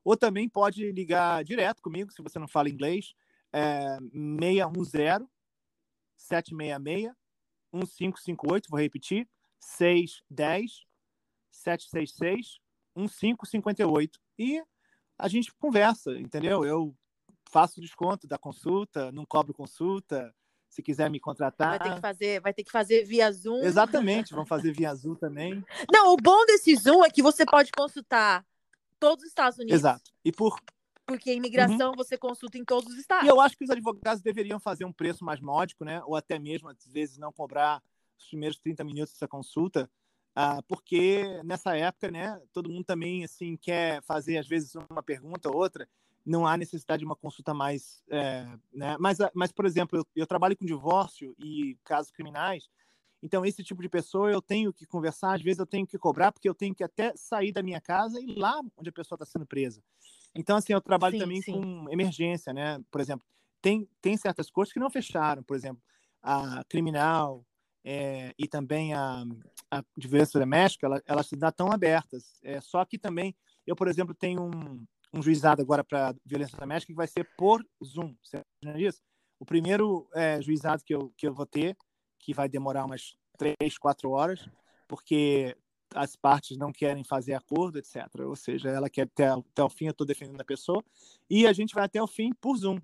ou 0.04 0.16
também 0.16 0.48
pode 0.48 0.90
ligar 0.92 1.44
direto 1.44 1.82
comigo, 1.82 2.12
se 2.12 2.22
você 2.22 2.38
não 2.38 2.48
fala 2.48 2.68
inglês, 2.68 3.14
é 3.52 3.98
610 4.00 5.26
766 6.16 7.12
1558, 7.72 8.68
vou 8.68 8.80
repetir, 8.80 9.28
610 9.60 10.84
766 11.50 12.60
1558. 12.96 14.20
E 14.38 14.62
a 15.18 15.28
gente 15.28 15.52
conversa, 15.54 16.12
entendeu? 16.18 16.64
Eu 16.64 16.96
faço 17.50 17.80
desconto 17.80 18.26
da 18.26 18.38
consulta, 18.38 19.12
não 19.12 19.26
cobro 19.26 19.54
consulta. 19.54 20.34
Se 20.68 20.82
quiser 20.82 21.10
me 21.10 21.18
contratar. 21.18 21.78
Vai 21.78 21.88
ter 21.88 21.94
que 21.96 22.00
fazer, 22.00 22.40
vai 22.40 22.54
ter 22.54 22.62
que 22.62 22.70
fazer 22.70 23.04
via 23.04 23.30
Zoom. 23.32 23.64
Exatamente, 23.64 24.32
vamos 24.32 24.48
fazer 24.48 24.72
via 24.72 24.94
Zoom 24.94 25.16
também. 25.16 25.64
Não, 25.92 26.12
o 26.12 26.16
bom 26.16 26.46
desse 26.46 26.76
Zoom 26.76 27.04
é 27.04 27.10
que 27.10 27.22
você 27.22 27.44
pode 27.44 27.72
consultar 27.72 28.46
todos 29.00 29.24
os 29.24 29.30
Estados 29.30 29.58
Unidos. 29.58 29.80
Exato. 29.80 30.12
E 30.24 30.30
por 30.30 30.60
porque 31.06 31.34
imigração 31.34 31.90
uhum. 31.90 31.96
você 31.96 32.16
consulta 32.16 32.56
em 32.56 32.64
todos 32.64 32.92
os 32.92 32.96
estados. 32.96 33.26
E 33.26 33.28
eu 33.28 33.40
acho 33.40 33.56
que 33.56 33.64
os 33.64 33.70
advogados 33.70 34.22
deveriam 34.22 34.60
fazer 34.60 34.84
um 34.84 34.92
preço 34.92 35.24
mais 35.24 35.40
módico, 35.40 35.84
né? 35.84 36.00
Ou 36.04 36.14
até 36.14 36.38
mesmo, 36.38 36.68
às 36.68 36.86
vezes, 36.86 37.18
não 37.18 37.32
cobrar 37.32 37.82
os 38.16 38.28
primeiros 38.28 38.60
30 38.60 38.84
minutos 38.84 39.14
dessa 39.14 39.26
consulta, 39.26 39.90
ah, 40.36 40.62
porque 40.68 41.42
nessa 41.42 41.76
época, 41.76 42.10
né, 42.10 42.40
todo 42.52 42.70
mundo 42.70 42.84
também, 42.84 43.24
assim, 43.24 43.56
quer 43.56 44.00
fazer, 44.02 44.38
às 44.38 44.46
vezes, 44.46 44.74
uma 44.88 45.02
pergunta 45.02 45.50
ou 45.50 45.56
outra, 45.56 45.88
não 46.24 46.46
há 46.46 46.56
necessidade 46.56 47.00
de 47.00 47.06
uma 47.06 47.16
consulta 47.16 47.52
mais, 47.52 48.04
é, 48.08 48.46
né? 48.72 48.96
Mas, 49.00 49.18
mas, 49.34 49.50
por 49.50 49.64
exemplo, 49.64 49.98
eu, 49.98 50.06
eu 50.14 50.26
trabalho 50.26 50.56
com 50.56 50.64
divórcio 50.64 51.34
e 51.38 51.76
casos 51.82 52.12
criminais, 52.12 52.68
então, 53.22 53.44
esse 53.44 53.62
tipo 53.62 53.82
de 53.82 53.88
pessoa 53.88 54.30
eu 54.30 54.40
tenho 54.40 54.72
que 54.72 54.86
conversar, 54.86 55.34
às 55.34 55.42
vezes 55.42 55.58
eu 55.58 55.66
tenho 55.66 55.86
que 55.86 55.98
cobrar, 55.98 56.32
porque 56.32 56.48
eu 56.48 56.54
tenho 56.54 56.74
que 56.74 56.82
até 56.82 57.12
sair 57.14 57.52
da 57.52 57.62
minha 57.62 57.80
casa 57.80 58.18
e 58.18 58.30
ir 58.30 58.38
lá 58.38 58.60
onde 58.76 58.88
a 58.88 58.92
pessoa 58.92 59.16
está 59.16 59.26
sendo 59.26 59.46
presa. 59.46 59.82
Então, 60.34 60.56
assim, 60.56 60.72
eu 60.72 60.80
trabalho 60.80 61.14
sim, 61.14 61.18
também 61.18 61.42
sim. 61.42 61.52
com 61.52 61.90
emergência, 61.90 62.52
né? 62.52 62.80
Por 62.90 63.00
exemplo, 63.00 63.26
tem, 63.60 63.88
tem 64.00 64.16
certas 64.16 64.50
coisas 64.50 64.72
que 64.72 64.80
não 64.80 64.88
fecharam, 64.88 65.42
por 65.42 65.54
exemplo, 65.54 65.82
a 66.22 66.64
criminal 66.64 67.44
é, 67.84 68.34
e 68.38 68.48
também 68.48 68.94
a, 68.94 69.24
a 69.70 69.84
de 69.96 70.08
violência 70.08 70.40
doméstica, 70.40 70.86
ela, 70.86 71.02
elas 71.06 71.32
ainda 71.32 71.48
estão 71.48 71.70
abertas. 71.70 72.40
É, 72.42 72.60
só 72.60 72.84
que 72.84 72.98
também, 72.98 73.34
eu, 73.66 73.76
por 73.76 73.88
exemplo, 73.88 74.14
tenho 74.14 74.42
um, 74.42 74.86
um 75.12 75.22
juizado 75.22 75.60
agora 75.60 75.84
para 75.84 76.14
violência 76.24 76.56
doméstica 76.56 76.92
que 76.92 76.96
vai 76.96 77.06
ser 77.06 77.28
por 77.36 77.62
Zoom, 77.84 78.14
você 78.22 78.42
disso? 78.76 79.02
O 79.38 79.44
primeiro 79.44 80.08
é, 80.14 80.40
juizado 80.40 80.84
que 80.84 80.94
eu, 80.94 81.12
que 81.16 81.26
eu 81.26 81.34
vou 81.34 81.46
ter 81.46 81.76
que 82.20 82.32
vai 82.32 82.48
demorar 82.48 82.84
umas 82.84 83.16
três, 83.36 83.78
quatro 83.78 84.10
horas, 84.10 84.48
porque 84.86 85.56
as 85.94 86.14
partes 86.14 86.56
não 86.56 86.72
querem 86.72 87.02
fazer 87.02 87.34
acordo, 87.34 87.78
etc. 87.78 88.06
Ou 88.20 88.36
seja, 88.36 88.68
ela 88.68 88.88
quer 88.88 89.02
até, 89.02 89.26
até 89.28 89.64
o 89.64 89.68
fim, 89.68 89.86
eu 89.86 89.90
estou 89.90 90.06
defendendo 90.06 90.40
a 90.40 90.44
pessoa, 90.44 90.84
e 91.28 91.46
a 91.46 91.52
gente 91.52 91.74
vai 91.74 91.84
até 91.84 92.00
o 92.00 92.06
fim 92.06 92.32
por 92.32 92.56
Zoom, 92.56 92.78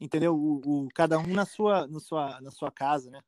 entendeu? 0.00 0.34
O, 0.34 0.60
o, 0.64 0.88
cada 0.94 1.18
um 1.18 1.26
na 1.26 1.44
sua, 1.44 1.86
na, 1.86 2.00
sua, 2.00 2.40
na 2.40 2.50
sua 2.50 2.70
casa, 2.70 3.10
né? 3.10 3.20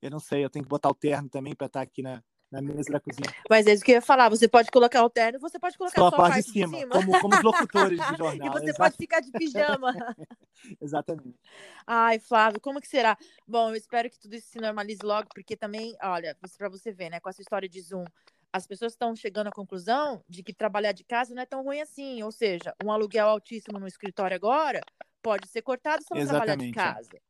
Eu 0.00 0.10
não 0.10 0.20
sei, 0.20 0.44
eu 0.44 0.50
tenho 0.50 0.64
que 0.64 0.68
botar 0.68 0.88
o 0.88 0.94
terno 0.94 1.28
também 1.28 1.54
para 1.54 1.66
estar 1.66 1.82
aqui 1.82 2.02
na, 2.02 2.22
na 2.50 2.62
mesa 2.62 2.92
da 2.92 3.00
cozinha. 3.00 3.28
Mas 3.48 3.66
é 3.66 3.72
isso 3.72 3.84
que 3.84 3.92
eu 3.92 3.96
ia 3.96 4.02
falar, 4.02 4.28
você 4.28 4.48
pode 4.48 4.70
colocar 4.70 5.04
o 5.04 5.10
terno, 5.10 5.38
você 5.38 5.58
pode 5.58 5.76
colocar 5.76 6.00
só 6.00 6.08
a 6.08 6.12
parte, 6.12 6.46
de 6.46 6.50
cima, 6.50 6.72
de 6.72 6.78
cima. 6.78 6.92
Como, 6.92 7.20
como 7.20 7.34
os 7.34 7.42
locutores 7.42 7.98
de 7.98 8.16
jornal. 8.16 8.46
e 8.46 8.50
você 8.50 8.74
pode 8.74 8.96
ficar 8.96 9.20
de 9.20 9.30
pijama. 9.30 9.92
Exatamente. 10.80 11.38
Ai, 11.86 12.18
Flávio, 12.18 12.60
como 12.60 12.80
que 12.80 12.88
será? 12.88 13.16
Bom, 13.46 13.70
eu 13.70 13.76
espero 13.76 14.08
que 14.08 14.18
tudo 14.18 14.34
isso 14.34 14.48
se 14.48 14.58
normalize 14.58 15.00
logo, 15.04 15.28
porque 15.34 15.56
também, 15.56 15.94
olha, 16.02 16.36
para 16.56 16.68
você 16.68 16.90
ver, 16.92 17.10
né, 17.10 17.20
com 17.20 17.28
essa 17.28 17.42
história 17.42 17.68
de 17.68 17.80
Zoom, 17.80 18.04
as 18.52 18.66
pessoas 18.66 18.92
estão 18.92 19.14
chegando 19.14 19.48
à 19.48 19.52
conclusão 19.52 20.22
de 20.28 20.42
que 20.42 20.54
trabalhar 20.54 20.92
de 20.92 21.04
casa 21.04 21.34
não 21.34 21.42
é 21.42 21.46
tão 21.46 21.62
ruim 21.62 21.80
assim, 21.80 22.22
ou 22.22 22.32
seja, 22.32 22.74
um 22.82 22.90
aluguel 22.90 23.28
altíssimo 23.28 23.78
no 23.78 23.86
escritório 23.86 24.34
agora 24.34 24.80
pode 25.22 25.46
ser 25.48 25.60
cortado 25.60 26.02
se 26.02 26.14
não 26.14 26.26
trabalhar 26.26 26.56
de 26.56 26.70
é. 26.70 27.20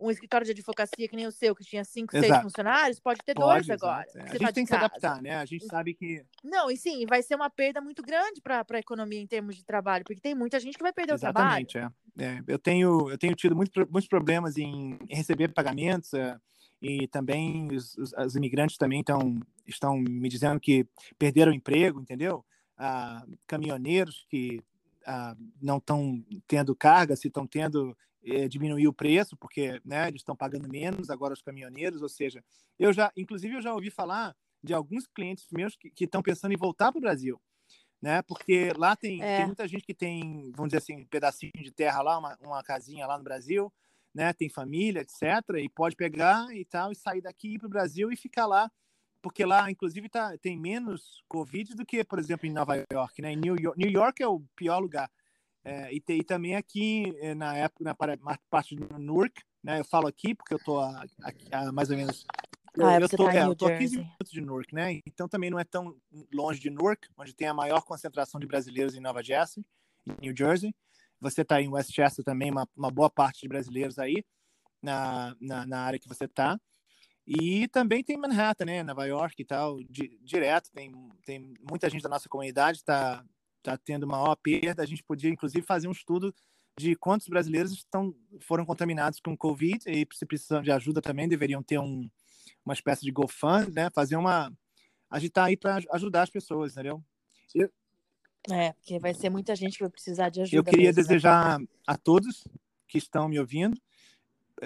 Um 0.00 0.10
escritório 0.10 0.44
de 0.44 0.52
advocacia 0.52 1.08
que 1.08 1.16
nem 1.16 1.26
o 1.26 1.32
seu, 1.32 1.54
que 1.54 1.64
tinha 1.64 1.84
cinco, 1.84 2.16
exato. 2.16 2.32
seis 2.32 2.42
funcionários, 2.42 3.00
pode 3.00 3.20
ter 3.24 3.34
pode, 3.34 3.66
dois 3.66 3.70
agora. 3.70 4.06
É. 4.14 4.22
A 4.22 4.26
gente 4.26 4.38
tá 4.38 4.52
tem 4.52 4.64
que 4.64 4.70
se 4.70 4.76
adaptar, 4.76 5.20
né? 5.20 5.36
A 5.36 5.44
gente 5.44 5.66
sabe 5.66 5.94
que. 5.94 6.24
Não, 6.44 6.70
e 6.70 6.76
sim, 6.76 7.04
vai 7.06 7.22
ser 7.22 7.34
uma 7.34 7.50
perda 7.50 7.80
muito 7.80 8.02
grande 8.02 8.40
para 8.40 8.64
a 8.68 8.78
economia 8.78 9.20
em 9.20 9.26
termos 9.26 9.56
de 9.56 9.64
trabalho, 9.64 10.04
porque 10.04 10.20
tem 10.20 10.34
muita 10.34 10.60
gente 10.60 10.76
que 10.76 10.82
vai 10.82 10.92
perder 10.92 11.14
Exatamente, 11.14 11.78
o 11.78 11.80
trabalho. 11.80 11.94
É. 12.18 12.24
é. 12.24 12.42
eu, 12.46 12.58
tenho, 12.58 13.10
eu 13.10 13.18
tenho 13.18 13.34
tido 13.34 13.56
muito, 13.56 13.72
muitos 13.90 14.08
problemas 14.08 14.56
em, 14.56 14.98
receber 15.10 15.52
pagamentos. 15.52 16.14
É, 16.14 16.38
e 16.80 17.08
também 17.08 17.68
os, 17.72 17.96
os, 17.96 18.12
os, 18.12 18.36
imigrantes 18.36 18.76
também 18.76 19.00
estão 19.00 19.40
estão 19.66 19.98
me 19.98 20.28
dizendo 20.28 20.60
que 20.60 20.86
perderam 21.18 21.50
o 21.50 21.54
emprego, 21.54 22.00
entendeu? 22.00 22.44
Ah, 22.76 23.26
caminhoneiros 23.46 24.24
que 24.30 24.62
ah, 25.04 25.36
não 25.60 25.78
estão 25.78 26.24
tendo 26.46 26.76
carga, 26.76 27.16
se 27.16 27.26
estão 27.26 27.46
tendo 27.46 27.96
é, 28.30 28.48
diminuir 28.48 28.88
o 28.88 28.92
preço, 28.92 29.36
porque 29.36 29.80
né, 29.84 30.08
eles 30.08 30.20
estão 30.20 30.36
pagando 30.36 30.68
menos 30.68 31.10
agora 31.10 31.34
os 31.34 31.42
caminhoneiros, 31.42 32.02
ou 32.02 32.08
seja, 32.08 32.42
eu 32.78 32.92
já, 32.92 33.12
inclusive, 33.16 33.54
eu 33.54 33.62
já 33.62 33.74
ouvi 33.74 33.90
falar 33.90 34.34
de 34.62 34.74
alguns 34.74 35.06
clientes 35.06 35.46
meus 35.50 35.76
que 35.76 36.04
estão 36.04 36.22
pensando 36.22 36.52
em 36.52 36.56
voltar 36.56 36.90
para 36.90 36.98
o 36.98 37.02
Brasil, 37.02 37.40
né? 38.02 38.22
Porque 38.22 38.72
lá 38.76 38.96
tem, 38.96 39.22
é. 39.22 39.38
tem, 39.38 39.46
muita 39.46 39.66
gente 39.68 39.84
que 39.84 39.94
tem, 39.94 40.50
vamos 40.54 40.70
dizer 40.70 40.78
assim, 40.78 40.96
um 40.96 41.06
pedacinho 41.06 41.52
de 41.54 41.70
terra 41.70 42.02
lá, 42.02 42.18
uma, 42.18 42.36
uma 42.40 42.62
casinha 42.62 43.06
lá 43.06 43.16
no 43.16 43.24
Brasil, 43.24 43.72
né? 44.14 44.32
Tem 44.32 44.48
família, 44.48 45.00
etc. 45.00 45.22
E 45.62 45.68
pode 45.68 45.96
pegar 45.96 46.54
e 46.54 46.64
tal 46.64 46.90
e 46.90 46.96
sair 46.96 47.20
daqui 47.20 47.58
para 47.58 47.66
o 47.66 47.70
Brasil 47.70 48.10
e 48.10 48.16
ficar 48.16 48.46
lá, 48.46 48.70
porque 49.22 49.44
lá, 49.44 49.70
inclusive, 49.70 50.08
tá, 50.08 50.36
tem 50.38 50.58
menos 50.58 51.22
Covid 51.28 51.74
do 51.74 51.86
que, 51.86 52.02
por 52.04 52.18
exemplo, 52.18 52.46
em 52.46 52.52
Nova 52.52 52.84
York, 52.92 53.22
né? 53.22 53.32
Em 53.32 53.36
New 53.36 53.56
York, 53.56 53.78
New 53.78 53.90
York 53.90 54.22
é 54.22 54.28
o 54.28 54.40
pior 54.56 54.78
lugar 54.78 55.10
é, 55.68 55.92
e, 55.92 56.02
e, 56.08 56.24
também 56.24 56.56
aqui 56.56 57.14
eh, 57.20 57.34
na 57.34 57.54
época, 57.54 57.84
na 57.84 57.94
parte 58.48 58.74
de 58.74 58.98
Newark, 58.98 59.42
né? 59.62 59.80
Eu 59.80 59.84
falo 59.84 60.06
aqui 60.06 60.34
porque 60.34 60.54
eu 60.54 60.58
tô 60.58 60.78
a, 60.78 61.04
a, 61.52 61.58
a 61.60 61.72
mais 61.72 61.90
ou 61.90 61.96
menos. 61.96 62.24
Ah, 62.80 62.94
eu, 62.94 63.00
eu, 63.00 63.08
tô, 63.08 63.24
tá 63.26 63.34
é, 63.34 63.42
eu 63.44 63.54
tô 63.54 63.66
a 63.66 63.76
15 63.76 63.96
minutos 63.98 64.32
de 64.32 64.40
Newark, 64.40 64.74
né? 64.74 65.00
Então 65.06 65.28
também 65.28 65.50
não 65.50 65.58
é 65.58 65.64
tão 65.64 65.94
longe 66.32 66.58
de 66.58 66.70
Newark, 66.70 67.06
onde 67.18 67.34
tem 67.34 67.48
a 67.48 67.52
maior 67.52 67.82
concentração 67.82 68.40
de 68.40 68.46
brasileiros 68.46 68.94
em 68.94 69.00
Nova 69.00 69.22
Jersey, 69.22 69.62
em 70.06 70.14
New 70.22 70.34
Jersey. 70.34 70.74
Você 71.20 71.42
está 71.42 71.60
em 71.60 71.68
Westchester 71.68 72.24
também, 72.24 72.50
uma, 72.50 72.66
uma 72.74 72.90
boa 72.90 73.10
parte 73.10 73.42
de 73.42 73.48
brasileiros 73.48 73.98
aí 73.98 74.24
na, 74.82 75.36
na, 75.38 75.66
na 75.66 75.80
área 75.80 75.98
que 75.98 76.08
você 76.08 76.24
está. 76.24 76.58
E 77.26 77.68
também 77.68 78.02
tem 78.02 78.16
Manhattan, 78.16 78.64
né? 78.64 78.82
Nova 78.82 79.04
York 79.04 79.34
e 79.38 79.44
tal, 79.44 79.82
di, 79.82 80.18
direto. 80.22 80.70
Tem, 80.72 80.90
tem 81.26 81.52
muita 81.68 81.90
gente 81.90 82.02
da 82.02 82.08
nossa 82.08 82.26
comunidade 82.26 82.78
está 82.78 83.22
está 83.68 83.76
tendo 83.76 84.06
maior 84.06 84.34
perda. 84.36 84.82
A 84.82 84.86
gente 84.86 85.02
podia, 85.02 85.30
inclusive, 85.30 85.66
fazer 85.66 85.88
um 85.88 85.92
estudo 85.92 86.34
de 86.78 86.94
quantos 86.94 87.28
brasileiros 87.28 87.72
estão, 87.72 88.14
foram 88.40 88.64
contaminados 88.64 89.20
com 89.20 89.36
Covid 89.36 89.82
e 89.86 90.06
se 90.12 90.24
precisam 90.24 90.62
de 90.62 90.70
ajuda 90.70 91.02
também, 91.02 91.28
deveriam 91.28 91.62
ter 91.62 91.78
um, 91.78 92.08
uma 92.64 92.74
espécie 92.74 93.02
de 93.02 93.10
GoFund, 93.10 93.72
né? 93.72 93.90
Fazer 93.90 94.16
uma... 94.16 94.52
A 95.10 95.18
gente 95.18 95.30
está 95.30 95.44
aí 95.44 95.56
para 95.56 95.80
ajudar 95.92 96.22
as 96.22 96.30
pessoas, 96.30 96.72
entendeu? 96.72 97.02
Eu... 97.54 97.70
É, 98.50 98.72
porque 98.72 98.98
vai 98.98 99.12
ser 99.12 99.28
muita 99.28 99.56
gente 99.56 99.76
que 99.76 99.84
vai 99.84 99.90
precisar 99.90 100.28
de 100.28 100.40
ajuda. 100.40 100.56
Eu 100.56 100.64
queria 100.64 100.86
mesmo, 100.86 101.02
né? 101.02 101.08
desejar 101.08 101.58
né? 101.58 101.66
a 101.86 101.96
todos 101.96 102.46
que 102.86 102.98
estão 102.98 103.28
me 103.28 103.38
ouvindo 103.38 103.76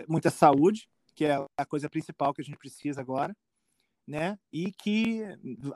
muita 0.08 0.30
saúde, 0.30 0.88
que 1.14 1.24
é 1.24 1.36
a 1.56 1.66
coisa 1.66 1.88
principal 1.88 2.32
que 2.32 2.40
a 2.40 2.44
gente 2.44 2.58
precisa 2.58 3.00
agora. 3.00 3.36
né? 4.06 4.38
E 4.52 4.72
que 4.72 5.22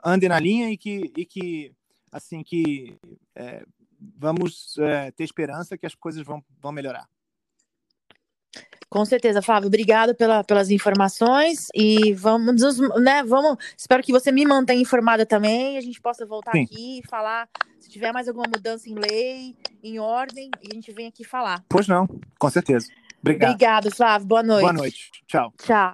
ande 0.03 0.27
na 0.27 0.39
linha 0.39 0.69
e 0.69 0.77
que, 0.77 1.11
e 1.17 1.25
que 1.25 1.73
assim, 2.11 2.43
que 2.43 2.97
é, 3.35 3.63
vamos 4.17 4.77
é, 4.79 5.11
ter 5.11 5.23
esperança 5.23 5.77
que 5.77 5.85
as 5.85 5.95
coisas 5.95 6.23
vão, 6.23 6.43
vão 6.59 6.71
melhorar. 6.71 7.07
Com 8.89 9.03
certeza, 9.03 9.41
Flávio. 9.41 9.67
Obrigado 9.67 10.15
pela, 10.15 10.43
pelas 10.43 10.71
informações 10.71 11.67
e 11.75 12.13
vamos, 12.13 12.79
né? 13.01 13.21
Vamos. 13.23 13.57
Espero 13.77 14.01
que 14.01 14.13
você 14.13 14.31
me 14.31 14.45
mantenha 14.45 14.81
informada 14.81 15.25
também 15.25 15.75
e 15.75 15.77
a 15.77 15.81
gente 15.81 15.99
possa 15.99 16.25
voltar 16.25 16.53
Sim. 16.53 16.63
aqui 16.63 16.99
e 16.99 17.07
falar 17.07 17.49
se 17.79 17.89
tiver 17.89 18.13
mais 18.13 18.27
alguma 18.27 18.47
mudança 18.47 18.89
em 18.89 18.95
lei, 18.95 19.55
em 19.83 19.99
ordem, 19.99 20.49
e 20.61 20.69
a 20.71 20.73
gente 20.73 20.91
vem 20.93 21.07
aqui 21.07 21.23
falar. 21.23 21.63
Pois 21.69 21.87
não, 21.87 22.07
com 22.39 22.49
certeza. 22.49 22.87
Obrigado. 23.21 23.51
Obrigado, 23.51 23.95
Flávio. 23.95 24.27
Boa 24.27 24.43
noite. 24.43 24.61
Boa 24.61 24.73
noite. 24.73 25.11
Tchau. 25.27 25.53
Tchau. 25.57 25.93